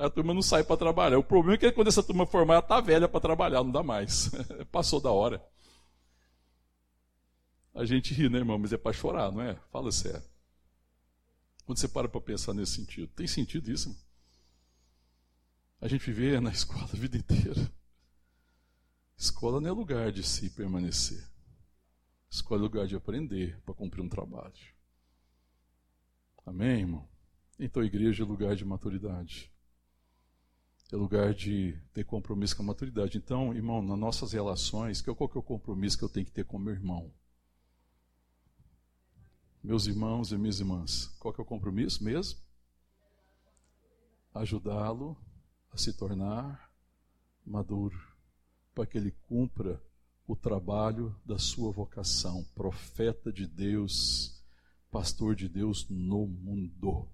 A 0.00 0.08
turma 0.08 0.32
não 0.32 0.40
sai 0.40 0.64
para 0.64 0.78
trabalhar. 0.78 1.18
O 1.18 1.22
problema 1.22 1.56
é 1.56 1.58
que 1.58 1.72
quando 1.72 1.88
essa 1.88 2.02
turma 2.02 2.24
formar, 2.24 2.54
ela 2.54 2.62
está 2.62 2.80
velha 2.80 3.06
para 3.06 3.20
trabalhar, 3.20 3.62
não 3.62 3.70
dá 3.70 3.82
mais. 3.82 4.30
Passou 4.72 4.98
da 4.98 5.10
hora. 5.10 5.46
A 7.74 7.84
gente 7.84 8.14
ri, 8.14 8.30
né, 8.30 8.38
irmão? 8.38 8.58
Mas 8.58 8.72
é 8.72 8.78
para 8.78 8.94
chorar, 8.94 9.30
não 9.30 9.42
é? 9.42 9.56
Fala 9.70 9.92
sério. 9.92 10.24
Quando 11.66 11.78
você 11.78 11.86
para 11.86 12.08
para 12.08 12.20
pensar 12.20 12.54
nesse 12.54 12.76
sentido, 12.76 13.08
tem 13.08 13.26
sentido 13.26 13.70
isso? 13.70 13.94
A 15.82 15.86
gente 15.86 16.06
viver 16.06 16.40
na 16.40 16.48
escola 16.50 16.84
a 16.84 16.96
vida 16.96 17.18
inteira. 17.18 17.70
Escola 19.18 19.60
não 19.60 19.68
é 19.68 19.72
lugar 19.72 20.10
de 20.10 20.22
se 20.22 20.48
permanecer. 20.48 21.28
Escola 22.30 22.62
é 22.62 22.62
lugar 22.62 22.86
de 22.86 22.96
aprender 22.96 23.60
para 23.66 23.74
cumprir 23.74 24.00
um 24.00 24.08
trabalho. 24.08 24.54
Amém, 26.46 26.80
irmão? 26.80 27.06
Então 27.58 27.84
igreja 27.84 28.24
é 28.24 28.26
lugar 28.26 28.56
de 28.56 28.64
maturidade. 28.64 29.52
É 30.92 30.96
lugar 30.96 31.32
de 31.34 31.78
ter 31.94 32.04
compromisso 32.04 32.56
com 32.56 32.62
a 32.62 32.66
maturidade. 32.66 33.16
Então, 33.16 33.54
irmão, 33.54 33.80
nas 33.80 33.98
nossas 33.98 34.32
relações, 34.32 35.00
qual 35.00 35.28
que 35.28 35.38
é 35.38 35.40
o 35.40 35.42
compromisso 35.42 35.96
que 35.96 36.04
eu 36.04 36.08
tenho 36.08 36.26
que 36.26 36.32
ter 36.32 36.44
com 36.44 36.58
meu 36.58 36.74
irmão? 36.74 37.12
meus 39.62 39.86
irmãos 39.86 40.32
e 40.32 40.38
minhas 40.38 40.58
irmãs, 40.58 41.06
qual 41.18 41.34
que 41.34 41.40
é 41.40 41.42
o 41.42 41.46
compromisso 41.46 42.02
mesmo? 42.02 42.40
Ajudá-lo 44.34 45.16
a 45.70 45.76
se 45.76 45.92
tornar 45.92 46.72
maduro, 47.44 47.98
para 48.74 48.86
que 48.86 48.96
ele 48.96 49.10
cumpra 49.28 49.82
o 50.26 50.34
trabalho 50.34 51.14
da 51.24 51.38
sua 51.38 51.70
vocação, 51.70 52.44
profeta 52.54 53.32
de 53.32 53.46
Deus, 53.46 54.42
pastor 54.90 55.34
de 55.34 55.48
Deus 55.48 55.86
no 55.90 56.26
mundo. 56.26 57.08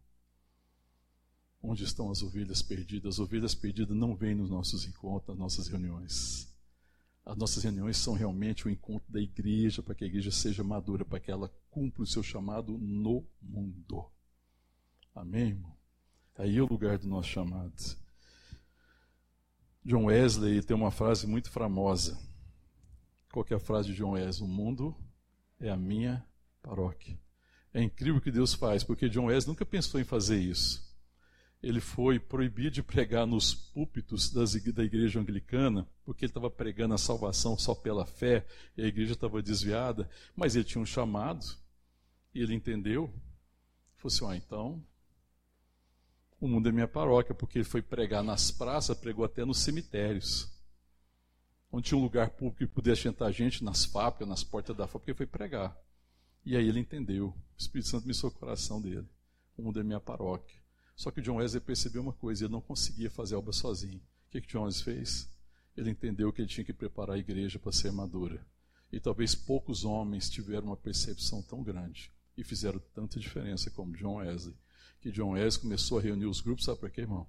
Onde 1.68 1.82
estão 1.82 2.12
as 2.12 2.22
ovelhas 2.22 2.62
perdidas? 2.62 3.14
As 3.14 3.18
ovelhas 3.18 3.52
perdidas 3.52 3.96
não 3.96 4.14
vêm 4.14 4.36
nos 4.36 4.48
nossos 4.48 4.86
encontros, 4.86 5.30
nas 5.30 5.36
nossas 5.36 5.66
reuniões. 5.66 6.48
As 7.24 7.36
nossas 7.36 7.64
reuniões 7.64 7.96
são 7.96 8.14
realmente 8.14 8.68
o 8.68 8.70
encontro 8.70 9.12
da 9.12 9.20
igreja, 9.20 9.82
para 9.82 9.92
que 9.92 10.04
a 10.04 10.06
igreja 10.06 10.30
seja 10.30 10.62
madura, 10.62 11.04
para 11.04 11.18
que 11.18 11.28
ela 11.28 11.52
cumpra 11.68 12.04
o 12.04 12.06
seu 12.06 12.22
chamado 12.22 12.78
no 12.78 13.26
mundo. 13.42 14.08
Amém, 15.12 15.48
irmão? 15.48 15.76
Aí 16.36 16.56
é 16.56 16.62
o 16.62 16.68
lugar 16.68 16.98
do 16.98 17.08
nosso 17.08 17.30
chamado. 17.30 17.74
John 19.84 20.04
Wesley 20.04 20.62
tem 20.62 20.76
uma 20.76 20.92
frase 20.92 21.26
muito 21.26 21.50
famosa. 21.50 22.16
Qual 23.32 23.44
é 23.50 23.54
a 23.54 23.58
frase 23.58 23.88
de 23.88 23.96
John 23.96 24.12
Wesley? 24.12 24.48
O 24.48 24.52
mundo 24.52 24.96
é 25.58 25.68
a 25.68 25.76
minha 25.76 26.24
paróquia. 26.62 27.18
É 27.74 27.82
incrível 27.82 28.18
o 28.18 28.22
que 28.22 28.30
Deus 28.30 28.54
faz, 28.54 28.84
porque 28.84 29.08
John 29.08 29.24
Wesley 29.24 29.48
nunca 29.48 29.66
pensou 29.66 30.00
em 30.00 30.04
fazer 30.04 30.38
isso 30.38 30.85
ele 31.62 31.80
foi 31.80 32.18
proibido 32.18 32.70
de 32.70 32.82
pregar 32.82 33.26
nos 33.26 33.54
púlpitos 33.54 34.30
das, 34.30 34.54
da 34.54 34.84
igreja 34.84 35.18
anglicana, 35.18 35.86
porque 36.04 36.24
ele 36.24 36.30
estava 36.30 36.50
pregando 36.50 36.94
a 36.94 36.98
salvação 36.98 37.58
só 37.58 37.74
pela 37.74 38.04
fé, 38.04 38.46
e 38.76 38.82
a 38.82 38.86
igreja 38.86 39.14
estava 39.14 39.42
desviada, 39.42 40.08
mas 40.34 40.54
ele 40.54 40.64
tinha 40.64 40.80
um 40.80 40.86
chamado, 40.86 41.44
e 42.34 42.40
ele 42.40 42.54
entendeu, 42.54 43.12
falou 43.96 44.14
assim, 44.14 44.26
ah, 44.26 44.36
então, 44.36 44.84
o 46.40 46.46
mundo 46.46 46.68
é 46.68 46.72
minha 46.72 46.86
paróquia, 46.86 47.34
porque 47.34 47.58
ele 47.58 47.64
foi 47.64 47.80
pregar 47.80 48.22
nas 48.22 48.50
praças, 48.50 48.96
pregou 48.96 49.24
até 49.24 49.44
nos 49.44 49.58
cemitérios, 49.58 50.52
onde 51.72 51.88
tinha 51.88 51.98
um 51.98 52.02
lugar 52.02 52.30
público 52.30 52.58
que 52.58 52.66
pudesse 52.66 53.02
sentar 53.02 53.32
gente, 53.32 53.64
nas 53.64 53.84
fábricas, 53.84 54.28
nas 54.28 54.44
portas 54.44 54.76
da 54.76 54.86
fábrica, 54.86 55.10
ele 55.10 55.16
foi 55.16 55.26
pregar. 55.26 55.76
E 56.44 56.56
aí 56.56 56.68
ele 56.68 56.78
entendeu, 56.78 57.28
o 57.28 57.34
Espírito 57.58 57.88
Santo 57.88 58.06
me 58.06 58.14
o 58.22 58.30
coração 58.30 58.80
dele, 58.80 59.08
o 59.56 59.62
mundo 59.62 59.80
é 59.80 59.82
minha 59.82 59.98
paróquia. 59.98 60.65
Só 60.96 61.10
que 61.10 61.20
John 61.20 61.36
Wesley 61.36 61.60
percebeu 61.60 62.00
uma 62.00 62.14
coisa, 62.14 62.44
ele 62.44 62.52
não 62.52 62.60
conseguia 62.62 63.10
fazer 63.10 63.34
a 63.34 63.38
obra 63.38 63.52
sozinho. 63.52 63.98
O 63.98 64.30
que, 64.30 64.40
que 64.40 64.48
John 64.48 64.64
Wesley 64.64 64.96
fez? 64.96 65.30
Ele 65.76 65.90
entendeu 65.90 66.32
que 66.32 66.40
ele 66.40 66.48
tinha 66.48 66.64
que 66.64 66.72
preparar 66.72 67.16
a 67.16 67.18
igreja 67.18 67.58
para 67.58 67.70
ser 67.70 67.92
madura. 67.92 68.44
E 68.90 68.98
talvez 68.98 69.34
poucos 69.34 69.84
homens 69.84 70.30
tiveram 70.30 70.68
uma 70.68 70.76
percepção 70.76 71.42
tão 71.42 71.62
grande 71.62 72.10
e 72.34 72.42
fizeram 72.42 72.80
tanta 72.94 73.20
diferença 73.20 73.70
como 73.70 73.94
John 73.94 74.16
Wesley. 74.16 74.56
Que 75.00 75.12
John 75.12 75.32
Wesley 75.32 75.62
começou 75.62 75.98
a 75.98 76.02
reunir 76.02 76.26
os 76.26 76.40
grupos, 76.40 76.64
sabe 76.64 76.80
por 76.80 76.90
quê, 76.90 77.02
irmão? 77.02 77.26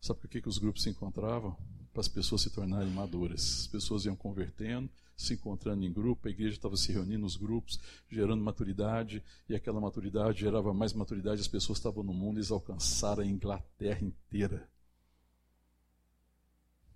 Sabe 0.00 0.18
por 0.18 0.28
que, 0.28 0.42
que 0.42 0.48
os 0.48 0.58
grupos 0.58 0.82
se 0.82 0.90
encontravam? 0.90 1.56
Para 1.92 2.00
as 2.00 2.08
pessoas 2.08 2.42
se 2.42 2.50
tornarem 2.50 2.90
maduras. 2.90 3.62
As 3.62 3.66
pessoas 3.66 4.04
iam 4.04 4.14
convertendo, 4.14 4.90
se 5.16 5.34
encontrando 5.34 5.84
em 5.84 5.92
grupo, 5.92 6.28
a 6.28 6.30
igreja 6.30 6.56
estava 6.56 6.76
se 6.76 6.92
reunindo 6.92 7.20
nos 7.20 7.36
grupos, 7.36 7.78
gerando 8.08 8.42
maturidade, 8.42 9.22
e 9.48 9.54
aquela 9.54 9.80
maturidade 9.80 10.40
gerava 10.40 10.72
mais 10.72 10.94
maturidade, 10.94 11.40
as 11.40 11.48
pessoas 11.48 11.78
estavam 11.78 12.02
no 12.02 12.14
mundo, 12.14 12.38
eles 12.38 12.50
alcançaram 12.50 13.22
a 13.22 13.26
Inglaterra 13.26 14.00
inteira. 14.02 14.66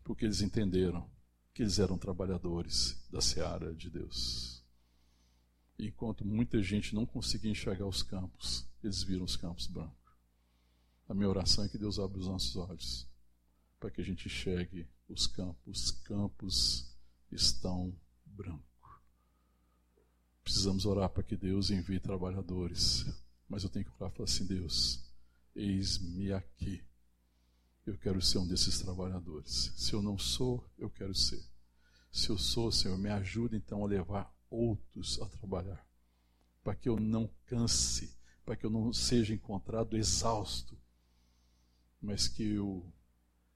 Porque 0.03 0.25
eles 0.25 0.41
entenderam 0.41 1.07
que 1.53 1.63
eles 1.63 1.79
eram 1.79 1.99
trabalhadores 1.99 2.99
da 3.11 3.21
seara 3.21 3.75
de 3.75 3.91
Deus. 3.91 4.63
enquanto 5.77 6.25
muita 6.25 6.63
gente 6.63 6.95
não 6.95 7.05
conseguia 7.05 7.51
enxergar 7.51 7.87
os 7.87 8.03
campos, 8.03 8.65
eles 8.83 9.03
viram 9.03 9.25
os 9.25 9.37
campos 9.37 9.67
brancos. 9.67 10.15
A 11.09 11.13
minha 11.13 11.29
oração 11.29 11.65
é 11.65 11.69
que 11.69 11.77
Deus 11.77 11.99
abra 11.99 12.19
os 12.19 12.29
nossos 12.29 12.57
olhos 12.57 13.07
para 13.85 13.91
que 13.91 14.01
a 14.01 14.05
gente 14.05 14.29
enxergue 14.29 14.89
os 15.07 15.27
campos. 15.27 15.61
Os 15.67 15.91
campos 15.91 16.97
estão 17.31 17.95
brancos. 18.25 18.65
Precisamos 20.43 20.87
orar 20.87 21.11
para 21.11 21.23
que 21.23 21.37
Deus 21.37 21.69
envie 21.71 22.01
trabalhadores. 22.01 23.05
Mas 23.47 23.63
eu 23.63 23.69
tenho 23.69 23.85
que 23.85 23.91
orar 23.91 24.11
e 24.11 24.17
falar 24.17 24.25
assim: 24.25 24.47
Deus, 24.47 25.05
eis-me 25.55 26.33
aqui. 26.33 26.83
Eu 27.85 27.99
quero 27.99 28.23
ser 28.23 28.39
um 28.39 28.47
desses 28.47 28.79
trabalhadores. 28.79 29.71
Se 29.77 29.93
eu 29.93 30.01
não 30.01 30.17
sou, 30.17 30.67
eu 30.79 30.89
quero 30.89 31.15
ser. 31.15 31.45
Se 32.11 32.31
eu 32.31 32.39
sou, 32.39 32.73
Senhor, 32.73 32.97
me 32.97 33.11
ajuda 33.11 33.55
então 33.55 33.85
a 33.85 33.87
levar 33.87 34.35
outros 34.49 35.21
a 35.21 35.27
trabalhar. 35.27 35.87
Para 36.63 36.75
que 36.75 36.89
eu 36.89 36.99
não 36.99 37.29
canse, 37.45 38.17
para 38.47 38.57
que 38.57 38.65
eu 38.65 38.71
não 38.71 38.95
seja 38.95 39.35
encontrado 39.35 39.95
exausto, 39.95 40.75
mas 42.01 42.27
que 42.27 42.45
eu 42.45 42.91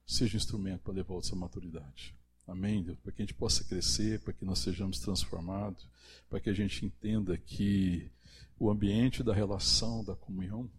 seja 0.09 0.37
instrumento 0.37 0.81
para 0.81 0.93
levar 0.93 1.13
outros 1.13 1.31
à 1.31 1.35
maturidade. 1.35 2.15
Amém, 2.47 2.81
Deus? 2.81 2.97
Para 2.97 3.11
que 3.11 3.21
a 3.21 3.25
gente 3.25 3.35
possa 3.35 3.63
crescer, 3.63 4.19
para 4.21 4.33
que 4.33 4.43
nós 4.43 4.59
sejamos 4.59 4.99
transformados, 4.99 5.87
para 6.27 6.39
que 6.39 6.49
a 6.49 6.53
gente 6.53 6.83
entenda 6.83 7.37
que 7.37 8.09
o 8.57 8.71
ambiente 8.71 9.21
da 9.21 9.33
relação, 9.33 10.03
da 10.03 10.15
comunhão, 10.15 10.69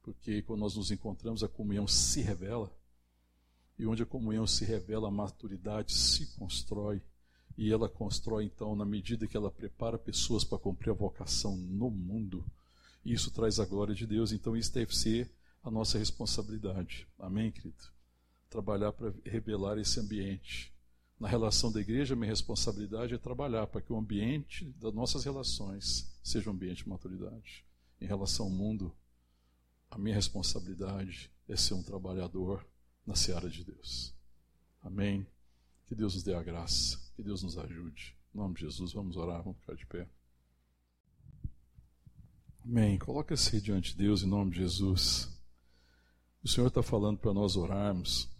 porque 0.00 0.42
quando 0.42 0.60
nós 0.60 0.76
nos 0.76 0.92
encontramos, 0.92 1.42
a 1.42 1.48
comunhão 1.48 1.88
se 1.88 2.22
revela, 2.22 2.72
e 3.76 3.84
onde 3.84 4.04
a 4.04 4.06
comunhão 4.06 4.46
se 4.46 4.64
revela, 4.64 5.08
a 5.08 5.10
maturidade 5.10 5.92
se 5.92 6.26
constrói, 6.36 7.02
e 7.58 7.72
ela 7.72 7.88
constrói 7.88 8.44
então 8.44 8.76
na 8.76 8.84
medida 8.84 9.26
que 9.26 9.36
ela 9.36 9.50
prepara 9.50 9.98
pessoas 9.98 10.44
para 10.44 10.58
cumprir 10.58 10.90
a 10.90 10.94
vocação 10.94 11.56
no 11.56 11.90
mundo. 11.90 12.44
Isso 13.04 13.30
traz 13.32 13.58
a 13.58 13.64
glória 13.64 13.94
de 13.94 14.06
Deus, 14.06 14.30
então 14.30 14.56
isso 14.56 14.72
deve 14.72 14.96
ser 14.96 15.28
a 15.64 15.70
nossa 15.70 15.98
responsabilidade. 15.98 17.08
Amém, 17.18 17.50
querido? 17.50 17.95
Trabalhar 18.56 18.90
para 18.90 19.12
revelar 19.22 19.76
esse 19.76 20.00
ambiente. 20.00 20.72
Na 21.20 21.28
relação 21.28 21.70
da 21.70 21.78
igreja, 21.78 22.16
minha 22.16 22.30
responsabilidade 22.30 23.12
é 23.12 23.18
trabalhar 23.18 23.66
para 23.66 23.82
que 23.82 23.92
o 23.92 23.98
ambiente 23.98 24.64
das 24.80 24.94
nossas 24.94 25.26
relações 25.26 26.10
seja 26.22 26.48
um 26.48 26.54
ambiente 26.54 26.82
de 26.82 26.88
maturidade. 26.88 27.66
Em 28.00 28.06
relação 28.06 28.46
ao 28.46 28.50
mundo, 28.50 28.96
a 29.90 29.98
minha 29.98 30.14
responsabilidade 30.14 31.30
é 31.46 31.54
ser 31.54 31.74
um 31.74 31.82
trabalhador 31.82 32.66
na 33.06 33.14
seara 33.14 33.50
de 33.50 33.62
Deus. 33.62 34.14
Amém? 34.80 35.26
Que 35.86 35.94
Deus 35.94 36.14
nos 36.14 36.24
dê 36.24 36.32
a 36.32 36.42
graça, 36.42 36.98
que 37.14 37.22
Deus 37.22 37.42
nos 37.42 37.58
ajude. 37.58 38.16
Em 38.34 38.38
nome 38.38 38.54
de 38.54 38.62
Jesus, 38.62 38.90
vamos 38.94 39.18
orar, 39.18 39.42
vamos 39.42 39.60
ficar 39.60 39.74
de 39.74 39.84
pé. 39.84 40.08
Amém. 42.64 42.98
Coloca-se 42.98 43.60
diante 43.60 43.92
de 43.92 43.98
Deus 43.98 44.22
em 44.22 44.26
nome 44.26 44.52
de 44.52 44.60
Jesus. 44.60 45.28
O 46.42 46.48
Senhor 46.48 46.68
está 46.68 46.82
falando 46.82 47.18
para 47.18 47.34
nós 47.34 47.54
orarmos, 47.54 48.34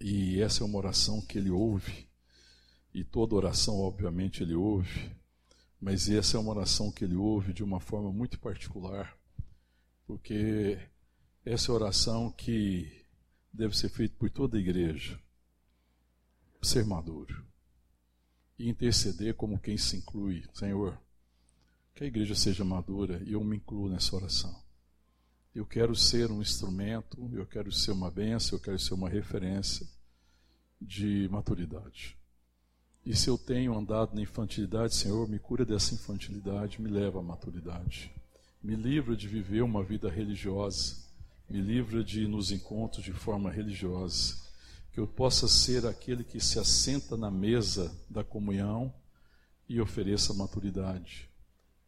e 0.00 0.40
essa 0.40 0.62
é 0.62 0.66
uma 0.66 0.78
oração 0.78 1.20
que 1.20 1.38
Ele 1.38 1.50
ouve, 1.50 2.08
e 2.92 3.02
toda 3.02 3.34
oração, 3.34 3.78
obviamente, 3.80 4.42
Ele 4.42 4.54
ouve, 4.54 5.10
mas 5.80 6.08
essa 6.08 6.36
é 6.36 6.40
uma 6.40 6.52
oração 6.52 6.90
que 6.90 7.04
Ele 7.04 7.16
ouve 7.16 7.52
de 7.52 7.62
uma 7.62 7.80
forma 7.80 8.12
muito 8.12 8.38
particular, 8.38 9.16
porque 10.06 10.78
essa 11.44 11.70
é 11.70 11.74
oração 11.74 12.30
que 12.30 13.04
deve 13.52 13.76
ser 13.76 13.88
feita 13.88 14.14
por 14.18 14.30
toda 14.30 14.56
a 14.56 14.60
igreja. 14.60 15.20
Ser 16.62 16.86
maduro 16.86 17.44
e 18.58 18.68
interceder 18.68 19.34
como 19.34 19.60
quem 19.60 19.76
se 19.76 19.98
inclui, 19.98 20.44
Senhor, 20.54 20.98
que 21.94 22.04
a 22.04 22.06
igreja 22.06 22.34
seja 22.34 22.64
madura 22.64 23.22
e 23.24 23.32
eu 23.32 23.44
me 23.44 23.56
incluo 23.56 23.88
nessa 23.88 24.16
oração. 24.16 24.63
Eu 25.54 25.64
quero 25.64 25.94
ser 25.94 26.32
um 26.32 26.42
instrumento, 26.42 27.30
eu 27.32 27.46
quero 27.46 27.70
ser 27.70 27.92
uma 27.92 28.10
benção, 28.10 28.58
eu 28.58 28.62
quero 28.62 28.78
ser 28.78 28.92
uma 28.92 29.08
referência 29.08 29.86
de 30.80 31.28
maturidade. 31.30 32.16
E 33.06 33.14
se 33.14 33.28
eu 33.28 33.38
tenho 33.38 33.76
andado 33.76 34.14
na 34.14 34.22
infantilidade, 34.22 34.96
Senhor, 34.96 35.28
me 35.28 35.38
cura 35.38 35.64
dessa 35.64 35.94
infantilidade, 35.94 36.82
me 36.82 36.90
leva 36.90 37.20
à 37.20 37.22
maturidade. 37.22 38.10
Me 38.60 38.74
livra 38.74 39.14
de 39.14 39.28
viver 39.28 39.62
uma 39.62 39.84
vida 39.84 40.10
religiosa, 40.10 40.96
me 41.48 41.60
livra 41.60 42.02
de 42.02 42.22
ir 42.22 42.28
nos 42.28 42.50
encontros 42.50 43.04
de 43.04 43.12
forma 43.12 43.48
religiosa. 43.48 44.42
Que 44.90 44.98
eu 44.98 45.06
possa 45.06 45.46
ser 45.46 45.86
aquele 45.86 46.24
que 46.24 46.40
se 46.40 46.58
assenta 46.58 47.16
na 47.16 47.30
mesa 47.30 47.94
da 48.10 48.24
comunhão 48.24 48.92
e 49.68 49.80
ofereça 49.80 50.34
maturidade. 50.34 51.28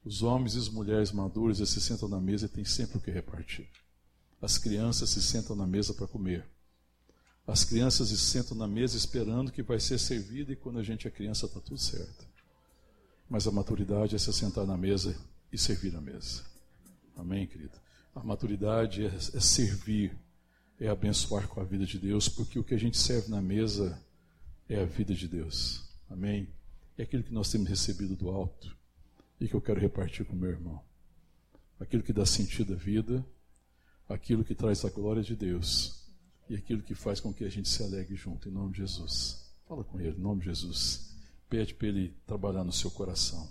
Os 0.07 0.23
homens 0.23 0.55
e 0.55 0.59
as 0.59 0.69
mulheres 0.69 1.11
maduros 1.11 1.59
se 1.69 1.81
sentam 1.81 2.09
na 2.09 2.21
mesa 2.21 2.47
e 2.47 2.49
têm 2.49 2.65
sempre 2.65 2.97
o 2.97 3.01
que 3.01 3.11
repartir. 3.11 3.69
As 4.41 4.57
crianças 4.57 5.11
se 5.11 5.21
sentam 5.21 5.57
na 5.57 5.67
mesa 5.67 5.93
para 5.93 6.07
comer. 6.07 6.49
As 7.45 7.65
crianças 7.65 8.11
se 8.11 8.17
sentam 8.17 8.57
na 8.57 8.69
mesa 8.69 8.97
esperando 8.97 9.51
que 9.51 9.65
vai 9.65 9.81
ser 9.81 9.99
servido 9.99 10.53
e 10.53 10.57
quando 10.57 10.79
a 10.79 10.83
gente 10.85 11.09
é 11.09 11.11
criança 11.11 11.47
está 11.47 11.59
tudo 11.59 11.77
certo. 11.77 12.25
Mas 13.29 13.49
a 13.49 13.51
maturidade 13.51 14.15
é 14.15 14.19
se 14.19 14.33
sentar 14.33 14.65
na 14.65 14.77
mesa 14.77 15.19
e 15.51 15.59
servir 15.59 15.97
a 15.97 16.01
mesa. 16.01 16.45
Amém, 17.17 17.45
querido? 17.45 17.77
A 18.15 18.23
maturidade 18.23 19.05
é, 19.05 19.09
é 19.09 19.41
servir, 19.41 20.17
é 20.79 20.87
abençoar 20.87 21.49
com 21.49 21.61
a 21.61 21.65
vida 21.65 21.85
de 21.85 21.99
Deus, 21.99 22.29
porque 22.29 22.61
o 22.61 22.65
que 22.65 22.75
a 22.75 22.79
gente 22.79 22.97
serve 22.97 23.29
na 23.29 23.43
mesa 23.43 24.01
é 24.69 24.81
a 24.81 24.85
vida 24.85 25.13
de 25.13 25.27
Deus. 25.27 25.83
Amém? 26.09 26.49
É 26.97 27.03
aquilo 27.03 27.25
que 27.25 27.35
nós 27.35 27.51
temos 27.51 27.69
recebido 27.69 28.15
do 28.15 28.31
alto 28.31 28.76
e 29.41 29.49
que 29.49 29.55
eu 29.55 29.61
quero 29.61 29.80
repartir 29.80 30.24
com 30.24 30.34
meu 30.34 30.51
irmão. 30.51 30.82
Aquilo 31.78 32.03
que 32.03 32.12
dá 32.12 32.24
sentido 32.24 32.72
à 32.72 32.76
vida, 32.76 33.24
aquilo 34.09 34.45
que 34.45 34.55
traz 34.55 34.84
a 34.84 34.91
glória 34.91 35.22
de 35.22 35.37
Deus 35.37 36.05
e 36.49 36.55
aquilo 36.55 36.82
que 36.82 36.95
faz 36.95 37.20
com 37.20 37.32
que 37.32 37.45
a 37.45 37.49
gente 37.49 37.68
se 37.68 37.82
alegre 37.82 38.14
junto, 38.14 38.49
em 38.49 38.53
nome 38.53 38.72
de 38.72 38.78
Jesus. 38.78 39.45
Fala 39.68 39.84
com 39.84 40.01
ele, 40.01 40.16
em 40.16 40.20
nome 40.20 40.41
de 40.41 40.47
Jesus. 40.47 41.14
Pede 41.49 41.74
para 41.74 41.89
ele 41.89 42.14
trabalhar 42.26 42.64
no 42.64 42.72
seu 42.72 42.91
coração, 42.91 43.51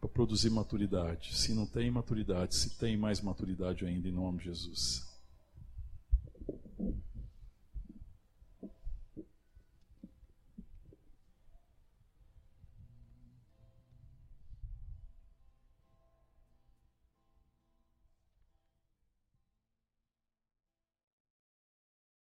para 0.00 0.08
produzir 0.08 0.50
maturidade. 0.50 1.36
Se 1.36 1.54
não 1.54 1.66
tem 1.66 1.90
maturidade, 1.90 2.54
se 2.54 2.70
tem 2.76 2.96
mais 2.96 3.20
maturidade 3.20 3.84
ainda, 3.84 4.08
em 4.08 4.12
nome 4.12 4.38
de 4.38 4.44
Jesus. 4.44 5.15